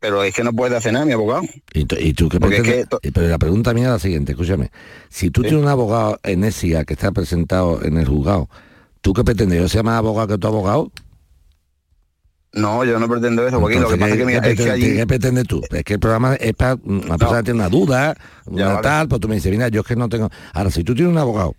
Pero 0.04 0.22
es 0.22 0.34
que 0.34 0.44
no 0.44 0.52
puede 0.52 0.76
hacer 0.76 0.92
nada 0.92 1.06
mi 1.06 1.12
abogado. 1.12 1.44
¿Y, 1.72 1.86
tú- 1.86 1.96
y 1.98 2.12
tú 2.12 2.28
qué 2.28 2.36
es 2.36 2.86
Pero 3.14 3.26
la 3.26 3.38
pregunta 3.38 3.72
mía 3.72 3.84
es 3.84 3.90
la 3.92 3.98
siguiente, 3.98 4.32
escúchame. 4.32 4.70
Si 5.08 5.30
tú 5.30 5.40
tienes 5.40 5.62
un 5.62 5.66
abogado 5.68 6.20
en 6.24 6.44
ESIA 6.44 6.84
que 6.84 6.92
está 6.92 7.10
presentado 7.10 7.82
en 7.82 7.96
el 7.96 8.06
juzgado, 8.06 8.50
¿tú 9.00 9.14
qué 9.14 9.24
pretendes? 9.24 9.58
¿Yo 9.62 9.66
sea 9.66 9.82
más 9.82 9.96
abogado 9.96 10.28
que 10.28 10.36
tu 10.36 10.46
abogado? 10.46 10.92
No, 12.52 12.84
yo 12.84 12.98
no 12.98 13.08
pretendo 13.08 13.48
eso, 13.48 13.58
porque 13.58 13.80
lo 13.80 13.88
que 13.88 13.96
pasa 13.96 14.12
es 14.12 14.18
que, 14.18 14.26
mira, 14.26 14.42
¿qué, 14.42 14.50
es 14.50 14.60
que 14.60 14.70
allí... 14.70 14.94
qué 14.94 15.06
pretendes 15.06 15.44
tú? 15.44 15.62
Es 15.70 15.84
que 15.84 15.94
el 15.94 16.00
programa 16.00 16.34
es 16.34 16.52
para 16.52 16.74
una 16.84 17.16
persona 17.16 17.42
tiene 17.42 17.60
una 17.60 17.70
duda, 17.70 18.14
una 18.44 18.66
vale. 18.66 18.82
tal, 18.82 19.08
pues 19.08 19.22
tú 19.22 19.28
me 19.28 19.36
dices, 19.36 19.50
mira, 19.50 19.68
yo 19.68 19.80
es 19.80 19.86
que 19.86 19.96
no 19.96 20.10
tengo... 20.10 20.28
Ahora, 20.52 20.70
si 20.70 20.84
tú 20.84 20.94
tienes 20.94 21.12
un 21.12 21.18
abogado 21.18 21.56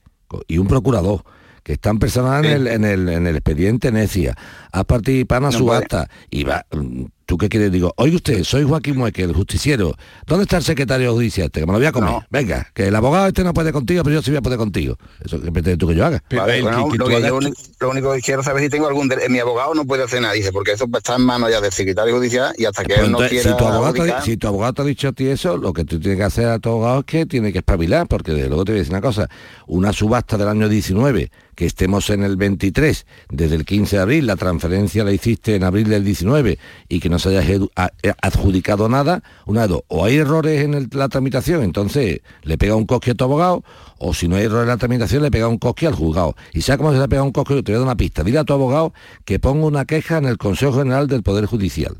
y 0.47 0.59
un 0.59 0.67
procurador 0.67 1.23
que 1.63 1.73
están 1.73 1.97
personados 1.97 2.45
en, 2.45 2.51
el, 2.51 2.67
en, 2.67 2.85
el, 2.85 3.09
en 3.09 3.25
el 3.25 3.35
expediente 3.37 3.91
Necia, 3.91 4.37
has 4.79 4.85
participado 4.85 5.39
en 5.39 5.47
una 5.47 5.57
No 5.59 5.65
puede. 5.65 5.77
subasta 5.79 6.09
y 6.29 6.43
va... 6.43 6.65
mm, 6.71 7.05
¿Tú 7.27 7.39
qué 7.39 7.49
quieres? 7.49 7.71
Digo, 7.71 7.91
oye 7.97 8.17
usted, 8.17 8.43
soy 8.43 8.65
Joaquín 8.65 8.97
Mueque, 8.97 9.23
el 9.23 9.33
justiciero. 9.33 9.95
¿Dónde 10.27 10.43
está 10.43 10.57
el 10.57 10.63
secretario 10.63 11.11
judicial? 11.11 11.47
este? 11.47 11.59
Que 11.61 11.65
me 11.65 11.71
lo 11.71 11.79
voy 11.79 11.87
a 11.87 11.91
comer. 11.91 12.13
Venga, 12.29 12.67
que 12.71 12.87
el 12.89 12.95
abogado 12.95 13.25
este 13.25 13.43
no 13.43 13.51
puede 13.51 13.71
contigo, 13.71 14.03
pero 14.03 14.13
yo 14.17 14.21
sí 14.21 14.29
voy 14.29 14.37
a 14.37 14.41
poder 14.43 14.59
contigo. 14.59 14.95
Eso 15.23 15.41
que 15.41 15.51
pretendes 15.51 15.79
tú 15.79 15.87
que 15.87 15.95
yo 15.95 16.05
haga. 16.05 16.23
Vale, 16.29 16.61
bueno, 16.61 16.87
lo, 16.95 17.07
que 17.07 17.21
yo 17.23 17.35
uni- 17.37 17.51
lo 17.79 17.89
único 17.89 18.13
que 18.13 18.21
quiero 18.21 18.43
saber 18.43 18.61
si 18.61 18.69
tengo 18.69 18.85
algún 18.87 19.11
mi 19.27 19.39
abogado 19.39 19.73
no 19.73 19.85
puede 19.85 20.03
hacer 20.03 20.21
nada, 20.21 20.35
dice, 20.35 20.51
porque 20.51 20.73
eso 20.73 20.85
está 20.95 21.15
en 21.15 21.23
manos 21.23 21.49
ya 21.49 21.61
del 21.61 21.71
secretario 21.71 22.15
judicial 22.15 22.53
y 22.59 22.65
hasta 22.65 22.83
que 22.83 22.89
Pues 22.93 22.99
él 22.99 23.11
no 23.11 23.17
entonces, 23.17 23.29
quiera 23.41 23.51
si, 23.51 23.57
tu 23.57 23.65
abogado 23.73 23.93
te, 23.93 24.21
si 24.21 24.37
tu 24.37 24.47
abogado 24.47 24.73
te 24.73 24.81
ha 24.83 24.85
dicho 24.85 25.07
a 25.07 25.11
ti 25.13 25.25
eso, 25.25 25.57
lo 25.57 25.73
que 25.73 25.83
tú 25.83 25.99
tienes 25.99 26.19
que 26.19 26.25
hacer 26.25 26.45
a 26.49 26.59
tu 26.59 26.69
abogado 26.69 26.99
es 26.99 27.05
que 27.05 27.25
tiene 27.25 27.51
que 27.51 27.57
espabilar, 27.57 28.05
porque 28.07 28.33
de 28.33 28.47
luego 28.49 28.65
te 28.65 28.73
voy 28.73 28.77
a 28.77 28.81
decir 28.81 28.93
una 28.93 29.01
cosa, 29.01 29.27
una 29.65 29.93
subasta 29.93 30.37
del 30.37 30.47
año 30.47 30.69
19, 30.69 31.31
que 31.55 31.65
estemos 31.65 32.09
en 32.11 32.21
el 32.23 32.35
23, 32.37 33.07
desde 33.31 33.55
el 33.55 33.65
15 33.65 33.95
de 33.95 34.01
abril, 34.03 34.27
la 34.27 34.35
transferencia 34.35 34.64
la 34.69 35.11
hiciste 35.11 35.55
en 35.55 35.63
abril 35.63 35.87
del 35.89 36.03
19 36.03 36.57
y 36.89 36.99
que 36.99 37.09
no 37.09 37.19
se 37.19 37.29
haya 37.29 37.41
edu- 37.43 37.69
a- 37.75 37.91
eh, 38.03 38.13
adjudicado 38.21 38.89
nada, 38.89 39.23
una 39.45 39.61
de 39.63 39.67
dos, 39.69 39.81
o 39.87 40.05
hay 40.05 40.17
errores 40.17 40.61
en 40.63 40.73
el- 40.73 40.89
la 40.91 41.09
tramitación, 41.09 41.63
entonces 41.63 42.21
le 42.43 42.57
pega 42.57 42.75
un 42.75 42.85
cosque 42.85 43.11
a 43.11 43.15
tu 43.15 43.23
abogado, 43.23 43.63
o 43.97 44.13
si 44.13 44.27
no 44.27 44.35
hay 44.35 44.43
errores 44.45 44.63
en 44.63 44.69
la 44.69 44.77
tramitación, 44.77 45.23
le 45.23 45.31
pega 45.31 45.47
un 45.47 45.57
cosque 45.57 45.87
al 45.87 45.95
juzgado. 45.95 46.35
Y 46.53 46.61
sabes 46.61 46.77
cómo 46.79 46.91
se 46.93 46.99
le 46.99 47.07
pega 47.07 47.23
un 47.23 47.31
cosque, 47.31 47.55
te 47.63 47.71
voy 47.71 47.75
a 47.75 47.79
dar 47.79 47.87
una 47.87 47.95
pista. 47.97 48.23
Dile 48.23 48.39
a 48.39 48.43
tu 48.43 48.53
abogado 48.53 48.93
que 49.23 49.39
ponga 49.39 49.65
una 49.65 49.85
queja 49.85 50.17
en 50.17 50.25
el 50.25 50.37
Consejo 50.37 50.73
General 50.73 51.07
del 51.07 51.23
Poder 51.23 51.45
Judicial. 51.45 51.95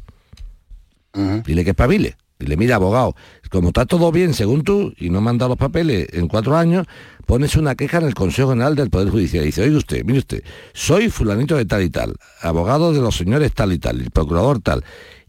Dile 1.46 1.64
que 1.64 1.70
espabile. 1.72 2.18
Dile, 2.38 2.58
mira, 2.58 2.76
abogado, 2.76 3.16
como 3.50 3.70
está 3.70 3.86
todo 3.86 4.12
bien 4.12 4.34
según 4.34 4.64
tú 4.64 4.94
y 4.98 5.10
no 5.10 5.22
me 5.22 5.30
han 5.30 5.38
dado 5.38 5.50
los 5.50 5.58
papeles 5.58 6.08
en 6.12 6.28
cuatro 6.28 6.58
años, 6.58 6.86
pones 7.26 7.56
una 7.56 7.76
queja 7.76 8.00
en 8.00 8.06
el 8.06 8.14
Consejo 8.14 8.50
General 8.50 8.76
del 8.76 8.90
Poder 8.90 9.10
Judicial. 9.10 9.44
Y 9.44 9.48
dice, 9.48 9.64
oye 9.64 9.78
usted, 9.78 10.04
mire 10.04 10.20
usted, 10.20 10.44
soy 10.74 11.10
fulanito 11.10 11.56
de 11.56 11.66
tal 11.66 11.84
y 11.84 11.90
tal, 11.90 12.16
abogado 12.42 12.92
de 12.92 13.00
los 13.00 13.16
señores 13.16 13.54
tal 13.54 13.72
y 13.72 13.80
tal, 13.80 14.02
el 14.02 14.12
procurador 14.12 14.60
tal. 14.60 14.84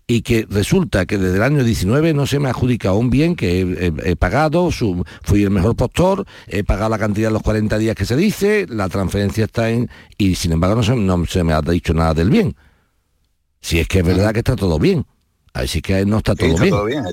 y 0.09 0.23
que 0.23 0.47
resulta 0.51 1.07
que 1.07 1.17
desde 1.17 1.37
el 1.37 1.43
año 1.45 1.63
19 1.63 2.13
no 2.13 2.27
se 2.27 2.41
me 2.41 2.49
ha 2.49 2.51
adjudicado 2.51 2.97
un 2.97 3.11
bien 3.11 3.37
que 3.37 3.93
he, 4.05 4.17
pagado, 4.17 4.71
fui 4.71 5.45
el 5.45 5.51
mejor 5.51 5.77
postor, 5.77 6.27
he 6.49 6.65
pagado 6.65 6.91
la 6.91 6.99
cantidad 6.99 7.29
de 7.29 7.35
los 7.35 7.43
40 7.43 7.79
días 7.79 7.95
que 7.95 8.05
se 8.05 8.17
dice, 8.17 8.67
la 8.69 8.89
transferencia 8.89 9.45
está 9.45 9.71
en... 9.71 9.89
y 10.19 10.35
sin 10.35 10.53
embargo 10.53 10.77
no 10.77 11.27
se, 11.27 11.45
me 11.45 11.53
ha 11.53 11.63
dicho 11.63 11.95
nada 11.95 12.15
del 12.15 12.31
bien. 12.31 12.57
Si 13.61 13.79
es 13.79 13.89
que 13.89 14.01
es 14.01 14.05
verdad 14.05 14.33
que 14.33 14.41
está 14.41 14.55
todo 14.55 14.79
bien. 14.79 15.07
A 15.57 15.61
ver 15.61 15.69
si 15.69 15.79
es 15.79 15.83
que 15.83 16.05
no 16.05 16.19
está 16.19 16.35
todo 16.35 16.55
bien. 16.85 17.05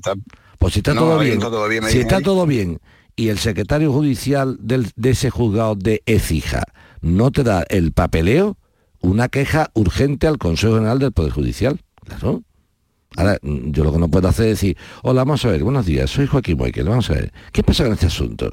Pues 0.59 0.73
si 0.73 0.79
está 0.79 0.93
todo, 0.93 1.17
bien, 1.17 1.39
si 1.87 1.99
está 1.99 2.19
todo 2.19 2.45
bien 2.45 2.79
y 3.15 3.29
el 3.29 3.37
secretario 3.37 3.93
judicial 3.93 4.57
de 4.59 5.09
ese 5.09 5.29
juzgado 5.29 5.75
de 5.75 6.03
Ecija 6.05 6.63
no 6.99 7.31
te 7.31 7.43
da 7.43 7.63
el 7.69 7.93
papeleo, 7.93 8.57
una 8.99 9.29
queja 9.29 9.71
urgente 9.73 10.27
al 10.27 10.39
Consejo 10.39 10.75
General 10.75 10.99
del 10.99 11.13
Poder 11.13 11.31
Judicial. 11.31 11.79
Claro. 12.05 12.43
Ahora, 13.15 13.37
yo 13.41 13.83
lo 13.85 13.93
que 13.93 13.99
no 13.99 14.09
puedo 14.09 14.27
hacer 14.27 14.47
es 14.47 14.59
decir, 14.59 14.77
hola, 15.03 15.21
vamos 15.23 15.45
a 15.45 15.49
ver, 15.49 15.63
buenos 15.63 15.85
días, 15.85 16.09
soy 16.09 16.27
Joaquín 16.27 16.57
Moikel, 16.57 16.87
vamos 16.87 17.09
a 17.11 17.13
ver, 17.13 17.31
¿qué 17.53 17.63
pasa 17.63 17.85
con 17.85 17.93
este 17.93 18.07
asunto? 18.07 18.51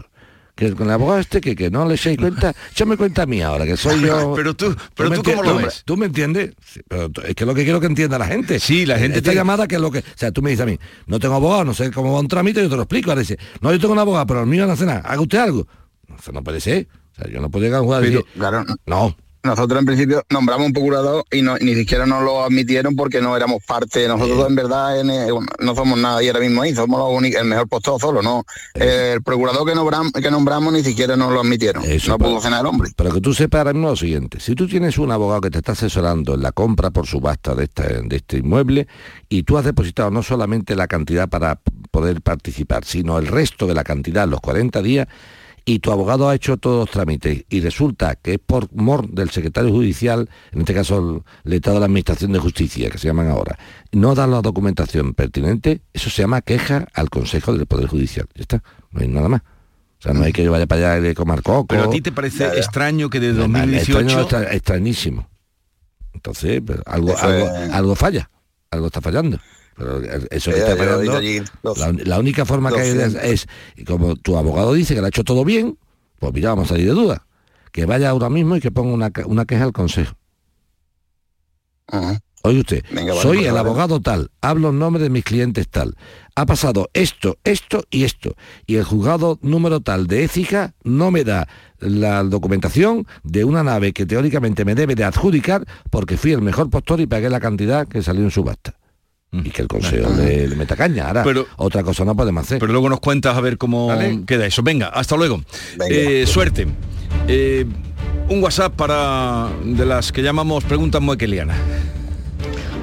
Que 0.60 0.74
con 0.74 0.88
el 0.88 0.92
abogado 0.92 1.20
este 1.20 1.40
que, 1.40 1.56
que 1.56 1.70
no 1.70 1.88
le 1.88 1.96
seis 1.96 2.18
cuenta, 2.18 2.54
yo 2.74 2.84
me 2.84 2.98
cuenta 2.98 3.22
a 3.22 3.26
mí 3.26 3.40
ahora, 3.40 3.64
que 3.64 3.78
soy 3.78 4.02
yo. 4.02 4.34
pero 4.36 4.54
tú, 4.54 4.76
pero 4.94 5.10
tú, 5.10 5.22
cómo 5.22 5.42
lo 5.42 5.56
ves? 5.56 5.84
¿Tú 5.86 5.96
me 5.96 6.04
entiendes? 6.04 6.50
es 6.76 7.34
que 7.34 7.44
es 7.44 7.46
lo 7.46 7.54
que 7.54 7.64
quiero 7.64 7.80
que 7.80 7.86
entienda 7.86 8.18
la 8.18 8.26
gente. 8.26 8.60
Sí, 8.60 8.84
la 8.84 8.98
gente. 8.98 9.20
Esta 9.20 9.32
llamada 9.32 9.66
que 9.66 9.76
es 9.76 9.80
lo 9.80 9.90
que. 9.90 10.00
O 10.00 10.02
sea, 10.16 10.32
tú 10.32 10.42
me 10.42 10.50
dices 10.50 10.64
a 10.64 10.66
mí, 10.66 10.78
no 11.06 11.18
tengo 11.18 11.36
abogado, 11.36 11.64
no 11.64 11.72
sé 11.72 11.90
cómo 11.90 12.12
va 12.12 12.20
un 12.20 12.28
trámite, 12.28 12.60
yo 12.60 12.68
te 12.68 12.76
lo 12.76 12.82
explico. 12.82 13.10
Ahora 13.10 13.20
dice, 13.20 13.38
no, 13.62 13.72
yo 13.72 13.80
tengo 13.80 13.94
un 13.94 14.00
abogado, 14.00 14.26
pero 14.26 14.40
el 14.42 14.48
mío 14.48 14.66
no 14.66 14.74
hace 14.74 14.84
nada. 14.84 15.00
Haga 15.00 15.22
usted 15.22 15.38
algo. 15.38 15.66
Eso 16.18 16.30
no 16.30 16.44
puede 16.44 16.60
ser. 16.60 16.88
O 17.12 17.14
sea, 17.14 17.32
yo 17.32 17.40
no 17.40 17.50
puedo 17.50 17.64
llegar 17.64 17.80
a 17.80 17.82
jugar 17.82 18.02
decir, 18.02 18.22
claro. 18.34 18.66
no, 18.84 19.16
nosotros 19.42 19.80
en 19.80 19.86
principio 19.86 20.22
nombramos 20.30 20.66
un 20.66 20.72
procurador 20.72 21.24
y 21.30 21.42
no, 21.42 21.56
ni 21.58 21.74
siquiera 21.74 22.06
nos 22.06 22.22
lo 22.22 22.44
admitieron 22.44 22.94
porque 22.94 23.20
no 23.20 23.36
éramos 23.36 23.62
parte. 23.64 24.06
Nosotros 24.06 24.48
en 24.48 24.54
verdad 24.54 25.00
eh, 25.00 25.32
no 25.58 25.74
somos 25.74 25.98
nadie 25.98 26.28
ahora 26.28 26.40
mismo 26.40 26.62
ahí, 26.62 26.74
somos 26.74 26.98
los 26.98 27.10
únicos, 27.10 27.40
el 27.40 27.46
mejor 27.46 27.68
postor 27.68 28.00
solo, 28.00 28.22
¿no? 28.22 28.44
el 28.74 29.22
procurador 29.22 29.66
que 29.66 29.74
nombramos, 29.74 30.12
que 30.12 30.30
nombramos 30.30 30.72
ni 30.72 30.82
siquiera 30.82 31.16
nos 31.16 31.32
lo 31.32 31.40
admitieron. 31.40 31.82
no 32.06 32.18
pudo 32.18 32.40
cenar 32.40 32.60
el 32.60 32.66
hombre. 32.66 32.90
Pero 32.96 33.12
que 33.12 33.20
tú 33.20 33.34
sepas 33.34 33.60
ahora 33.60 33.72
mismo 33.72 33.88
lo 33.88 33.96
siguiente, 33.96 34.40
si 34.40 34.54
tú 34.54 34.66
tienes 34.66 34.98
un 34.98 35.10
abogado 35.10 35.40
que 35.40 35.50
te 35.50 35.58
está 35.58 35.72
asesorando 35.72 36.34
en 36.34 36.42
la 36.42 36.52
compra 36.52 36.90
por 36.90 37.06
subasta 37.06 37.54
de, 37.54 37.64
esta, 37.64 37.84
de 37.84 38.16
este 38.16 38.38
inmueble 38.38 38.88
y 39.28 39.42
tú 39.44 39.56
has 39.56 39.64
depositado 39.64 40.10
no 40.10 40.22
solamente 40.22 40.76
la 40.76 40.86
cantidad 40.86 41.28
para 41.28 41.60
poder 41.90 42.20
participar, 42.20 42.84
sino 42.84 43.18
el 43.18 43.26
resto 43.26 43.66
de 43.66 43.74
la 43.74 43.84
cantidad, 43.84 44.28
los 44.28 44.40
40 44.40 44.82
días, 44.82 45.08
y 45.64 45.78
tu 45.80 45.92
abogado 45.92 46.28
ha 46.28 46.34
hecho 46.34 46.56
todos 46.56 46.80
los 46.80 46.90
trámites 46.90 47.44
y 47.48 47.60
resulta 47.60 48.16
que 48.16 48.34
es 48.34 48.38
por 48.38 48.72
mor 48.74 49.08
del 49.08 49.30
secretario 49.30 49.70
judicial, 49.70 50.28
en 50.52 50.60
este 50.60 50.74
caso 50.74 51.24
el 51.44 51.52
Estado 51.52 51.74
de 51.74 51.80
la 51.80 51.86
Administración 51.86 52.32
de 52.32 52.38
Justicia, 52.38 52.90
que 52.90 52.98
se 52.98 53.08
llaman 53.08 53.28
ahora, 53.28 53.58
no 53.92 54.14
da 54.14 54.26
la 54.26 54.40
documentación 54.42 55.14
pertinente, 55.14 55.80
eso 55.92 56.10
se 56.10 56.22
llama 56.22 56.40
queja 56.42 56.88
al 56.94 57.10
Consejo 57.10 57.52
del 57.52 57.66
Poder 57.66 57.88
Judicial. 57.88 58.26
Ya 58.34 58.42
está, 58.42 58.62
no 58.90 59.00
hay 59.00 59.08
nada 59.08 59.28
más. 59.28 59.42
O 59.42 60.02
sea, 60.02 60.14
no 60.14 60.24
hay 60.24 60.32
que 60.32 60.42
yo 60.42 60.50
vaya 60.50 60.66
para 60.66 60.92
allá 60.92 61.00
de 61.02 61.14
comer 61.14 61.42
coco. 61.42 61.66
Pero 61.66 61.84
a 61.84 61.90
ti 61.90 62.00
te 62.00 62.10
parece 62.10 62.46
extraño 62.58 63.10
que 63.10 63.20
de 63.20 63.34
2018... 63.34 64.40
extrañísimo. 64.50 65.28
Entonces, 66.14 66.62
pues, 66.64 66.78
algo, 66.86 67.14
algo 67.18 67.94
falla, 67.94 68.30
algo 68.70 68.86
está 68.86 69.00
fallando. 69.00 69.38
Pero 69.76 70.02
eso 70.30 70.50
está 70.50 70.76
la, 72.04 72.18
única 72.18 72.44
forma 72.44 72.70
que 72.70 72.80
hay 72.80 72.98
es, 73.22 73.46
como 73.86 74.16
tu 74.16 74.36
abogado 74.36 74.74
dice 74.74 74.94
que 74.94 75.00
lo 75.00 75.06
ha 75.06 75.08
hecho 75.08 75.24
todo 75.24 75.44
bien, 75.44 75.78
pues 76.18 76.34
mira, 76.34 76.50
vamos 76.50 76.66
a 76.66 76.74
salir 76.74 76.86
de 76.86 76.92
duda. 76.92 77.26
Que 77.72 77.86
vaya 77.86 78.10
ahora 78.10 78.28
mismo 78.28 78.56
y 78.56 78.60
que 78.60 78.70
ponga 78.70 79.10
una, 79.24 79.44
queja 79.46 79.64
al 79.64 79.72
consejo. 79.72 80.14
Oye 82.42 82.60
usted, 82.60 82.84
soy 83.20 83.44
el 83.44 83.56
abogado 83.56 84.00
tal, 84.00 84.30
hablo 84.40 84.70
en 84.70 84.78
nombre 84.78 85.02
de 85.02 85.10
mis 85.10 85.24
clientes 85.24 85.68
tal. 85.68 85.94
Ha 86.34 86.46
pasado 86.46 86.88
esto, 86.94 87.36
esto 87.44 87.84
y 87.90 88.04
esto. 88.04 88.34
Y 88.66 88.76
el 88.76 88.84
juzgado 88.84 89.38
número 89.42 89.80
tal 89.80 90.06
de 90.06 90.24
Écija 90.24 90.74
no 90.84 91.10
me 91.10 91.24
da 91.24 91.48
la 91.78 92.22
documentación 92.22 93.06
de 93.24 93.44
una 93.44 93.62
nave 93.62 93.92
que 93.92 94.06
teóricamente 94.06 94.64
me 94.64 94.74
debe 94.74 94.94
de 94.94 95.04
adjudicar 95.04 95.66
porque 95.90 96.16
fui 96.16 96.32
el 96.32 96.40
mejor 96.40 96.70
postor 96.70 97.00
y 97.00 97.06
pagué 97.06 97.28
la 97.28 97.40
cantidad 97.40 97.86
que 97.86 98.02
salió 98.02 98.22
en 98.22 98.30
subasta 98.30 98.79
y 99.32 99.50
que 99.50 99.62
el 99.62 99.68
consejo 99.68 100.10
le, 100.16 100.48
meta 100.48 100.76
caña. 100.76 101.08
Ahora, 101.08 101.22
pero, 101.22 101.46
otra 101.56 101.82
cosa 101.82 102.04
no 102.04 102.16
podemos 102.16 102.44
hacer. 102.44 102.58
Pero 102.58 102.72
luego 102.72 102.88
nos 102.88 103.00
cuentas 103.00 103.36
a 103.36 103.40
ver 103.40 103.58
cómo 103.58 103.90
queda 104.26 104.46
eso. 104.46 104.62
Venga, 104.62 104.88
hasta 104.88 105.16
luego. 105.16 105.42
Eh, 105.88 106.24
suerte. 106.26 106.66
Eh, 107.28 107.66
un 108.28 108.42
WhatsApp 108.42 108.74
para 108.74 109.48
de 109.64 109.86
las 109.86 110.12
que 110.12 110.22
llamamos 110.22 110.64
preguntas 110.64 111.00
moequelianas. 111.00 111.56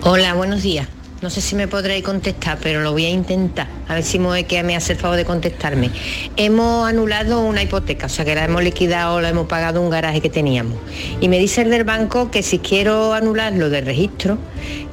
Hola, 0.04 0.34
buenos 0.36 0.62
días. 0.64 0.88
No 1.20 1.32
sé 1.32 1.42
si 1.42 1.56
me 1.56 1.68
podréis 1.68 2.04
contestar, 2.04 2.60
pero 2.62 2.82
lo 2.82 2.92
voy 2.92 3.06
a 3.06 3.10
intentar. 3.10 3.68
A 3.88 3.96
ver 3.96 4.04
si 4.04 4.20
me 4.20 4.76
hace 4.76 4.94
el 4.94 5.00
favor 5.00 5.18
de 5.18 5.26
contestarme. 5.26 5.90
Hemos 6.36 6.88
anulado 6.88 7.42
una 7.42 7.64
hipoteca, 7.64 8.06
o 8.06 8.10
sea 8.10 8.24
que 8.24 8.36
la 8.36 8.46
hemos 8.46 8.64
liquidado, 8.64 9.20
la 9.20 9.30
hemos 9.30 9.48
pagado 9.48 9.82
un 9.82 9.90
garaje 9.90 10.22
que 10.22 10.30
teníamos. 10.30 10.78
Y 11.20 11.28
me 11.28 11.40
dice 11.40 11.62
el 11.64 11.72
del 11.72 11.86
banco 11.86 12.30
que 12.30 12.44
si 12.44 12.60
quiero 12.60 13.14
anularlo 13.14 13.72
del 13.72 13.86
registro, 13.86 14.38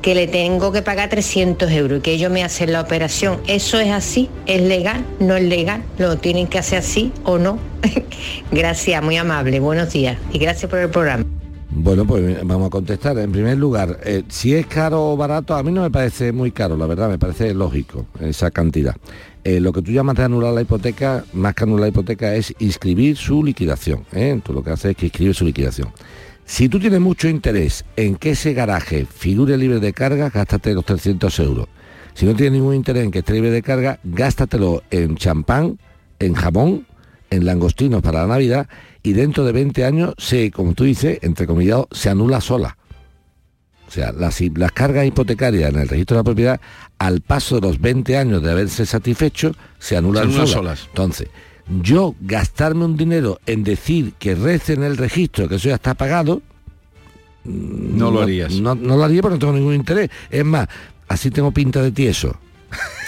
que 0.01 0.15
le 0.15 0.27
tengo 0.27 0.73
que 0.73 0.81
pagar 0.81 1.11
300 1.11 1.71
euros 1.73 1.99
y 1.99 2.03
que 2.03 2.13
ellos 2.13 2.31
me 2.31 2.43
hacen 2.43 2.73
la 2.73 2.81
operación. 2.81 3.41
¿Eso 3.47 3.79
es 3.79 3.91
así? 3.91 4.31
¿Es 4.47 4.63
legal? 4.63 5.05
¿No 5.21 5.37
es 5.37 5.45
legal? 5.45 5.83
¿Lo 5.99 6.17
tienen 6.17 6.47
que 6.47 6.59
hacer 6.59 6.79
así 6.79 7.13
o 7.25 7.37
no? 7.37 7.59
gracias, 8.51 9.03
muy 9.03 9.19
amable. 9.19 9.61
Buenos 9.61 9.93
días 9.93 10.17
y 10.33 10.39
gracias 10.39 10.71
por 10.71 10.79
el 10.79 10.89
programa. 10.89 11.25
Bueno, 11.77 12.07
pues 12.07 12.47
vamos 12.47 12.69
a 12.69 12.71
contestar. 12.71 13.19
En 13.19 13.33
primer 13.33 13.59
lugar, 13.59 13.99
eh, 14.05 14.23
si 14.29 14.55
es 14.55 14.65
caro 14.67 15.11
o 15.11 15.17
barato, 15.17 15.57
a 15.57 15.63
mí 15.65 15.73
no 15.73 15.83
me 15.83 15.91
parece 15.91 16.31
muy 16.31 16.53
caro, 16.53 16.77
la 16.77 16.87
verdad, 16.87 17.09
me 17.09 17.19
parece 17.19 17.53
lógico 17.53 18.07
esa 18.21 18.53
cantidad. 18.53 18.95
Eh, 19.43 19.59
lo 19.59 19.73
que 19.73 19.83
tú 19.83 19.91
llamas 19.91 20.15
de 20.15 20.23
anular 20.23 20.55
la 20.55 20.63
hipoteca, 20.63 21.25
más 21.33 21.53
que 21.55 21.65
anular 21.65 21.83
la 21.83 21.89
hipoteca, 21.89 22.33
es 22.37 22.55
inscribir 22.61 23.17
su 23.17 23.43
liquidación. 23.43 24.05
¿eh? 24.13 24.41
Tú 24.45 24.53
lo 24.53 24.63
que 24.63 24.71
haces 24.71 24.93
es 24.93 24.97
que 24.97 25.07
inscribir 25.07 25.35
su 25.35 25.45
liquidación. 25.45 25.89
Si 26.45 26.69
tú 26.69 26.79
tienes 26.79 27.01
mucho 27.01 27.27
interés 27.27 27.85
en 27.97 28.15
que 28.15 28.31
ese 28.31 28.55
garaje 28.55 29.05
figure 29.05 29.57
libre 29.57 29.81
de 29.81 29.93
carga, 29.93 30.31
gástate 30.31 30.75
los 30.75 30.85
300 30.85 31.37
euros. 31.41 31.67
Si 32.15 32.25
no 32.25 32.37
tienes 32.37 32.53
ningún 32.53 32.77
interés 32.77 33.03
en 33.03 33.11
que 33.11 33.19
esté 33.19 33.33
libre 33.33 33.51
de 33.51 33.63
carga, 33.63 33.99
gástatelo 34.05 34.85
en 34.93 35.17
champán, 35.17 35.81
en 36.21 36.35
jamón, 36.35 36.87
en 37.31 37.45
langostinos 37.45 38.03
para 38.03 38.23
la 38.23 38.29
Navidad 38.29 38.69
y 39.03 39.13
dentro 39.13 39.45
de 39.45 39.53
20 39.53 39.85
años 39.85 40.15
se, 40.19 40.51
como 40.51 40.75
tú 40.75 40.85
dices, 40.85 41.19
entre 41.23 41.47
comillas, 41.47 41.83
se 41.91 42.11
anula 42.11 42.41
sola. 42.41 42.77
O 43.87 43.91
sea, 43.91 44.13
las, 44.13 44.41
las 44.41 44.73
cargas 44.73 45.07
hipotecarias 45.07 45.71
en 45.71 45.81
el 45.81 45.89
registro 45.89 46.17
de 46.17 46.21
la 46.21 46.25
propiedad, 46.25 46.61
al 46.99 47.21
paso 47.21 47.57
de 47.57 47.69
los 47.69 47.81
20 47.81 48.17
años 48.17 48.43
de 48.43 48.51
haberse 48.51 48.87
satisfecho, 48.87 49.55
se 49.79 49.97
anulan, 49.97 50.33
solas. 50.47 50.87
Entonces, 50.89 51.29
yo 51.83 52.15
gastarme 52.21 52.85
un 52.85 52.97
dinero 52.97 53.41
en 53.47 53.63
decir 53.63 54.15
que 54.19 54.35
rece 54.35 54.73
en 54.73 54.83
el 54.83 54.97
registro, 54.97 55.49
que 55.49 55.57
eso 55.57 55.69
ya 55.69 55.77
está 55.77 55.95
pagado, 55.95 56.43
no, 57.45 58.11
lo 58.11 58.23
harías. 58.23 58.55
No, 58.55 58.75
no, 58.75 58.97
lo 58.97 59.05
haría 59.05 59.21
porque 59.21 59.35
no 59.35 59.39
tengo 59.39 59.53
ningún 59.53 59.75
interés. 59.75 60.11
Es 60.31 60.45
más, 60.45 60.67
así 61.09 61.31
tengo 61.31 61.51
pinta 61.53 61.83
de 61.83 61.93
tieso. 61.93 62.37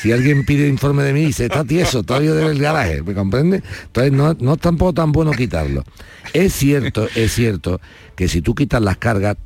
Si 0.00 0.12
alguien 0.12 0.44
pide 0.44 0.68
informe 0.68 1.02
de 1.02 1.12
mí 1.12 1.22
y 1.22 1.26
dice, 1.26 1.46
está 1.46 1.64
tieso, 1.64 2.02
todavía 2.02 2.32
debe 2.32 2.50
el 2.50 2.58
garaje, 2.58 3.02
¿me 3.02 3.14
comprende? 3.14 3.62
Entonces 3.86 4.12
no, 4.12 4.36
no 4.38 4.54
es 4.54 4.60
tampoco 4.60 4.92
tan 4.92 5.12
bueno 5.12 5.32
quitarlo. 5.32 5.84
Es 6.32 6.52
cierto, 6.52 7.08
es 7.14 7.32
cierto 7.32 7.80
que 8.14 8.28
si 8.28 8.42
tú 8.42 8.54
quitas 8.54 8.82
las 8.82 8.98
cargas, 8.98 9.36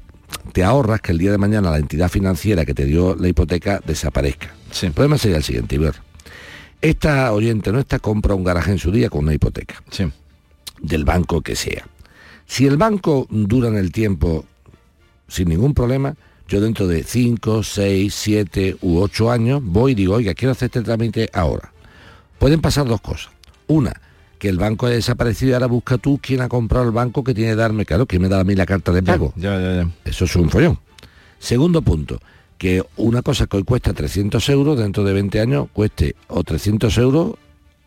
te 0.52 0.64
ahorras 0.64 1.00
que 1.00 1.12
el 1.12 1.18
día 1.18 1.30
de 1.30 1.38
mañana 1.38 1.70
la 1.70 1.78
entidad 1.78 2.08
financiera 2.08 2.64
que 2.64 2.74
te 2.74 2.84
dio 2.84 3.14
la 3.14 3.28
hipoteca 3.28 3.80
desaparezca. 3.86 4.54
El 4.82 4.92
problema 4.92 5.18
sería 5.18 5.38
el 5.38 5.44
siguiente, 5.44 5.78
ver. 5.78 5.94
Esta 6.80 7.32
oyente 7.32 7.72
no 7.72 7.78
está 7.78 7.98
compra 7.98 8.34
un 8.34 8.44
garaje 8.44 8.72
en 8.72 8.78
su 8.78 8.90
día 8.90 9.10
con 9.10 9.24
una 9.24 9.34
hipoteca. 9.34 9.82
Del 10.80 11.04
banco 11.04 11.42
que 11.42 11.56
sea. 11.56 11.86
Si 12.46 12.66
el 12.66 12.76
banco 12.76 13.26
dura 13.30 13.68
en 13.68 13.76
el 13.76 13.92
tiempo 13.92 14.44
sin 15.28 15.48
ningún 15.48 15.74
problema, 15.74 16.16
yo 16.51 16.61
dentro 16.61 16.88
de 16.88 17.05
5, 17.05 17.62
6, 17.62 18.12
7 18.12 18.76
u 18.82 18.98
8 18.98 19.30
años 19.30 19.61
voy 19.62 19.92
y 19.92 19.94
digo, 19.94 20.16
oiga, 20.16 20.34
quiero 20.34 20.53
hacer 20.53 20.66
este 20.66 20.82
trámite 20.82 21.30
ahora. 21.32 21.72
Pueden 22.40 22.61
pasar 22.61 22.86
dos 22.86 23.01
cosas. 23.01 23.30
Una, 23.68 23.92
que 24.36 24.48
el 24.48 24.59
banco 24.59 24.86
haya 24.86 24.96
desaparecido 24.96 25.53
y 25.53 25.55
ahora 25.55 25.66
busca 25.66 25.96
tú 25.96 26.18
quién 26.20 26.40
ha 26.40 26.48
comprado 26.48 26.86
el 26.86 26.90
banco 26.90 27.22
que 27.22 27.34
tiene 27.34 27.53
que 27.53 27.57
darme, 27.57 27.86
claro, 27.86 28.07
que 28.07 28.18
me 28.18 28.28
da 28.28 28.40
a 28.40 28.44
mí 28.44 28.57
la 28.57 28.66
carta 28.66 28.90
de 28.90 29.01
pago. 29.01 29.32
Eso 30.05 30.24
es 30.24 30.34
un 30.34 30.51
follón. 30.51 30.80
Segundo 31.38 31.82
punto, 31.82 32.20
que 32.59 32.82
una 32.96 33.22
cosa 33.22 33.46
que 33.46 33.57
hoy 33.57 33.62
cuesta 33.62 33.92
300 33.92 34.48
euros, 34.48 34.76
dentro 34.76 35.05
de 35.05 35.12
20 35.12 35.40
años 35.40 35.68
cueste 35.72 36.16
o 36.26 36.42
300 36.42 36.98
euros 36.98 37.34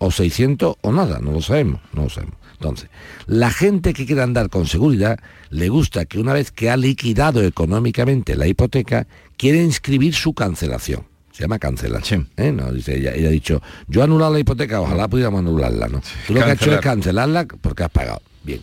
o 0.03 0.11
600 0.11 0.75
o 0.81 0.91
nada, 0.91 1.19
no 1.19 1.31
lo 1.31 1.41
sabemos, 1.41 1.79
no 1.93 2.03
lo 2.03 2.09
sabemos. 2.09 2.35
Entonces, 2.53 2.89
la 3.25 3.51
gente 3.51 3.93
que 3.93 4.05
quiere 4.05 4.21
andar 4.21 4.49
con 4.49 4.67
seguridad 4.67 5.19
le 5.49 5.69
gusta 5.69 6.05
que 6.05 6.19
una 6.19 6.33
vez 6.33 6.51
que 6.51 6.69
ha 6.69 6.77
liquidado 6.77 7.41
económicamente 7.41 8.35
la 8.35 8.47
hipoteca, 8.47 9.07
quiere 9.37 9.63
inscribir 9.63 10.13
su 10.13 10.33
cancelación. 10.33 11.05
Se 11.31 11.43
llama 11.43 11.57
cancelación. 11.57 12.29
¿eh? 12.37 12.51
No, 12.51 12.71
dice 12.71 12.97
ella, 12.97 13.13
ella, 13.13 13.29
ha 13.29 13.31
dicho, 13.31 13.61
yo 13.87 14.01
he 14.01 14.03
anulado 14.03 14.33
la 14.33 14.39
hipoteca, 14.39 14.81
ojalá 14.81 15.07
pudiéramos 15.07 15.39
anularla. 15.39 15.87
¿no? 15.87 16.01
Tú 16.27 16.33
lo 16.33 16.43
que 16.43 16.51
has 16.51 16.61
hecho 16.61 16.73
es 16.73 16.81
cancelarla 16.81 17.45
porque 17.45 17.83
has 17.83 17.89
pagado. 17.89 18.21
Bien. 18.43 18.61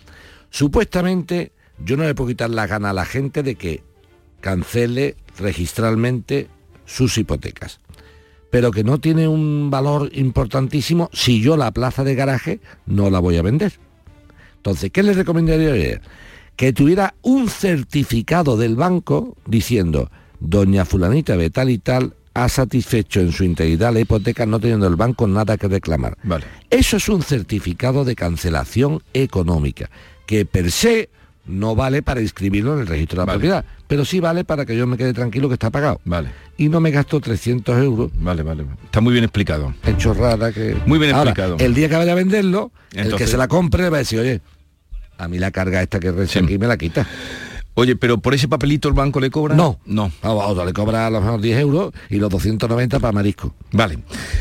Supuestamente, 0.50 1.52
yo 1.84 1.96
no 1.96 2.04
le 2.04 2.14
puedo 2.14 2.28
quitar 2.28 2.50
la 2.50 2.66
gana 2.66 2.90
a 2.90 2.92
la 2.92 3.06
gente 3.06 3.42
de 3.42 3.54
que 3.54 3.82
cancele 4.40 5.16
registralmente 5.38 6.48
sus 6.84 7.16
hipotecas 7.18 7.80
pero 8.50 8.70
que 8.72 8.84
no 8.84 8.98
tiene 8.98 9.28
un 9.28 9.70
valor 9.70 10.10
importantísimo 10.12 11.08
si 11.12 11.40
yo 11.40 11.56
la 11.56 11.70
plaza 11.70 12.04
de 12.04 12.14
garaje 12.14 12.60
no 12.86 13.10
la 13.10 13.20
voy 13.20 13.36
a 13.36 13.42
vender. 13.42 13.72
Entonces, 14.56 14.90
¿qué 14.90 15.02
les 15.02 15.16
recomendaría? 15.16 16.00
Que 16.56 16.72
tuviera 16.72 17.14
un 17.22 17.48
certificado 17.48 18.56
del 18.56 18.76
banco 18.76 19.36
diciendo, 19.46 20.10
doña 20.40 20.84
fulanita 20.84 21.36
de 21.36 21.50
tal 21.50 21.70
y 21.70 21.78
tal 21.78 22.14
ha 22.34 22.48
satisfecho 22.48 23.20
en 23.20 23.32
su 23.32 23.44
integridad 23.44 23.92
la 23.92 24.00
hipoteca 24.00 24.46
no 24.46 24.60
teniendo 24.60 24.86
el 24.86 24.96
banco 24.96 25.26
nada 25.26 25.56
que 25.56 25.68
reclamar. 25.68 26.16
Vale. 26.22 26.44
Eso 26.68 26.96
es 26.96 27.08
un 27.08 27.22
certificado 27.22 28.04
de 28.04 28.14
cancelación 28.14 29.02
económica, 29.14 29.90
que 30.26 30.44
per 30.44 30.70
se 30.70 31.10
no 31.46 31.74
vale 31.74 32.02
para 32.02 32.20
inscribirlo 32.20 32.74
en 32.74 32.80
el 32.80 32.86
registro 32.86 33.20
de 33.20 33.26
la 33.26 33.32
propiedad, 33.32 33.64
pero 33.86 34.04
sí 34.04 34.20
vale 34.20 34.44
para 34.44 34.64
que 34.66 34.76
yo 34.76 34.86
me 34.86 34.96
quede 34.96 35.12
tranquilo 35.12 35.48
que 35.48 35.54
está 35.54 35.70
pagado. 35.70 36.00
Vale. 36.04 36.30
Y 36.56 36.68
no 36.68 36.80
me 36.80 36.90
gasto 36.90 37.20
300 37.20 37.82
euros. 37.82 38.10
Vale, 38.14 38.42
vale. 38.42 38.64
Está 38.84 39.00
muy 39.00 39.12
bien 39.12 39.24
explicado. 39.24 39.74
Es 39.84 39.96
chorrada 39.96 40.52
que... 40.52 40.76
Muy 40.86 40.98
bien 40.98 41.14
Ahora, 41.14 41.30
explicado. 41.30 41.56
El 41.58 41.74
día 41.74 41.88
que 41.88 41.96
vaya 41.96 42.12
a 42.12 42.16
venderlo, 42.16 42.70
el 42.92 43.14
que 43.16 43.26
se 43.26 43.36
la 43.36 43.48
compre 43.48 43.88
va 43.90 43.96
a 43.96 44.00
decir, 44.00 44.20
oye, 44.20 44.40
a 45.18 45.28
mí 45.28 45.38
la 45.38 45.50
carga 45.50 45.82
esta 45.82 46.00
que 46.00 46.12
recién 46.12 46.44
aquí 46.44 46.58
me 46.58 46.66
la 46.66 46.76
quita. 46.76 47.06
Oye, 47.74 47.96
pero 47.96 48.18
por 48.18 48.34
ese 48.34 48.48
papelito 48.48 48.88
el 48.88 48.94
banco 48.94 49.20
le 49.20 49.30
cobra. 49.30 49.54
No. 49.54 49.78
No. 49.86 50.10
A 50.22 50.32
otro 50.32 50.64
le 50.64 50.72
cobra 50.72 51.06
a 51.06 51.10
lo 51.10 51.20
mejor 51.20 51.40
10 51.40 51.60
euros 51.60 51.92
y 52.10 52.16
los 52.16 52.28
290 52.28 52.98
para 53.00 53.12
marisco. 53.12 53.54
Vale. 53.72 53.98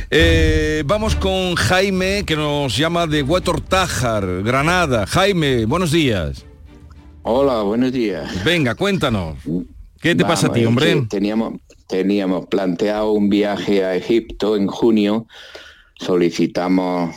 Eh, 0.10 0.84
vamos 0.86 1.16
con 1.16 1.56
Jaime, 1.56 2.24
que 2.26 2.36
nos 2.36 2.76
llama 2.76 3.08
de 3.08 3.24
Huetortájar, 3.24 4.44
Granada. 4.44 5.06
Jaime, 5.06 5.66
buenos 5.66 5.92
días. 5.92 6.46
Hola, 7.32 7.62
buenos 7.62 7.92
días. 7.92 8.44
Venga, 8.44 8.74
cuéntanos. 8.74 9.38
¿Qué 10.02 10.16
te 10.16 10.24
pasa 10.26 10.48
a 10.48 10.52
ti, 10.52 10.66
hombre? 10.66 10.96
que 10.96 11.02
Teníamos, 11.08 11.60
teníamos 11.88 12.48
planteado 12.48 13.12
un 13.12 13.30
viaje 13.30 13.86
a 13.86 13.96
Egipto 13.96 14.56
en 14.56 14.66
junio. 14.66 15.28
Solicitamos 16.00 17.16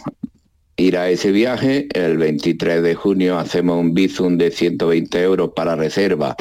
ir 0.76 0.98
a 0.98 1.08
ese 1.08 1.32
viaje. 1.32 1.88
El 1.94 2.18
23 2.18 2.82
de 2.82 2.94
junio 2.94 3.38
hacemos 3.38 3.78
un 3.78 3.94
bizum 3.94 4.36
de 4.36 4.50
120 4.50 5.22
euros 5.22 5.52
para 5.56 5.76
reserva 5.76 6.36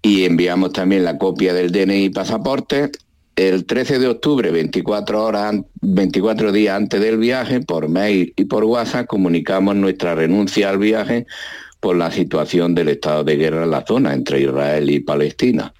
y 0.00 0.24
enviamos 0.24 0.72
también 0.72 1.04
la 1.04 1.18
copia 1.18 1.52
del 1.52 1.72
DNI 1.72 2.04
y 2.04 2.08
pasaporte. 2.08 2.90
El 3.36 3.66
13 3.66 3.98
de 3.98 4.08
octubre, 4.08 4.50
24 4.50 5.22
horas, 5.22 5.44
an- 5.50 5.66
24 5.82 6.52
días 6.52 6.74
antes 6.74 7.02
del 7.02 7.18
viaje, 7.18 7.60
por 7.60 7.90
mail 7.90 8.32
y 8.34 8.46
por 8.46 8.64
WhatsApp, 8.64 9.06
comunicamos 9.06 9.76
nuestra 9.76 10.14
renuncia 10.14 10.70
al 10.70 10.78
viaje 10.78 11.26
por 11.82 11.96
la 11.96 12.12
situación 12.12 12.76
del 12.76 12.90
estado 12.90 13.24
de 13.24 13.36
guerra 13.36 13.64
en 13.64 13.72
la 13.72 13.84
zona 13.84 14.14
entre 14.14 14.40
Israel 14.40 14.88
y 14.88 15.00
Palestina. 15.00 15.74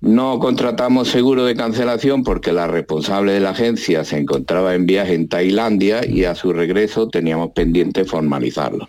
No 0.00 0.38
contratamos 0.38 1.08
seguro 1.08 1.44
de 1.44 1.56
cancelación 1.56 2.22
porque 2.22 2.52
la 2.52 2.68
responsable 2.68 3.32
de 3.32 3.40
la 3.40 3.50
agencia 3.50 4.04
se 4.04 4.18
encontraba 4.18 4.76
en 4.76 4.86
viaje 4.86 5.14
en 5.14 5.28
Tailandia 5.28 6.06
y 6.06 6.26
a 6.26 6.36
su 6.36 6.52
regreso 6.52 7.08
teníamos 7.08 7.50
pendiente 7.50 8.04
formalizarlo. 8.04 8.88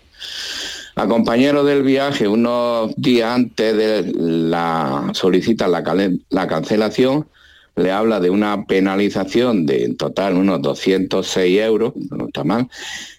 La 0.94 1.08
compañero 1.08 1.64
del 1.64 1.82
viaje, 1.82 2.28
unos 2.28 2.94
días 2.96 3.34
antes 3.34 3.76
de 3.76 4.12
la 4.14 5.10
solicitar 5.14 5.70
la 5.70 6.46
cancelación, 6.46 7.26
le 7.74 7.90
habla 7.90 8.20
de 8.20 8.30
una 8.30 8.64
penalización 8.64 9.66
de 9.66 9.84
en 9.84 9.96
total 9.96 10.36
unos 10.36 10.62
206 10.62 11.60
euros, 11.62 11.94
no 12.10 12.26
está 12.26 12.44
mal, 12.44 12.68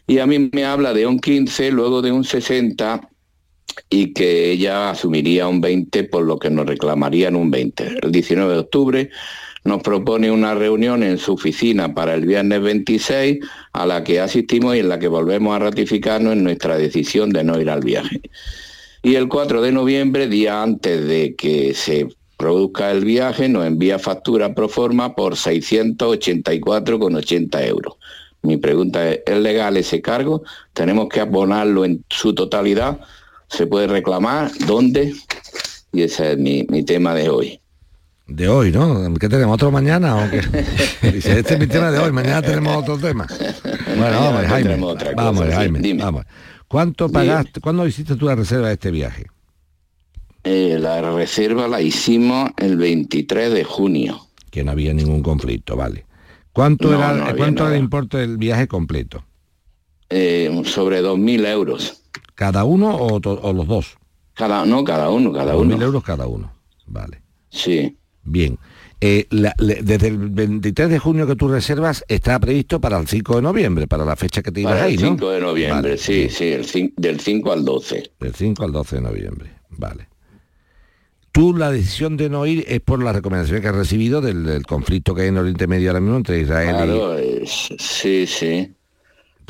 y 0.07 0.19
a 0.19 0.25
mí 0.25 0.49
me 0.51 0.65
habla 0.65 0.93
de 0.93 1.07
un 1.07 1.19
15, 1.19 1.71
luego 1.71 2.01
de 2.01 2.11
un 2.11 2.23
60 2.23 3.09
y 3.89 4.13
que 4.13 4.51
ella 4.51 4.91
asumiría 4.91 5.47
un 5.47 5.61
20 5.61 6.03
por 6.05 6.23
lo 6.23 6.37
que 6.37 6.49
nos 6.49 6.65
reclamarían 6.65 7.35
un 7.35 7.49
20. 7.49 7.99
El 8.03 8.11
19 8.11 8.53
de 8.53 8.59
octubre 8.59 9.09
nos 9.63 9.81
propone 9.81 10.29
una 10.29 10.55
reunión 10.55 11.03
en 11.03 11.17
su 11.17 11.33
oficina 11.33 11.93
para 11.93 12.15
el 12.15 12.25
viernes 12.25 12.61
26 12.61 13.39
a 13.71 13.85
la 13.85 14.03
que 14.03 14.19
asistimos 14.19 14.75
y 14.75 14.79
en 14.79 14.89
la 14.89 14.99
que 14.99 15.07
volvemos 15.07 15.55
a 15.55 15.59
ratificarnos 15.59 16.33
en 16.33 16.43
nuestra 16.43 16.77
decisión 16.77 17.29
de 17.29 17.45
no 17.45 17.57
ir 17.59 17.69
al 17.69 17.81
viaje. 17.81 18.21
Y 19.01 19.15
el 19.15 19.29
4 19.29 19.61
de 19.61 19.71
noviembre, 19.71 20.27
día 20.27 20.61
antes 20.61 21.07
de 21.07 21.35
que 21.35 21.73
se 21.73 22.09
produzca 22.37 22.91
el 22.91 23.05
viaje, 23.05 23.47
nos 23.47 23.65
envía 23.65 23.99
factura 23.99 24.53
pro 24.53 24.67
forma 24.67 25.15
por 25.15 25.35
684,80 25.35 27.67
euros. 27.67 27.95
Mi 28.43 28.57
pregunta 28.57 29.09
es, 29.09 29.21
¿es 29.25 29.37
legal 29.37 29.77
ese 29.77 30.01
cargo? 30.01 30.43
¿Tenemos 30.73 31.07
que 31.09 31.21
abonarlo 31.21 31.85
en 31.85 32.03
su 32.09 32.35
totalidad? 32.35 32.99
¿Se 33.47 33.67
puede 33.67 33.87
reclamar? 33.87 34.51
¿Dónde? 34.67 35.13
Y 35.93 36.01
ese 36.01 36.33
es 36.33 36.37
mi, 36.37 36.65
mi 36.69 36.83
tema 36.83 37.13
de 37.15 37.29
hoy. 37.29 37.59
De 38.27 38.47
hoy, 38.49 38.71
¿no? 38.71 39.13
¿Qué 39.15 39.29
tenemos? 39.29 39.55
¿Otro 39.55 39.71
mañana? 39.71 40.17
¿O 40.17 40.29
qué? 40.29 40.41
Dice, 41.11 41.39
este 41.39 41.53
es 41.53 41.59
mi 41.59 41.67
tema 41.67 41.89
de 41.91 41.99
hoy, 41.99 42.11
mañana 42.11 42.41
tenemos 42.41 42.75
otro 42.77 42.97
tema. 42.97 43.27
Bueno, 43.97 44.19
vamos, 44.19 44.45
Jaime. 44.45 44.79
cosa, 44.79 45.11
Vamos, 45.15 45.45
sí, 45.45 45.51
Jaime. 45.53 45.79
dime. 45.79 46.03
Vamos. 46.03 46.25
¿Cuánto 46.67 47.07
Dime. 47.07 47.19
pagaste? 47.19 47.61
¿Cuándo 47.61 47.87
hiciste 47.87 48.15
tú 48.15 48.25
la 48.25 48.35
reserva 48.35 48.67
de 48.67 48.73
este 48.73 48.91
viaje? 48.91 49.25
Eh, 50.43 50.77
la 50.79 51.01
reserva 51.13 51.67
la 51.69 51.79
hicimos 51.81 52.49
el 52.57 52.75
23 52.75 53.53
de 53.53 53.63
junio. 53.63 54.27
Que 54.49 54.63
no 54.63 54.71
había 54.71 54.93
ningún 54.93 55.21
conflicto, 55.23 55.75
vale. 55.77 56.05
¿Cuánto 56.53 56.89
No, 56.89 56.97
era, 56.97 57.13
no 57.13 57.35
¿cuánto 57.35 57.65
era 57.67 57.75
el 57.75 57.81
importe 57.83 58.17
del 58.17 58.37
viaje 58.37 58.67
completo? 58.67 59.25
Eh, 60.09 60.61
sobre 60.65 61.01
2.000 61.01 61.45
euros. 61.47 62.03
¿Cada 62.35 62.63
uno 62.63 62.95
o, 62.95 63.19
o 63.19 63.53
los 63.53 63.67
dos? 63.67 63.97
Cada, 64.35 64.65
no, 64.65 64.83
cada 64.83 65.09
uno, 65.09 65.31
cada 65.33 65.53
2.000 65.55 65.75
uno. 65.75 65.85
euros 65.85 66.03
cada 66.03 66.27
uno. 66.27 66.53
Vale. 66.85 67.21
Sí. 67.49 67.97
Bien. 68.23 68.57
Eh, 69.01 69.27
la- 69.31 69.53
desde 69.57 70.07
el 70.07 70.17
23 70.29 70.89
de 70.89 70.97
junio 70.99 71.27
que 71.27 71.35
tú 71.35 71.47
reservas 71.49 72.05
está 72.07 72.39
previsto 72.39 72.79
para 72.79 72.97
el 72.99 73.07
5 73.07 73.35
de 73.35 73.41
noviembre, 73.41 73.87
para 73.87 74.05
la 74.05 74.15
fecha 74.15 74.41
que 74.41 74.51
te 74.51 74.61
ibas 74.61 74.79
ahí, 74.81 74.93
el 74.95 75.01
¿no? 75.01 75.07
5 75.09 75.29
de 75.31 75.41
noviembre, 75.41 75.89
Vale, 75.91 75.97
sí, 75.97 76.29
sí, 76.29 76.45
el 76.45 76.65
del 76.95 77.19
5 77.19 77.51
al 77.51 77.65
12. 77.65 78.11
Del 78.19 78.33
5 78.33 78.63
al 78.63 78.71
12 78.71 78.95
de 78.97 79.01
noviembre. 79.01 79.51
Vale. 79.71 80.07
Tú 81.34 81.55
la 81.55 81.71
decisión 81.71 82.15
de 82.15 82.29
no 82.29 82.45
ir 82.45 82.63
es 82.67 82.79
por 82.79 83.03
la 83.03 83.11
recomendación 83.11 83.59
que 83.59 83.67
has 83.67 83.75
recibido 83.75 84.21
del, 84.21 84.45
del 84.45 84.65
conflicto 84.67 85.15
que 85.15 85.23
hay 85.23 85.27
en 85.29 85.38
Oriente 85.39 85.65
Medio 85.65 85.89
ahora 85.89 85.99
mismo 85.99 86.15
entre 86.17 86.39
Israel 86.39 86.69
Claro, 86.75 87.17
es- 87.17 87.69
sí, 87.79 88.25
sí. 88.27 88.71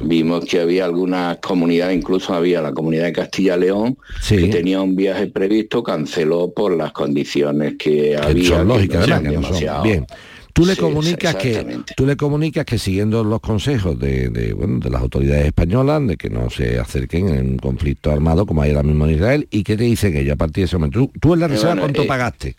Vimos 0.01 0.45
que 0.45 0.59
había 0.61 0.85
algunas 0.85 1.37
comunidades, 1.37 1.95
incluso 1.97 2.33
había 2.33 2.61
la 2.61 2.71
comunidad 2.71 3.03
de 3.03 3.13
Castilla-León, 3.13 3.97
Sí. 4.21 4.37
que 4.37 4.47
tenía 4.47 4.81
un 4.81 4.95
viaje 4.95 5.27
previsto, 5.27 5.83
canceló 5.83 6.51
por 6.51 6.75
las 6.75 6.93
condiciones 6.93 7.75
que 7.77 7.89
y 7.91 7.99
que 8.11 8.17
había. 8.17 8.47
son 8.49 8.59
que 8.59 8.73
lógicas, 8.73 9.05
que 9.05 9.09
no 9.11 9.15
son. 9.17 9.23
demasiado- 9.43 9.83
Bien. 9.83 10.07
Tú 10.53 10.65
le 10.67 10.75
Sí, 10.75 10.81
comunicas 10.81 11.35
que 11.35 11.79
tú 11.97 12.05
le 12.05 12.15
comunicas 12.15 12.63
que 12.63 12.77
siguiendo 12.77 13.23
los 13.23 13.39
consejos 13.39 13.97
de, 13.97 14.29
de, 14.29 14.53
bueno, 14.53 14.77
de 14.79 14.89
las 14.91 15.01
autoridades 15.01 15.47
españolas 15.47 16.05
de 16.07 16.15
que 16.15 16.29
no 16.29 16.49
se 16.51 16.77
acerquen 16.79 17.29
en 17.29 17.49
un 17.53 17.57
conflicto 17.57 18.11
armado 18.11 18.45
como 18.45 18.61
hay 18.61 18.69
ahora 18.69 18.83
mismo 18.83 19.05
en 19.05 19.15
Israel 19.15 19.47
y 19.49 19.63
qué 19.63 19.75
te 19.75 19.83
dicen 19.85 20.15
ellos 20.15 20.33
a 20.33 20.37
partir 20.37 20.61
de 20.61 20.65
ese 20.65 20.77
momento. 20.77 20.99
Tú, 20.99 21.11
tú 21.19 21.33
en 21.33 21.39
la 21.39 21.47
Eh, 21.47 21.49
reserva 21.49 21.69
bueno, 21.73 21.81
cuánto 21.81 22.03
eh, 22.03 22.07
pagaste? 22.07 22.55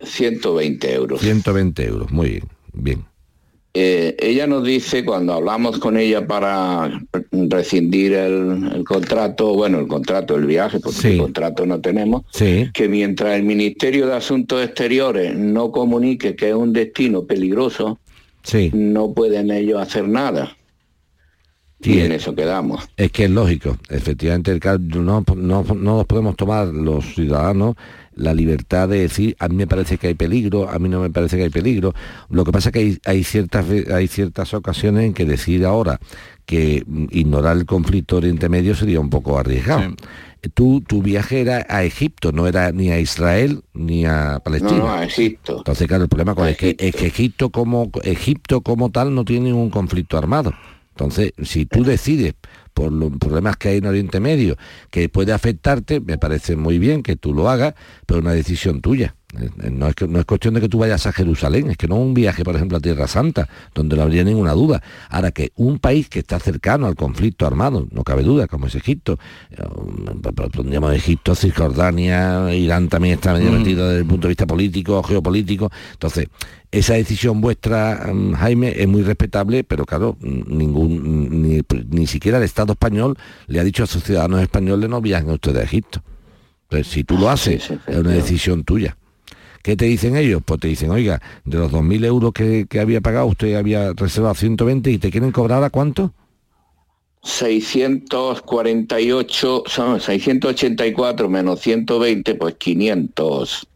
120 0.00 0.94
euros. 0.94 1.20
120 1.20 1.84
euros. 1.86 2.10
Muy 2.10 2.28
bien. 2.30 2.44
Bien. 2.72 3.04
Eh, 3.74 4.16
ella 4.18 4.46
nos 4.46 4.64
dice, 4.64 5.04
cuando 5.04 5.34
hablamos 5.34 5.78
con 5.78 5.96
ella 5.98 6.26
para 6.26 7.00
rescindir 7.32 8.14
el, 8.14 8.70
el 8.74 8.84
contrato, 8.84 9.54
bueno, 9.54 9.78
el 9.78 9.86
contrato, 9.86 10.34
el 10.36 10.46
viaje, 10.46 10.80
porque 10.80 10.98
Sí. 10.98 11.08
el 11.08 11.18
contrato 11.18 11.66
no 11.66 11.80
tenemos, 11.80 12.22
Sí. 12.32 12.70
que 12.72 12.88
mientras 12.88 13.36
el 13.36 13.42
Ministerio 13.44 14.06
de 14.06 14.16
Asuntos 14.16 14.64
Exteriores 14.64 15.34
no 15.36 15.70
comunique 15.70 16.34
que 16.34 16.48
es 16.48 16.54
un 16.54 16.72
destino 16.72 17.24
peligroso, 17.24 17.98
Sí. 18.42 18.70
no 18.72 19.12
pueden 19.12 19.50
ellos 19.50 19.80
hacer 19.80 20.08
nada. 20.08 20.56
Sí, 21.80 21.94
y 21.94 22.00
en 22.00 22.10
eso 22.12 22.34
quedamos. 22.34 22.88
Es 22.96 23.12
que 23.12 23.24
es 23.26 23.30
lógico, 23.30 23.76
efectivamente, 23.88 24.50
el 24.50 24.60
no, 24.90 25.22
no, 25.36 25.62
no 25.62 25.62
nos 25.96 26.06
podemos 26.06 26.34
tomar 26.36 26.66
los 26.68 27.14
ciudadanos 27.14 27.76
la 28.18 28.34
libertad 28.34 28.88
de 28.88 29.00
decir, 29.00 29.36
a 29.38 29.48
mí 29.48 29.56
me 29.56 29.66
parece 29.66 29.98
que 29.98 30.08
hay 30.08 30.14
peligro, 30.14 30.68
a 30.68 30.78
mí 30.78 30.88
no 30.88 31.00
me 31.00 31.10
parece 31.10 31.36
que 31.36 31.44
hay 31.44 31.50
peligro. 31.50 31.94
Lo 32.28 32.44
que 32.44 32.52
pasa 32.52 32.68
es 32.68 32.72
que 32.72 32.78
hay, 32.78 32.98
hay 33.04 33.24
ciertas, 33.24 33.66
hay 33.92 34.08
ciertas 34.08 34.54
ocasiones 34.54 35.04
en 35.04 35.14
que 35.14 35.24
decir 35.24 35.64
ahora 35.64 35.98
que 36.46 36.82
mm, 36.86 37.06
ignorar 37.10 37.56
el 37.56 37.66
conflicto 37.66 38.16
Oriente 38.16 38.48
Medio 38.48 38.74
sería 38.74 39.00
un 39.00 39.10
poco 39.10 39.38
arriesgado. 39.38 39.94
Tú, 40.54 40.80
tu 40.80 41.02
viaje 41.02 41.40
era 41.40 41.66
a 41.68 41.84
Egipto, 41.84 42.30
no 42.32 42.46
era 42.46 42.70
ni 42.70 42.90
a 42.90 43.00
Israel 43.00 43.62
ni 43.74 44.06
a 44.06 44.40
Palestina. 44.42 44.78
No, 44.78 44.86
no, 44.86 44.92
a 44.92 45.04
Egipto. 45.04 45.58
Entonces, 45.58 45.88
claro, 45.88 46.04
el 46.04 46.08
problema 46.08 46.34
es 46.48 46.56
que, 46.56 46.76
es 46.78 46.94
que 46.94 47.06
Egipto 47.06 47.50
como 47.50 47.90
Egipto 48.04 48.60
como 48.60 48.90
tal 48.90 49.14
no 49.14 49.24
tiene 49.24 49.52
un 49.52 49.68
conflicto 49.68 50.16
armado. 50.16 50.52
Entonces, 50.90 51.32
si 51.42 51.66
tú 51.66 51.84
decides 51.84 52.34
por 52.78 52.92
los 52.92 53.10
problemas 53.18 53.56
que 53.56 53.70
hay 53.70 53.78
en 53.78 53.86
Oriente 53.86 54.20
Medio 54.20 54.56
que 54.92 55.08
puede 55.08 55.32
afectarte, 55.32 55.98
me 55.98 56.16
parece 56.16 56.54
muy 56.54 56.78
bien 56.78 57.02
que 57.02 57.16
tú 57.16 57.34
lo 57.34 57.50
hagas, 57.50 57.74
pero 58.06 58.20
una 58.20 58.30
decisión 58.30 58.80
tuya. 58.80 59.16
Eh, 59.36 59.70
no 59.70 59.88
es, 59.88 59.94
que, 59.94 60.08
no 60.08 60.20
es 60.20 60.24
cuestión 60.24 60.54
de 60.54 60.60
que 60.62 60.70
tú 60.70 60.78
vayas 60.78 61.06
a 61.06 61.12
Jerusalén, 61.12 61.70
es 61.70 61.76
que 61.76 61.86
no 61.86 61.96
es 61.96 62.00
un 62.00 62.14
viaje, 62.14 62.44
por 62.44 62.56
ejemplo, 62.56 62.78
a 62.78 62.80
Tierra 62.80 63.06
Santa, 63.06 63.46
donde 63.74 63.94
no 63.94 64.02
habría 64.02 64.24
ninguna 64.24 64.52
duda. 64.52 64.82
Ahora 65.10 65.32
que 65.32 65.52
un 65.56 65.78
país 65.78 66.08
que 66.08 66.20
está 66.20 66.40
cercano 66.40 66.86
al 66.86 66.94
conflicto 66.94 67.46
armado, 67.46 67.86
no 67.90 68.04
cabe 68.04 68.22
duda, 68.22 68.46
como 68.46 68.68
es 68.68 68.74
Egipto, 68.74 69.18
eh, 69.50 69.62
pondríamos 70.50 70.94
Egipto, 70.94 71.34
Cisjordania, 71.34 72.54
Irán 72.54 72.88
también 72.88 73.14
está 73.14 73.34
medio 73.34 73.52
metido 73.52 73.86
desde 73.88 74.00
el 74.00 74.06
punto 74.06 74.28
de 74.28 74.30
vista 74.30 74.46
político, 74.46 75.02
geopolítico. 75.02 75.70
Entonces, 75.92 76.28
esa 76.70 76.94
decisión 76.94 77.42
vuestra, 77.42 78.10
mm, 78.10 78.32
Jaime, 78.32 78.80
es 78.80 78.88
muy 78.88 79.02
respetable, 79.02 79.62
pero 79.62 79.84
claro, 79.84 80.16
mm, 80.20 80.56
ningún, 80.56 81.42
ni, 81.42 81.60
ni 81.90 82.06
siquiera 82.06 82.38
el 82.38 82.44
Estado 82.44 82.72
español 82.72 83.18
le 83.46 83.60
ha 83.60 83.64
dicho 83.64 83.84
a 83.84 83.86
sus 83.86 84.04
ciudadanos 84.04 84.40
españoles 84.40 84.88
no 84.88 85.02
viajen 85.02 85.28
ustedes 85.30 85.58
a 85.58 85.64
Egipto. 85.64 86.02
Entonces, 86.70 86.92
si 86.92 87.04
tú 87.04 87.18
lo 87.18 87.30
haces, 87.30 87.70
es 87.86 87.96
una 87.96 88.10
decisión 88.10 88.64
tuya. 88.64 88.97
¿Qué 89.68 89.76
te 89.76 89.84
dicen 89.84 90.16
ellos? 90.16 90.40
Pues 90.42 90.58
te 90.60 90.68
dicen, 90.68 90.90
oiga, 90.90 91.20
de 91.44 91.58
los 91.58 91.70
2.000 91.70 92.06
euros 92.06 92.32
que, 92.32 92.64
que 92.66 92.80
había 92.80 93.02
pagado, 93.02 93.26
usted 93.26 93.54
había 93.54 93.92
reservado 93.92 94.34
120 94.34 94.90
y 94.90 94.96
te 94.96 95.10
quieren 95.10 95.30
cobrar 95.30 95.62
a 95.62 95.68
cuánto? 95.68 96.14
648, 97.22 99.64
son 99.66 100.00
684 100.00 101.28
menos 101.28 101.60
120, 101.60 102.34
pues 102.36 102.54
500, 102.54 103.68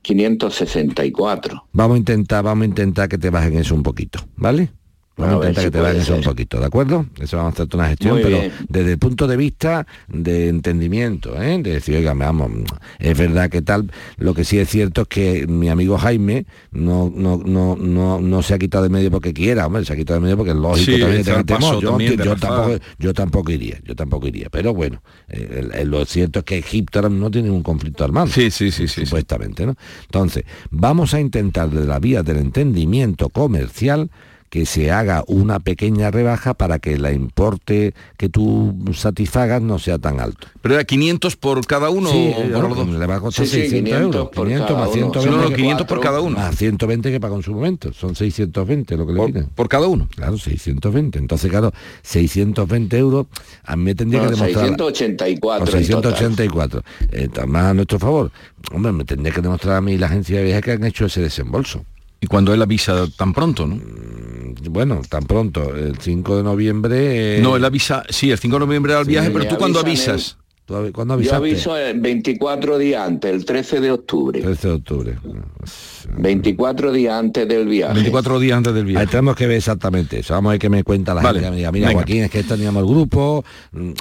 564. 0.00 1.66
Vamos 1.74 1.96
a 1.96 1.98
intentar, 1.98 2.42
vamos 2.42 2.62
a 2.62 2.68
intentar 2.68 3.10
que 3.10 3.18
te 3.18 3.28
bajen 3.28 3.58
eso 3.58 3.74
un 3.74 3.82
poquito, 3.82 4.20
¿vale? 4.36 4.70
Vamos 5.16 5.34
a 5.34 5.36
intentar 5.36 5.64
que 5.64 5.70
te 5.70 5.80
vayas 5.80 6.08
un 6.08 6.22
poquito, 6.22 6.58
¿de 6.58 6.66
acuerdo? 6.66 7.06
Eso 7.20 7.36
vamos 7.36 7.58
a 7.58 7.62
hacer 7.62 7.76
una 7.76 7.88
gestión, 7.88 8.18
pero 8.20 8.38
desde 8.68 8.92
el 8.92 8.98
punto 8.98 9.28
de 9.28 9.36
vista 9.36 9.86
de 10.08 10.48
entendimiento, 10.48 11.40
¿eh? 11.40 11.58
de 11.62 11.74
decir, 11.74 11.96
oiga, 11.96 12.14
vamos, 12.14 12.50
es 12.98 13.16
verdad 13.16 13.48
que 13.48 13.62
tal, 13.62 13.90
lo 14.16 14.34
que 14.34 14.44
sí 14.44 14.58
es 14.58 14.68
cierto 14.68 15.02
es 15.02 15.08
que 15.08 15.46
mi 15.46 15.68
amigo 15.68 15.98
Jaime 15.98 16.46
no, 16.72 17.12
no, 17.14 17.40
no, 17.44 17.76
no, 17.76 18.20
no 18.20 18.42
se 18.42 18.54
ha 18.54 18.58
quitado 18.58 18.82
de 18.82 18.90
medio 18.90 19.10
porque 19.12 19.32
quiera, 19.32 19.66
hombre, 19.66 19.84
se 19.84 19.92
ha 19.92 19.96
quitado 19.96 20.18
de 20.18 20.24
medio 20.24 20.36
porque 20.36 20.50
es 20.50 20.56
lógico 20.56 20.98
también 20.98 22.16
Yo, 22.16 22.24
yo, 22.24 22.36
tampoco, 22.36 22.84
yo 22.98 23.14
tampoco 23.14 23.52
iría, 23.52 23.78
yo 23.84 23.94
tampoco 23.94 24.26
iría, 24.26 24.48
pero 24.50 24.74
bueno, 24.74 25.00
eh, 25.28 25.84
lo 25.86 26.04
cierto 26.06 26.40
es 26.40 26.44
que 26.44 26.58
Egipto 26.58 26.98
ahora 26.98 27.08
no 27.08 27.30
tiene 27.30 27.50
un 27.50 27.62
conflicto 27.62 28.02
armado. 28.02 28.26
Sí, 28.26 28.50
sí, 28.50 28.72
sí, 28.72 28.88
sí. 28.88 29.04
Supuestamente, 29.04 29.64
¿no? 29.64 29.76
Entonces, 30.06 30.44
vamos 30.70 31.14
a 31.14 31.20
intentar 31.20 31.70
de 31.70 31.86
la 31.86 32.00
vía 32.00 32.24
del 32.24 32.38
entendimiento 32.38 33.28
comercial 33.28 34.10
que 34.54 34.66
se 34.66 34.92
haga 34.92 35.24
una 35.26 35.58
pequeña 35.58 36.12
rebaja 36.12 36.54
para 36.54 36.78
que 36.78 36.96
la 36.96 37.10
importe 37.10 37.92
que 38.16 38.28
tú 38.28 38.72
satisfagas 38.94 39.60
no 39.60 39.80
sea 39.80 39.98
tan 39.98 40.20
alto. 40.20 40.46
¿Pero 40.62 40.76
era 40.76 40.84
500 40.84 41.34
por 41.34 41.66
cada 41.66 41.90
uno? 41.90 42.08
Sí, 42.08 42.32
le 42.46 43.06
va 43.06 43.16
a 43.16 43.20
costar 43.20 43.48
600 43.48 44.00
euros. 44.00 44.30
500 44.30 44.78
más 44.78 44.92
120. 44.92 45.28
No, 45.28 45.56
500 45.56 45.86
por 45.88 45.98
cada 45.98 46.20
uno. 46.20 46.38
Más 46.38 46.54
120 46.54 47.10
que 47.10 47.18
paga 47.18 47.34
en 47.34 47.42
su 47.42 47.52
momento. 47.52 47.92
Son 47.92 48.14
620 48.14 48.96
lo 48.96 49.04
que 49.08 49.12
le 49.12 49.26
piden. 49.26 49.46
¿Por 49.46 49.68
cada 49.68 49.88
uno? 49.88 50.08
Claro, 50.14 50.38
620. 50.38 51.18
Entonces, 51.18 51.50
claro, 51.50 51.72
620 52.02 52.96
euros 52.96 53.26
a 53.64 53.74
mí 53.74 53.82
me 53.82 53.96
tendría 53.96 54.20
que 54.20 54.36
demostrar... 54.36 54.66
684. 54.68 55.66
684. 55.66 56.82
Eh, 57.10 57.28
más 57.48 57.64
a 57.64 57.74
nuestro 57.74 57.98
favor. 57.98 58.30
Hombre, 58.72 58.92
me 58.92 59.04
tendría 59.04 59.34
que 59.34 59.42
demostrar 59.42 59.78
a 59.78 59.80
mí 59.80 59.98
la 59.98 60.06
agencia 60.06 60.38
de 60.38 60.44
viajes 60.44 60.62
que 60.62 60.70
han 60.70 60.84
hecho 60.84 61.06
ese 61.06 61.22
desembolso. 61.22 61.84
¿Y 62.20 62.26
cuando 62.26 62.54
él 62.54 62.62
avisa 62.62 63.06
tan 63.18 63.34
pronto, 63.34 63.66
no? 63.66 63.78
Bueno, 64.74 65.02
tan 65.08 65.22
pronto, 65.22 65.76
el 65.76 65.98
5 66.00 66.38
de 66.38 66.42
noviembre... 66.42 67.36
Eh, 67.36 67.40
no, 67.40 67.54
él 67.54 67.64
avisa, 67.64 68.02
sí, 68.08 68.32
el 68.32 68.38
5 68.38 68.56
de 68.56 68.66
noviembre 68.66 68.92
al 68.94 69.04
viaje, 69.04 69.30
pero 69.30 69.46
tú 69.46 69.56
cuando 69.56 69.78
avisas... 69.78 70.36
¿Cuándo 70.66 71.20
Yo 71.20 71.34
aviso 71.34 71.76
el 71.76 72.00
24 72.00 72.78
días 72.78 73.06
antes, 73.06 73.30
el 73.30 73.44
13 73.44 73.80
de 73.80 73.90
octubre. 73.90 74.40
13 74.40 74.68
de 74.68 74.74
octubre. 74.74 75.18
24 76.16 76.90
días 76.90 77.14
antes 77.14 77.46
del 77.46 77.68
viaje. 77.68 77.92
24 77.92 78.38
días 78.38 78.56
antes 78.56 78.72
del 78.72 78.86
viaje. 78.86 79.02
Ahí 79.02 79.06
tenemos 79.06 79.36
que 79.36 79.46
ver 79.46 79.58
exactamente 79.58 80.20
eso. 80.20 80.32
Vamos 80.32 80.50
a 80.50 80.52
ver 80.52 80.60
qué 80.60 80.70
me 80.70 80.82
cuenta 80.82 81.12
la 81.12 81.20
gente. 81.22 81.70
Mira, 81.70 81.92
Joaquín, 81.92 82.24
es 82.24 82.30
que 82.30 82.42
teníamos 82.44 82.82
el 82.82 82.88
grupo. 82.88 83.44
Mm, 83.72 83.92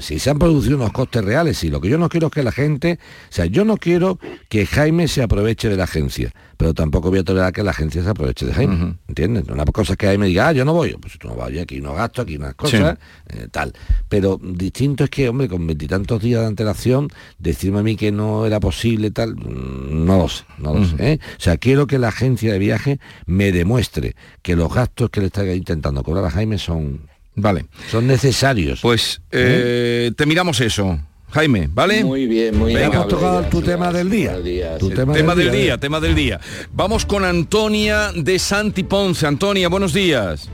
si 0.00 0.18
se 0.18 0.28
han 0.28 0.38
producido 0.38 0.76
unos 0.76 0.92
costes 0.92 1.24
reales, 1.24 1.56
sí. 1.56 1.70
Lo 1.70 1.80
que 1.80 1.88
yo 1.88 1.96
no 1.96 2.10
quiero 2.10 2.26
es 2.26 2.32
que 2.34 2.42
la 2.42 2.52
gente... 2.52 2.98
O 3.30 3.32
sea, 3.32 3.46
yo 3.46 3.64
no 3.64 3.78
quiero 3.78 4.18
que 4.50 4.66
Jaime 4.66 5.08
se 5.08 5.22
aproveche 5.22 5.70
de 5.70 5.76
la 5.78 5.84
agencia 5.84 6.34
pero 6.56 6.74
tampoco 6.74 7.10
voy 7.10 7.20
a 7.20 7.24
tolerar 7.24 7.52
que 7.52 7.62
la 7.62 7.70
agencia 7.70 8.02
se 8.02 8.08
aproveche 8.08 8.46
de 8.46 8.54
Jaime, 8.54 8.96
¿entiendes? 9.08 9.44
Una 9.48 9.64
cosa 9.64 9.92
es 9.92 9.98
que 9.98 10.06
ahí 10.06 10.18
me 10.18 10.26
diga, 10.26 10.48
ah, 10.48 10.52
yo 10.52 10.64
no 10.64 10.72
voy, 10.72 10.96
pues 11.00 11.18
tú 11.18 11.28
no 11.28 11.34
vas, 11.34 11.50
aquí 11.60 11.80
no 11.80 11.94
gasto, 11.94 12.22
aquí 12.22 12.36
unas 12.36 12.54
cosas, 12.54 12.98
eh, 13.28 13.48
tal. 13.50 13.72
Pero 14.08 14.40
distinto 14.42 15.04
es 15.04 15.10
que, 15.10 15.28
hombre, 15.28 15.48
con 15.48 15.66
veintitantos 15.94 16.22
días 16.22 16.40
de 16.40 16.46
antelación, 16.46 17.08
decirme 17.38 17.80
a 17.80 17.82
mí 17.82 17.96
que 17.96 18.12
no 18.12 18.46
era 18.46 18.60
posible, 18.60 19.10
tal, 19.10 19.36
mm, 19.36 20.04
no 20.04 20.18
lo 20.18 20.28
sé, 20.28 20.44
no 20.58 20.74
lo 20.74 20.84
sé. 20.84 20.96
¿eh? 20.98 21.18
O 21.38 21.40
sea, 21.40 21.56
quiero 21.56 21.86
que 21.86 21.98
la 21.98 22.08
agencia 22.08 22.52
de 22.52 22.58
viaje 22.58 22.98
me 23.26 23.52
demuestre 23.52 24.14
que 24.42 24.56
los 24.56 24.72
gastos 24.72 25.10
que 25.10 25.20
le 25.20 25.26
está 25.26 25.44
intentando 25.52 26.02
cobrar 26.02 26.24
a 26.24 26.30
Jaime 26.30 26.58
son... 26.58 27.08
Vale. 27.36 27.66
Son 27.90 28.06
necesarios. 28.06 28.80
Pues 28.80 29.20
¿Eh? 29.32 30.12
te 30.16 30.26
miramos 30.26 30.60
eso. 30.60 31.00
Jaime, 31.32 31.68
¿vale? 31.72 32.04
Muy 32.04 32.28
bien, 32.28 32.56
muy 32.56 32.74
bien. 32.76 32.92
Hemos 32.92 33.08
tocado 33.08 33.42
tu 33.46 33.60
tema 33.60 33.92
del 33.92 34.08
día. 34.08 34.34
Tu 34.78 34.90
tema, 34.90 35.34
del, 35.34 35.50
día, 35.50 35.78
tema 35.78 35.98
del 35.98 36.14
día. 36.14 36.40
Vamos 36.72 37.04
con 37.04 37.24
Antonia 37.24 38.12
de 38.14 38.38
Santi 38.38 38.84
Ponce. 38.84 39.26
Antonia, 39.26 39.68
buenos 39.68 39.92
días. 39.92 40.48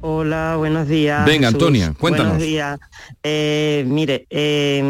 Hola, 0.00 0.54
buenos 0.56 0.86
días. 0.86 1.26
Venga, 1.26 1.48
Antonia, 1.48 1.92
cuéntanos. 1.98 2.34
Buenos 2.34 2.46
días. 2.46 2.78
Eh, 3.22 3.84
mire, 3.86 4.26
eh, 4.30 4.80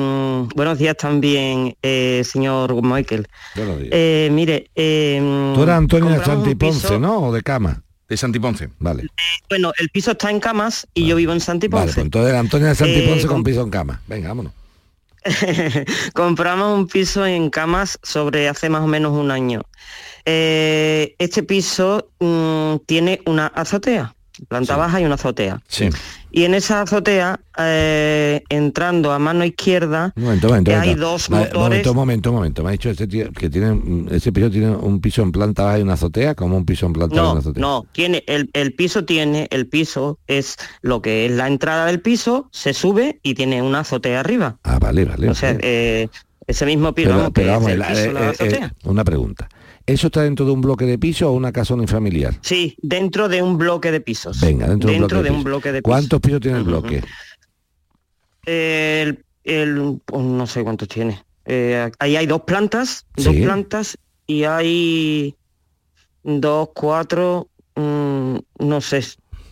buenos 0.55 0.79
días 0.79 0.97
también, 0.97 1.77
eh, 1.83 2.23
señor 2.25 2.83
Michael. 2.83 3.27
Buenos 3.57 3.79
días. 3.79 3.91
Eh, 3.93 4.29
mire, 4.31 4.71
tú 4.75 5.63
eras 5.63 5.79
Antonia 5.79 6.19
de 6.19 6.25
Santi 6.25 6.55
Ponce, 6.55 6.99
¿no? 6.99 7.29
¿O 7.29 7.33
de 7.33 7.43
cama? 7.43 7.83
De 8.09 8.17
Santiponce. 8.17 8.71
Vale. 8.79 9.07
bueno, 9.49 9.73
el 9.79 9.91
piso 9.91 10.13
está 10.13 10.31
en 10.31 10.41
camas 10.41 10.87
y 10.95 11.07
yo 11.07 11.17
vivo 11.17 11.33
en 11.33 11.41
Santiponce. 11.41 11.87
Vale, 11.87 11.93
pues 11.95 12.05
entonces 12.05 12.35
Antonia 12.35 12.69
de 12.69 12.75
Santiponce 12.75 13.27
con 13.27 13.43
piso 13.43 13.63
en 13.63 13.71
cama. 13.71 14.01
Venga, 14.07 14.29
vámonos. 14.29 14.53
Compramos 16.15 16.79
un 16.79 16.87
piso 16.87 17.27
en 17.27 17.51
Camas 17.51 17.99
sobre 18.03 18.49
hace 18.49 18.69
más 18.69 18.83
o 18.83 18.87
menos 18.87 19.13
un 19.13 19.31
año. 19.31 19.63
Eh, 20.25 21.15
este 21.19 21.43
piso 21.43 22.11
mm, 22.21 22.85
tiene 22.87 23.21
una 23.27 23.47
azotea, 23.47 24.15
planta 24.47 24.77
baja 24.77 25.01
y 25.01 25.05
una 25.05 25.15
azotea. 25.15 25.61
Sí. 25.67 25.89
Y 26.31 26.45
en 26.45 26.55
esa 26.55 26.83
azotea, 26.83 27.41
eh, 27.59 28.43
entrando 28.51 29.13
a 29.13 29.19
mano 29.19 29.45
izquierda, 29.45 30.13
hay 30.17 30.95
dos 30.95 31.31
motores... 31.31 31.55
Momento, 31.55 31.95
momento, 31.95 32.33
momento. 32.33 32.63
Me 32.63 32.69
ha 32.69 32.73
dicho 32.73 32.91
ese 32.91 33.09
que 33.09 33.49
tiene, 33.49 34.07
ese 34.11 34.31
piso 34.31 34.51
tiene 34.51 34.71
un 34.71 35.01
piso 35.01 35.23
en 35.23 35.33
planta 35.33 35.65
baja 35.65 35.79
y 35.79 35.83
una 35.83 35.95
azotea, 35.95 36.35
como 36.35 36.57
un 36.57 36.67
piso 36.67 36.87
en 36.87 36.93
planta 36.93 37.17
baja 37.17 37.29
y 37.29 37.31
una 37.31 37.41
azotea. 37.41 37.61
No, 37.61 37.87
tiene, 37.93 38.25
el, 38.27 38.51
el, 38.53 38.75
piso 38.75 39.05
tiene, 39.05 39.49
el 39.51 39.67
piso 39.69 40.19
es 40.27 40.57
lo 40.83 41.01
que 41.01 41.27
es 41.27 41.33
la 41.33 41.47
entrada 41.47 41.87
del 41.87 42.01
piso, 42.01 42.49
se 42.53 42.75
sube 42.75 43.21
y 43.23 43.35
tiene 43.35 43.63
una 43.63 43.81
azotea 43.81 44.21
arriba. 44.21 44.59
Ah, 44.65 44.79
vale, 44.79 45.07
vale. 45.07 45.31
O 45.31 45.35
sea, 45.35 45.57
eh, 45.61 46.09
ese 46.47 46.67
mismo 46.67 46.95
piso, 46.95 47.31
pero, 47.33 47.53
vamos, 47.53 47.71
eh, 47.71 48.71
una 48.85 49.05
pregunta. 49.05 49.49
¿Eso 49.89 50.09
está 50.09 50.23
dentro 50.23 50.45
de 50.45 50.53
un 50.53 50.61
bloque 50.61 50.85
de 50.85 50.99
piso 50.99 51.31
o 51.31 51.33
una 51.33 51.51
casa 51.51 51.73
unifamiliar? 51.73 52.35
Sí, 52.43 52.77
dentro 52.83 53.27
de 53.27 53.41
un 53.41 53.57
bloque 53.57 53.91
de 53.91 54.03
pisos. 54.03 54.39
Venga, 54.39 54.69
dentro, 54.69 54.91
de, 55.23 55.31
un, 55.31 55.43
bloque 55.43 55.73
de 55.73 55.81
pisos. 55.81 55.91
¿Cuántos 55.91 56.21
pisos 56.21 56.41
tiene 56.43 56.59
el 56.59 56.65
bloque? 56.65 57.03
El, 58.45 59.25
pues 60.05 60.25
no 60.25 60.47
sé 60.47 60.63
cuántos 60.63 60.89
tiene. 60.89 61.25
Eh, 61.47 61.91
ahí 61.99 62.17
hay 62.17 62.27
dos 62.27 62.43
plantas, 62.43 63.07
dos 63.17 63.35
plantas 63.35 63.97
y 64.27 64.45
hay 64.45 65.35
dos, 66.23 66.69
cuatro, 66.75 67.49
mm, 67.75 68.37
no 68.59 68.81
sé, 68.83 69.03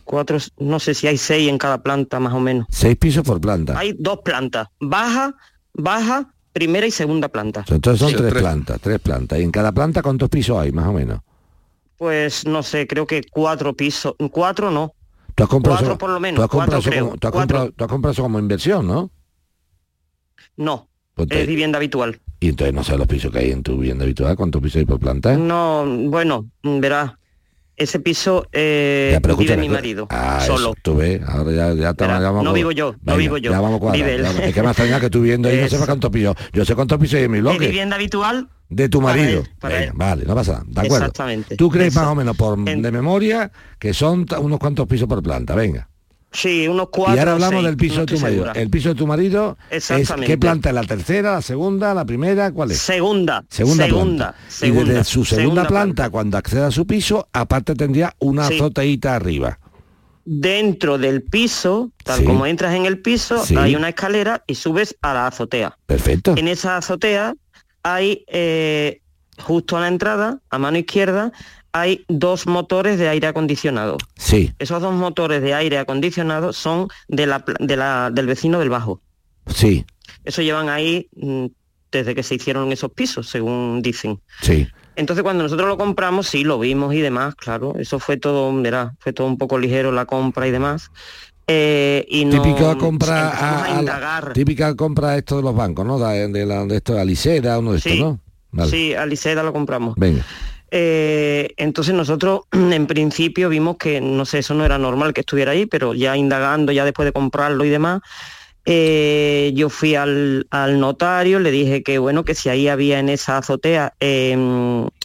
cuatro, 0.05 0.37
no 0.59 0.78
sé 0.78 0.93
si 0.93 1.07
hay 1.07 1.16
seis 1.16 1.49
en 1.49 1.57
cada 1.57 1.82
planta 1.82 2.20
más 2.20 2.34
o 2.34 2.41
menos. 2.41 2.66
Seis 2.68 2.99
pisos 2.99 3.24
por 3.24 3.41
planta. 3.41 3.78
Hay 3.78 3.95
dos 3.99 4.18
plantas, 4.22 4.68
baja, 4.80 5.34
baja, 5.72 6.34
primera 6.57 6.87
y 6.87 6.91
segunda 6.91 7.29
planta. 7.29 7.67
Entonces 7.69 8.01
son 8.01 8.17
tres, 8.17 8.33
plantas, 8.33 8.81
tres 8.81 8.99
plantas. 8.99 9.39
¿Y 9.39 9.43
en 9.43 9.51
cada 9.51 9.73
planta 9.73 10.01
cuántos 10.01 10.31
pisos 10.31 10.57
hay, 10.57 10.73
más 10.73 10.87
o 10.87 10.93
menos? 10.95 11.21
Pues 11.99 12.47
no 12.47 12.63
sé, 12.63 12.87
creo 12.87 13.07
que 13.07 13.25
cuatro 13.31 13.75
pisos, 13.75 14.15
cuatro 14.31 14.71
no. 14.71 14.95
¿Tú 15.35 15.43
has 15.43 15.51
comprado 15.51 15.81
cuatro 15.81 15.99
por 15.99 16.09
lo 16.09 16.19
menos. 16.19 16.37
¿Tú 16.37 16.43
has 16.45 16.49
comprado, 16.49 16.83
como, 16.83 17.19
tú 17.19 17.29
has 17.29 17.33
comprado, 17.35 17.71
tú 17.73 17.85
has 17.85 17.91
comprado 17.91 18.13
eso 18.13 18.23
como 18.23 18.39
inversión, 18.39 18.87
¿no? 18.87 19.11
No, 20.57 20.89
pues 21.13 21.29
es 21.31 21.47
vivienda 21.47 21.77
habitual. 21.77 22.23
Y 22.41 22.49
entonces 22.49 22.73
no 22.73 22.83
sé 22.85 22.97
los 22.97 23.07
pisos 23.07 23.31
que 23.31 23.41
hay 23.41 23.51
en 23.51 23.63
tu 23.63 23.77
vivienda 23.77 24.05
habitual, 24.05 24.35
¿cuántos 24.35 24.63
pisos 24.63 24.79
hay 24.79 24.87
por 24.87 24.99
planta? 24.99 25.37
No, 25.37 25.85
bueno, 26.09 26.49
verá, 26.63 27.19
ese 27.77 28.01
piso 28.01 28.47
eh, 28.53 29.18
vive 29.39 29.57
mi 29.57 29.68
marido 29.68 30.07
ah, 30.11 30.43
solo. 30.47 30.74
tú 30.81 30.97
ves, 30.97 31.20
ahora 31.27 31.53
ya, 31.53 31.74
ya, 31.74 31.93
vamos 31.93 32.43
No 32.43 32.53
vivo 32.53 32.72
yo, 32.72 32.95
no 33.03 33.16
vivo 33.16 33.37
yo. 33.37 33.51
Ya 33.51 33.61
vamos 33.61 33.83
a 33.83 33.93
vive 33.93 34.16
Es 34.16 34.55
que 34.55 34.62
me 34.62 34.68
extraña 34.68 34.99
que 34.99 35.11
tú 35.11 35.20
viviendo 35.20 35.49
ahí 35.49 35.61
no 35.61 35.68
sé 35.68 35.79
cuántos 35.79 36.11
pisos. 36.11 36.37
Yo 36.53 36.64
sé 36.64 36.74
cuántos 36.74 36.99
pisos 36.99 37.18
hay 37.18 37.24
en 37.24 37.31
mi 37.31 37.41
bloque. 37.41 37.59
¿De 37.59 37.66
vivienda 37.66 37.97
habitual? 37.97 38.49
De 38.68 38.89
tu 38.89 39.01
marido. 39.01 39.45
vale, 39.95 40.24
no 40.24 40.35
pasa 40.35 40.53
nada. 40.53 40.64
De 40.66 40.81
acuerdo. 40.81 41.07
Exactamente. 41.07 41.57
¿Tú 41.57 41.68
crees 41.68 41.95
más 41.95 42.07
o 42.07 42.14
menos 42.14 42.37
por 42.37 42.59
de 42.59 42.91
memoria 42.91 43.51
que 43.79 43.93
son 43.95 44.27
unos 44.41 44.59
cuantos 44.59 44.87
pisos 44.87 45.09
por 45.09 45.22
planta? 45.22 45.55
Venga. 45.55 45.89
Sí, 46.37 46.68
unos 46.68 46.89
cuatro. 46.91 47.16
Y 47.16 47.18
ahora 47.18 47.32
hablamos 47.32 47.55
seis, 47.55 47.64
del 47.64 47.76
piso 47.78 47.95
no 47.95 48.01
de 48.01 48.07
tu 48.14 48.20
marido. 48.20 48.45
segura. 48.45 48.61
El 48.61 48.70
piso 48.70 48.89
de 48.91 48.95
tu 48.95 49.07
marido 49.07 49.57
es 49.70 49.91
Exactamente. 49.91 50.26
¿qué 50.26 50.39
planta 50.39 50.68
es 50.68 50.74
la 50.74 50.82
tercera, 50.84 51.32
la 51.32 51.43
segunda, 51.43 51.95
la 51.95 52.05
primera? 52.05 52.53
¿Cuál 52.53 52.72
es? 52.72 52.78
Segunda. 52.78 53.45
Segunda, 53.49 53.87
segunda, 53.87 54.26
planta. 54.26 54.34
segunda, 54.49 54.82
y 54.82 54.89
desde 54.89 55.05
su 55.05 55.24
segunda, 55.24 55.43
segunda 55.43 55.68
planta, 55.68 56.11
cuando 56.11 56.37
acceda 56.37 56.66
a 56.66 56.70
su 56.70 56.87
piso, 56.87 57.28
aparte 57.32 57.74
tendría 57.74 58.14
una 58.18 58.49
Sí. 58.49 58.55
azoteíta 58.57 59.14
arriba. 59.16 59.59
Dentro 60.24 60.99
del 60.99 61.22
piso, 61.22 61.93
tal 62.03 62.18
Sí. 62.18 62.24
como 62.24 62.47
entras 62.47 62.74
en 62.74 62.84
el 62.84 63.01
piso, 63.01 63.45
Sí. 63.45 63.57
hay 63.57 63.76
una 63.76 63.91
escalera 63.91 64.43
y 64.47 64.57
subes 64.57 64.97
a 65.01 65.14
la 65.14 65.28
azotea. 65.28 65.78
Perfecto. 65.87 66.34
En 66.37 66.49
esa 66.49 66.76
azotea 66.76 67.34
hay, 67.84 68.24
eh, 68.26 69.01
justo 69.39 69.76
a 69.76 69.80
la 69.80 69.89
entrada, 69.89 70.41
a 70.51 70.59
mano 70.59 70.78
izquierda, 70.78 71.32
hay 71.81 72.05
dos 72.09 72.47
motores 72.47 72.99
de 72.99 73.09
aire 73.09 73.27
acondicionado. 73.27 73.97
Sí, 74.16 74.53
Esos 74.59 74.81
dos 74.83 74.95
motores 74.95 75.43
de 75.43 75.55
aire 75.55 75.79
acondicionado 75.79 76.53
son 76.53 76.89
de 77.09 77.27
la, 77.27 77.45
pla- 77.45 77.57
de 77.61 77.77
la- 77.77 78.11
del 78.12 78.27
vecino 78.27 78.59
del 78.59 78.70
bajo. 78.70 79.01
sí, 79.47 79.85
Eso 80.24 80.43
llevan 80.43 80.68
ahí 80.68 81.09
mm, 81.16 81.47
desde 81.93 82.14
que 82.14 82.22
se 82.22 82.35
hicieron 82.35 82.72
esos 82.72 82.91
pisos, 82.93 83.29
según 83.29 83.81
dicen. 83.83 84.20
sí. 84.43 84.66
Entonces 84.99 85.22
cuando 85.22 85.43
nosotros 85.43 85.68
lo 85.68 85.77
compramos, 85.77 86.27
sí, 86.27 86.43
lo 86.43 86.59
vimos 86.59 86.95
y 86.95 87.03
demás, 87.03 87.35
claro. 87.35 87.74
Eso 87.79 87.99
fue 87.99 88.16
todo, 88.16 88.51
verá, 88.62 88.95
fue 88.99 89.12
todo 89.12 89.27
un 89.27 89.37
poco 89.37 89.59
ligero 89.59 89.93
la 89.93 90.07
compra 90.07 90.49
y 90.49 90.51
demás. 90.51 90.91
Eh, 91.47 92.07
y 92.09 92.24
no, 92.24 92.43
Típica 92.43 92.77
compra 92.79 93.29
a, 93.31 93.79
a 93.79 93.83
la- 93.83 94.33
típica 94.33 94.74
compra 94.74 95.16
esto 95.18 95.37
de 95.37 95.43
los 95.43 95.55
bancos, 95.55 95.85
¿no? 95.87 95.99
De, 95.99 96.29
de 96.29 96.47
la, 96.47 96.64
de 96.64 96.77
esto 96.77 96.95
de 96.95 97.03
Alisera, 97.03 97.59
uno 97.59 97.72
de 97.72 97.79
estos, 97.79 97.93
Sí, 97.93 98.01
¿no? 98.01 98.18
Vale. 98.53 98.70
Sí, 98.70 98.95
a 98.95 99.05
Liseda 99.05 99.43
lo 99.43 99.53
compramos. 99.53 99.95
Venga. 99.99 100.24
Eh, 100.71 101.55
entonces 101.57 101.95
nosotros 101.95 102.41
en 102.53 102.87
principio 102.87 103.49
vimos 103.49 103.77
que, 103.77 104.01
no 104.01 104.25
sé, 104.25 104.39
eso 104.39 104.55
no 104.55 104.64
era 104.64 104.79
normal 104.79 105.12
que 105.12 105.21
estuviera 105.21 105.53
ahí, 105.53 105.67
pero 105.67 105.95
ya 105.95 106.17
indagando, 106.17 106.73
ya 106.73 106.85
después 106.85 107.07
de 107.07 107.12
comprarlo 107.12 107.64
y 107.64 107.69
demás, 107.69 108.01
eh, 108.64 109.53
yo 109.55 109.69
fui 109.71 109.95
al, 109.95 110.47
al 110.51 110.81
notario, 110.81 111.39
le 111.39 111.53
dije 111.53 111.83
que 111.85 111.99
bueno, 111.99 112.25
que 112.25 112.35
si 112.35 112.49
ahí 112.49 112.67
había 112.67 112.99
en 112.99 113.09
esa 113.09 113.39
azotea, 113.39 113.95
eh, 114.01 114.37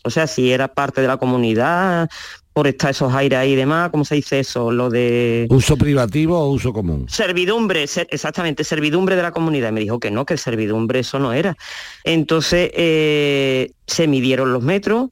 o 0.03 0.09
sea, 0.09 0.25
si 0.25 0.51
era 0.51 0.67
parte 0.69 1.01
de 1.01 1.07
la 1.07 1.17
comunidad, 1.17 2.09
por 2.53 2.67
estar 2.67 2.89
esos 2.91 3.13
aires 3.13 3.37
ahí 3.39 3.53
y 3.53 3.55
demás, 3.55 3.91
¿cómo 3.91 4.03
se 4.03 4.15
dice 4.15 4.39
eso? 4.39 4.71
Lo 4.71 4.89
de... 4.89 5.45
¿Uso 5.49 5.77
privativo 5.77 6.37
o 6.37 6.49
uso 6.49 6.73
común? 6.73 7.05
Servidumbre, 7.07 7.87
ser- 7.87 8.07
exactamente, 8.11 8.63
servidumbre 8.65 9.15
de 9.15 9.21
la 9.21 9.31
comunidad. 9.31 9.69
Y 9.69 9.71
me 9.73 9.79
dijo 9.81 9.99
que 10.01 10.11
no, 10.11 10.25
que 10.25 10.33
el 10.33 10.39
servidumbre 10.39 10.99
eso 10.99 11.17
no 11.17 11.31
era. 11.31 11.55
Entonces 12.03 12.69
eh, 12.73 13.71
se 13.87 14.07
midieron 14.07 14.51
los 14.51 14.63
metros, 14.63 15.11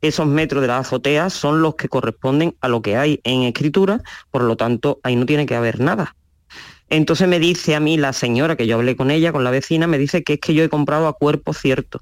esos 0.00 0.26
metros 0.26 0.62
de 0.62 0.68
la 0.68 0.78
azotea 0.78 1.30
son 1.30 1.60
los 1.62 1.74
que 1.74 1.88
corresponden 1.88 2.54
a 2.60 2.68
lo 2.68 2.82
que 2.82 2.96
hay 2.96 3.20
en 3.24 3.42
escritura, 3.42 4.00
por 4.30 4.42
lo 4.42 4.56
tanto 4.56 5.00
ahí 5.02 5.16
no 5.16 5.26
tiene 5.26 5.46
que 5.46 5.54
haber 5.56 5.80
nada. 5.80 6.14
Entonces 6.90 7.28
me 7.28 7.38
dice 7.38 7.74
a 7.74 7.80
mí 7.80 7.96
la 7.98 8.12
señora, 8.12 8.56
que 8.56 8.66
yo 8.66 8.76
hablé 8.76 8.96
con 8.96 9.10
ella, 9.10 9.32
con 9.32 9.44
la 9.44 9.50
vecina, 9.50 9.86
me 9.86 9.98
dice 9.98 10.22
que 10.22 10.34
es 10.34 10.40
que 10.40 10.54
yo 10.54 10.64
he 10.64 10.68
comprado 10.68 11.06
a 11.06 11.12
cuerpo 11.12 11.52
cierto. 11.52 12.00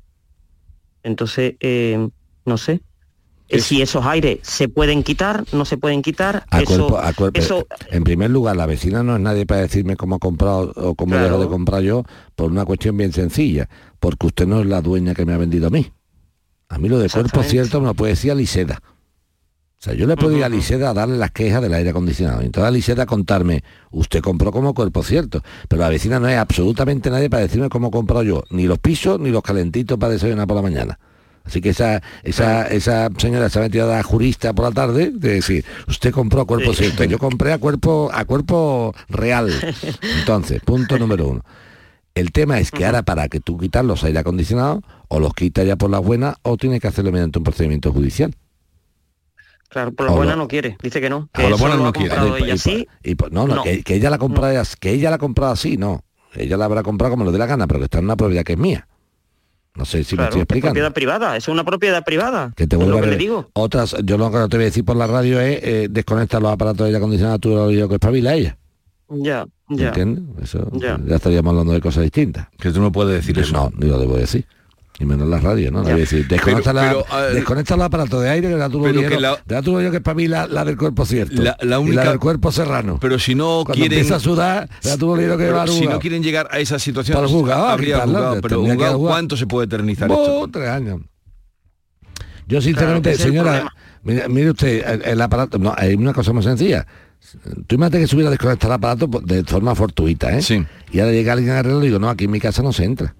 Entonces, 1.02 1.54
eh, 1.60 2.08
no 2.44 2.58
sé. 2.58 2.80
Si 3.48 3.80
esos 3.80 4.04
aires 4.04 4.40
se 4.42 4.68
pueden 4.68 5.04
quitar, 5.04 5.44
no 5.52 5.64
se 5.64 5.76
pueden 5.76 6.02
quitar, 6.02 6.44
A 6.50 6.62
eso, 6.62 6.88
cuerpo, 6.88 6.98
a 6.98 7.12
cuerpo- 7.12 7.38
eso 7.38 7.66
En 7.92 8.02
primer 8.02 8.28
lugar, 8.30 8.56
la 8.56 8.66
vecina 8.66 9.04
no 9.04 9.14
es 9.14 9.22
nadie 9.22 9.46
para 9.46 9.60
decirme 9.60 9.96
cómo 9.96 10.16
ha 10.16 10.18
comprado 10.18 10.72
o 10.74 10.96
cómo 10.96 11.14
he 11.14 11.18
dejado 11.20 11.42
de 11.42 11.48
comprar 11.48 11.82
yo 11.82 12.02
por 12.34 12.50
una 12.50 12.64
cuestión 12.64 12.96
bien 12.96 13.12
sencilla, 13.12 13.68
porque 14.00 14.26
usted 14.26 14.48
no 14.48 14.60
es 14.60 14.66
la 14.66 14.82
dueña 14.82 15.14
que 15.14 15.24
me 15.24 15.32
ha 15.32 15.36
vendido 15.38 15.68
a 15.68 15.70
mí. 15.70 15.92
A 16.68 16.78
mí 16.78 16.88
lo 16.88 16.98
de 16.98 17.08
cuerpo 17.08 17.42
cierto 17.42 17.80
me 17.80 17.86
lo 17.86 17.94
puede 17.94 18.12
decir 18.12 18.30
a 18.30 18.34
Liseda. 18.34 18.80
O 19.78 19.82
sea, 19.82 19.94
yo 19.94 20.06
le 20.06 20.16
puedo 20.16 20.36
ir 20.36 20.42
a 20.42 20.48
Liseda 20.48 20.90
a 20.90 20.94
darle 20.94 21.18
las 21.18 21.30
quejas 21.30 21.62
del 21.62 21.74
aire 21.74 21.90
acondicionado. 21.90 22.42
Y 22.42 22.46
entonces 22.46 22.68
a 22.68 22.70
Liseda 22.70 23.02
a 23.04 23.06
contarme, 23.06 23.62
usted 23.90 24.20
compró 24.20 24.50
como 24.50 24.74
cuerpo 24.74 25.02
cierto. 25.02 25.42
Pero 25.68 25.82
la 25.82 25.88
vecina 25.88 26.18
no 26.18 26.28
es 26.28 26.38
absolutamente 26.38 27.10
nadie 27.10 27.30
para 27.30 27.42
decirme 27.42 27.68
cómo 27.68 27.88
he 27.88 27.90
comprado 27.90 28.22
yo, 28.22 28.42
ni 28.50 28.66
los 28.66 28.78
pisos, 28.78 29.20
ni 29.20 29.30
los 29.30 29.42
calentitos 29.42 29.98
para 29.98 30.14
desayunar 30.14 30.46
por 30.46 30.56
la 30.56 30.62
mañana. 30.62 30.98
Así 31.44 31.60
que 31.60 31.68
esa, 31.68 32.02
esa, 32.24 32.66
esa 32.66 33.08
señora 33.18 33.48
se 33.48 33.58
ha 33.58 33.62
metido 33.62 33.84
a 33.84 33.96
la 33.96 34.02
jurista 34.02 34.52
por 34.52 34.64
la 34.64 34.72
tarde 34.72 35.12
de 35.14 35.34
decir, 35.34 35.64
usted 35.86 36.10
compró 36.10 36.40
a 36.40 36.46
cuerpo 36.46 36.74
cierto, 36.74 37.04
yo 37.04 37.18
compré 37.18 37.52
a 37.52 37.58
cuerpo, 37.58 38.10
a 38.12 38.24
cuerpo 38.24 38.92
real. 39.08 39.52
Entonces, 40.18 40.60
punto 40.62 40.98
número 40.98 41.28
uno. 41.28 41.44
El 42.16 42.32
tema 42.32 42.58
es 42.58 42.70
que 42.72 42.84
ahora 42.86 43.02
para 43.02 43.28
que 43.28 43.38
tú 43.40 43.58
quitas 43.58 43.84
los 43.84 44.02
aire 44.02 44.18
acondicionados, 44.18 44.82
o 45.08 45.20
los 45.20 45.34
quitas 45.34 45.64
ya 45.66 45.76
por 45.76 45.90
las 45.90 46.00
buenas, 46.02 46.36
o 46.42 46.56
tienes 46.56 46.80
que 46.80 46.88
hacerlo 46.88 47.12
mediante 47.12 47.38
un 47.38 47.44
procedimiento 47.44 47.92
judicial. 47.92 48.34
Claro, 49.68 49.92
por 49.92 50.06
la 50.06 50.12
O 50.12 50.16
buena 50.16 50.32
lo- 50.32 50.38
no 50.38 50.48
quiere, 50.48 50.76
dice 50.82 51.00
que 51.00 51.10
no. 51.10 51.28
Por 51.32 51.42
Que 51.44 51.48
eso 51.48 51.58
bueno 51.58 51.76
lo 51.76 51.84
no 51.84 51.92
quiere. 51.92 52.14
ella 52.38 52.54
y- 52.54 52.58
sí. 52.58 52.86
y- 53.04 53.10
y- 53.12 53.16
no, 53.30 53.46
no, 53.46 53.56
No. 53.56 53.62
Que, 53.62 53.82
que 53.82 53.94
ella 53.96 54.10
la 54.10 54.18
comprado, 54.18 54.62
que 54.80 54.90
ella 54.92 55.10
la 55.10 55.16
ha 55.16 55.18
comprado 55.18 55.52
así, 55.52 55.76
no. 55.76 56.02
Ella 56.34 56.56
la 56.56 56.64
habrá 56.66 56.82
comprado 56.82 57.12
como 57.12 57.24
le 57.24 57.32
dé 57.32 57.38
la 57.38 57.46
gana, 57.46 57.66
pero 57.66 57.80
que 57.80 57.84
está 57.84 57.98
en 57.98 58.04
una 58.06 58.16
propiedad 58.16 58.44
que 58.44 58.52
es 58.54 58.58
mía. 58.58 58.88
No 59.74 59.84
sé 59.84 60.04
si 60.04 60.14
me 60.14 60.18
Claro, 60.20 60.28
estoy 60.30 60.38
es 60.40 60.42
explicando. 60.44 60.72
propiedad 60.72 60.92
privada, 60.94 61.36
es 61.36 61.48
una 61.48 61.64
propiedad 61.64 62.02
privada. 62.02 62.52
Que 62.56 62.66
te 62.66 62.76
es 62.76 62.80
vuelva 62.82 63.00
lo 63.00 63.06
a 63.06 63.10
que 63.10 63.16
digo. 63.16 63.50
Otras, 63.52 63.94
yo 64.04 64.16
lo 64.16 64.30
que 64.30 64.38
no 64.38 64.48
te 64.48 64.56
voy 64.56 64.64
a 64.64 64.66
decir 64.68 64.84
por 64.86 64.96
la 64.96 65.06
radio 65.06 65.38
es 65.40 65.60
eh, 65.62 65.88
desconectar 65.90 66.40
los 66.40 66.50
aparatos 66.50 66.78
de 66.78 66.84
aire 66.86 66.96
acondicionado, 66.96 67.38
tú 67.38 67.50
lo 67.50 67.88
que 67.88 67.94
espabila 67.96 68.34
ella. 68.34 68.56
Ya, 69.08 69.46
ya. 69.68 69.88
¿Entiendes? 69.88 70.24
Eso 70.42 70.68
Ya. 70.74 70.98
ya. 71.04 71.16
estaríamos 71.16 71.50
hablando 71.50 71.72
de 71.72 71.80
cosas 71.80 72.02
distintas. 72.02 72.48
Que 72.58 72.70
tú 72.70 72.80
no 72.80 72.90
puedes 72.92 73.14
decir 73.14 73.38
eso. 73.38 73.52
No, 73.52 73.70
ni 73.76 73.88
lo 73.88 73.98
debo 73.98 74.16
decir. 74.16 74.44
Y 74.98 75.04
menos 75.04 75.24
en 75.26 75.30
la 75.30 75.38
radio, 75.40 75.70
¿no? 75.70 75.80
Le 75.80 75.88
Ya. 75.88 75.92
voy 75.92 76.00
a 76.00 76.04
decir, 76.04 76.26
Pero- 76.26 76.36
desconecta, 76.42 76.72
la- 76.72 76.88
pero, 76.88 77.04
ah, 77.10 77.20
desconecta 77.24 77.76
los 77.76 77.84
aparatos 77.84 78.22
de 78.22 78.30
aire 78.30 78.48
que 78.48 78.56
yo, 79.02 79.08
que 79.10 79.20
la- 79.20 79.38
da 79.44 79.60
tú 79.60 79.72
lo 79.72 79.82
yo 79.82 79.90
que 79.90 79.98
espabila 79.98 80.46
la 80.46 80.64
del 80.64 80.78
cuerpo 80.78 81.04
cierto. 81.04 81.34
La- 81.42 81.50
la 81.60 81.66
y 81.66 81.68
la 81.68 81.78
única- 81.80 82.08
del 82.08 82.18
cuerpo 82.18 82.50
serrano. 82.50 82.98
Pero 82.98 83.18
si 83.18 83.34
no 83.34 83.62
Cuando 83.64 83.72
quieren... 83.74 83.92
empieza 83.98 84.16
a 84.16 84.20
sudar, 84.20 84.70
yo 84.82 85.36
que 85.36 85.50
va 85.50 85.62
al 85.62 85.68
si 85.68 85.86
no 85.86 85.98
quieren 85.98 86.22
llegar 86.22 86.48
a 86.50 86.58
esa 86.60 86.78
situación, 86.78 87.14
Para 87.14 87.26
el 87.26 87.32
a 87.74 87.76
quitarla, 87.84 88.18
juzgado, 88.18 88.40
pero 88.40 88.56
que 88.90 88.94
jugar. 88.94 89.12
¿cuánto 89.12 89.36
se 89.36 89.46
puede 89.46 89.66
eternizar 89.66 90.10
esto? 90.10 90.48
tres 90.50 90.68
años. 90.70 91.00
Yo 92.46 92.60
sinceramente, 92.62 93.10
es 93.10 93.20
el 93.20 93.26
señora, 93.26 93.72
mire, 94.02 94.28
mire 94.30 94.50
usted, 94.50 94.82
el, 94.88 95.02
el 95.04 95.20
aparato, 95.20 95.58
no, 95.58 95.74
hay 95.76 95.94
una 95.94 96.14
cosa 96.14 96.32
muy 96.32 96.42
sencilla. 96.42 96.86
Tú 97.66 97.74
imagínate 97.74 98.00
que 98.00 98.06
subiera 98.06 98.28
a 98.28 98.30
desconectar 98.30 98.68
el 98.70 98.74
aparato 98.74 99.08
pues, 99.08 99.24
de 99.26 99.44
forma 99.44 99.74
fortuita, 99.74 100.36
¿eh? 100.36 100.42
Sí. 100.42 100.64
Y 100.92 101.00
ahora 101.00 101.12
llega 101.12 101.32
alguien 101.32 101.50
a 101.52 101.58
arreglarlo 101.60 101.84
y 101.84 101.88
digo, 101.88 101.98
no, 101.98 102.08
aquí 102.08 102.24
en 102.24 102.30
mi 102.30 102.40
casa 102.40 102.62
no 102.62 102.72
se 102.72 102.84
entra. 102.84 103.14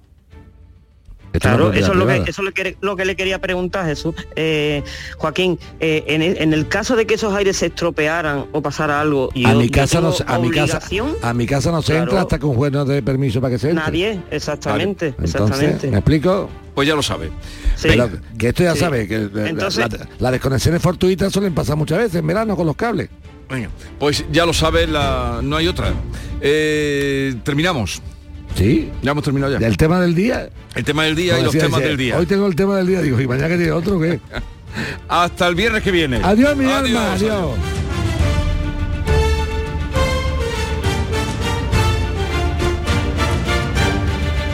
Claro, 1.39 1.71
es 1.71 1.81
eso 1.83 1.93
es 1.93 1.99
lo 1.99 2.07
que, 2.07 2.17
eso 2.17 2.31
es 2.31 2.39
lo 2.39 2.53
que, 2.53 2.79
lo 2.81 2.97
que 2.97 3.05
le 3.05 3.15
quería 3.15 3.39
preguntar, 3.43 3.85
Jesús. 3.85 4.15
Eh, 4.37 4.83
Joaquín, 5.19 5.59
eh, 5.81 6.03
en, 6.07 6.23
el, 6.23 6.39
en 6.39 6.55
el 6.55 6.67
caso 6.67 6.97
de 6.97 7.07
que 7.07 7.15
esos 7.15 7.35
aires 7.35 7.59
se 7.59 7.67
estropearan 7.67 8.47
o 8.53 8.63
pasara 8.63 9.03
algo, 9.03 9.29
yo, 9.35 9.47
a 9.47 9.55
mi 9.55 9.69
casa 9.69 10.01
no 10.01 10.13
se- 10.13 10.25
a 10.27 10.39
mi 10.39 10.51
casa 10.51 10.81
a 11.21 11.35
mi 11.35 11.45
casa 11.47 11.71
no 11.73 11.83
se 11.83 11.93
Claro. 11.93 12.05
entra 12.05 12.21
hasta 12.23 12.39
que 12.39 12.47
un 12.47 12.55
juez 12.55 12.73
no 12.73 12.87
dé 12.87 13.03
permiso 13.03 13.43
para 13.43 13.53
que 13.53 13.59
se 13.59 13.69
entre. 13.69 13.85
nadie, 13.85 14.23
exactamente, 14.31 15.09
Entonces, 15.09 15.35
exactamente. 15.35 15.91
¿me 15.91 15.97
explico? 15.99 16.49
Pues 16.75 16.89
ya 16.89 16.95
lo 16.95 17.03
sabe. 17.03 17.27
Sí. 17.75 17.89
Pero 17.89 18.09
que 18.39 18.49
esto 18.49 18.63
ya 18.63 18.73
Sí. 18.73 18.79
sabe, 18.81 19.07
que 19.07 19.29
la- 19.31 19.49
Entonces- 19.51 19.93
la- 19.93 20.09
las 20.19 20.33
desconexiones 20.33 20.81
fortuitas 20.81 21.31
suelen 21.35 21.53
pasar 21.55 21.77
muchas 21.77 21.99
veces 21.99 22.15
en 22.15 22.27
verano 22.27 22.57
con 22.57 22.65
los 22.67 22.77
cables. 22.77 23.11
Venga, 23.49 23.71
pues 23.99 24.25
ya 24.33 24.45
lo 24.45 24.53
sabe, 24.53 24.87
la... 24.87 25.41
no 25.43 25.57
hay 25.57 25.69
otra. 25.69 25.93
Eh, 26.41 27.35
terminamos. 27.45 28.03
Sí. 28.57 28.91
Ya 29.03 29.13
hemos 29.13 29.23
terminado 29.23 29.59
ya. 29.59 29.67
El 29.67 29.77
tema 29.77 30.01
del 30.01 30.15
día. 30.15 30.49
El 30.75 30.85
tema 30.85 31.05
del 31.05 31.15
día 31.15 31.39
y 31.39 31.43
los 31.43 31.53
decía, 31.53 31.69
temas 31.69 31.83
del 31.83 31.97
día. 31.97 32.17
Hoy 32.19 32.27
tengo 32.27 32.47
el 32.47 32.57
tema 32.57 32.77
del 32.77 32.87
día, 32.87 33.03
digo, 33.03 33.21
y 33.21 33.27
mañana 33.27 33.49
que 33.49 33.57
tiene 33.57 33.73
otro, 33.73 34.01
¿qué? 34.01 34.21
Hasta 35.09 35.47
el 35.47 35.55
viernes 35.55 35.83
que 35.83 35.91
viene. 35.91 36.21
Adiós, 36.23 36.57
mi 36.57 36.65
alma, 36.67 37.13
adiós. 37.13 37.51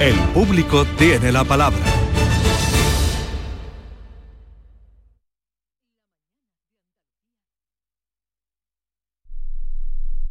El 0.01 0.15
público 0.35 0.85
tiene 0.99 1.31
la 1.31 1.45
palabra. 1.45 1.79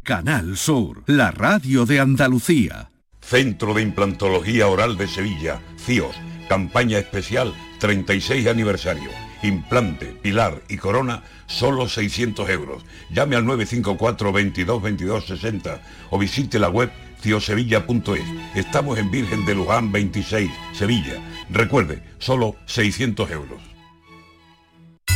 Canal 0.04 0.56
Sur, 0.56 1.04
la 1.06 1.30
radio 1.30 1.86
de 1.86 2.00
Andalucía. 2.00 2.90
Centro 3.20 3.72
de 3.72 3.82
Implantología 3.82 4.66
Oral 4.66 4.96
de 4.96 5.06
Sevilla, 5.06 5.60
CIOS, 5.78 6.16
campaña 6.48 6.98
especial 6.98 7.54
36 7.78 8.48
aniversario. 8.48 9.10
Implante, 9.44 10.06
pilar 10.06 10.60
y 10.68 10.76
corona, 10.76 11.22
solo 11.46 11.88
600 11.88 12.50
euros. 12.50 12.84
Llame 13.10 13.36
al 13.36 13.46
954 13.46 14.32
22 14.32 14.82
22 14.82 15.24
60 15.24 15.80
o 16.10 16.18
visite 16.18 16.58
la 16.58 16.68
web 16.68 16.90
ciosevilla.es. 17.20 18.56
Estamos 18.56 18.98
en 18.98 19.08
Virgen 19.08 19.46
de 19.46 19.54
Luján 19.54 19.92
26, 19.92 20.50
Sevilla. 20.72 21.14
Recuerde, 21.48 22.02
solo 22.18 22.56
600 22.66 23.30
euros. 23.30 23.71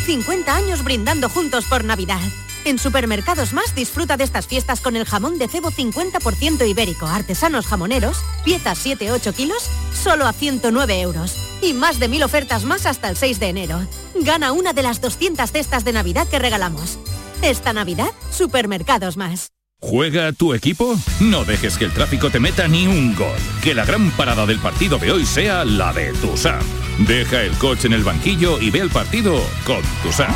50 0.07 0.55
años 0.55 0.85
brindando 0.85 1.29
juntos 1.29 1.65
por 1.65 1.83
Navidad. 1.83 2.21
En 2.65 2.79
Supermercados 2.79 3.53
Más 3.53 3.75
disfruta 3.75 4.17
de 4.17 4.23
estas 4.23 4.47
fiestas 4.47 4.81
con 4.81 4.95
el 4.95 5.05
jamón 5.05 5.37
de 5.37 5.49
cebo 5.49 5.73
50% 5.73 6.69
ibérico, 6.69 7.07
artesanos 7.07 7.67
jamoneros, 7.67 8.19
piezas 8.45 8.87
7-8 8.87 9.35
kilos, 9.35 9.69
solo 9.93 10.29
a 10.29 10.33
109 10.33 11.01
euros. 11.01 11.37
Y 11.61 11.73
más 11.73 11.99
de 11.99 12.07
mil 12.07 12.23
ofertas 12.23 12.65
más 12.65 12.87
hasta 12.87 13.09
el 13.09 13.17
6 13.17 13.41
de 13.41 13.49
enero. 13.49 13.81
Gana 14.15 14.53
una 14.53 14.73
de 14.73 14.85
las 14.85 15.01
200 15.01 15.51
cestas 15.51 15.85
de 15.85 15.93
Navidad 15.93 16.29
que 16.29 16.39
regalamos. 16.39 17.01
Esta 17.43 17.73
Navidad, 17.73 18.11
Supermercados 18.31 19.17
Más. 19.17 19.56
¿Juega 19.89 20.33
tu 20.33 20.53
equipo? 20.53 20.99
No 21.21 21.45
dejes 21.45 21.79
que 21.79 21.85
el 21.85 21.93
tráfico 21.93 22.29
te 22.29 22.41
meta 22.41 22.67
ni 22.67 22.89
un 22.89 23.15
gol. 23.15 23.39
Que 23.63 23.73
la 23.73 23.85
gran 23.85 24.11
parada 24.11 24.45
del 24.45 24.59
partido 24.59 24.99
de 24.99 25.13
hoy 25.13 25.25
sea 25.25 25.65
la 25.65 25.93
de 25.93 26.13
Tusam. 26.15 26.61
Deja 27.07 27.43
el 27.43 27.53
coche 27.53 27.87
en 27.87 27.93
el 27.93 28.03
banquillo 28.03 28.61
y 28.61 28.71
ve 28.71 28.81
el 28.81 28.91
partido 28.91 29.41
con 29.65 29.81
Tusam. 30.03 30.35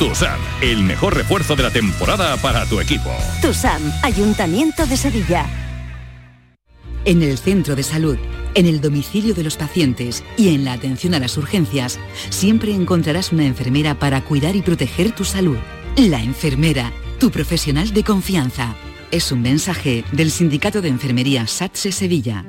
Tusam, 0.00 0.40
el 0.60 0.82
mejor 0.82 1.14
refuerzo 1.14 1.54
de 1.54 1.62
la 1.62 1.70
temporada 1.70 2.36
para 2.38 2.66
tu 2.66 2.80
equipo. 2.80 3.10
Tusam, 3.40 3.80
Ayuntamiento 4.02 4.86
de 4.86 4.96
Sevilla. 4.96 5.46
En 7.04 7.22
el 7.22 7.38
centro 7.38 7.76
de 7.76 7.84
salud, 7.84 8.18
en 8.56 8.66
el 8.66 8.80
domicilio 8.80 9.32
de 9.32 9.44
los 9.44 9.56
pacientes 9.56 10.24
y 10.36 10.56
en 10.56 10.64
la 10.64 10.72
atención 10.72 11.14
a 11.14 11.20
las 11.20 11.36
urgencias, 11.36 12.00
siempre 12.30 12.74
encontrarás 12.74 13.30
una 13.30 13.44
enfermera 13.44 13.94
para 13.94 14.24
cuidar 14.24 14.56
y 14.56 14.62
proteger 14.62 15.12
tu 15.12 15.24
salud. 15.24 15.58
La 15.96 16.22
enfermera, 16.22 16.92
tu 17.18 17.30
profesional 17.30 17.92
de 17.92 18.04
confianza. 18.04 18.74
Es 19.10 19.32
un 19.32 19.42
mensaje 19.42 20.04
del 20.12 20.30
Sindicato 20.30 20.80
de 20.80 20.88
Enfermería 20.88 21.46
SATSE 21.46 21.92
Sevilla. 21.92 22.46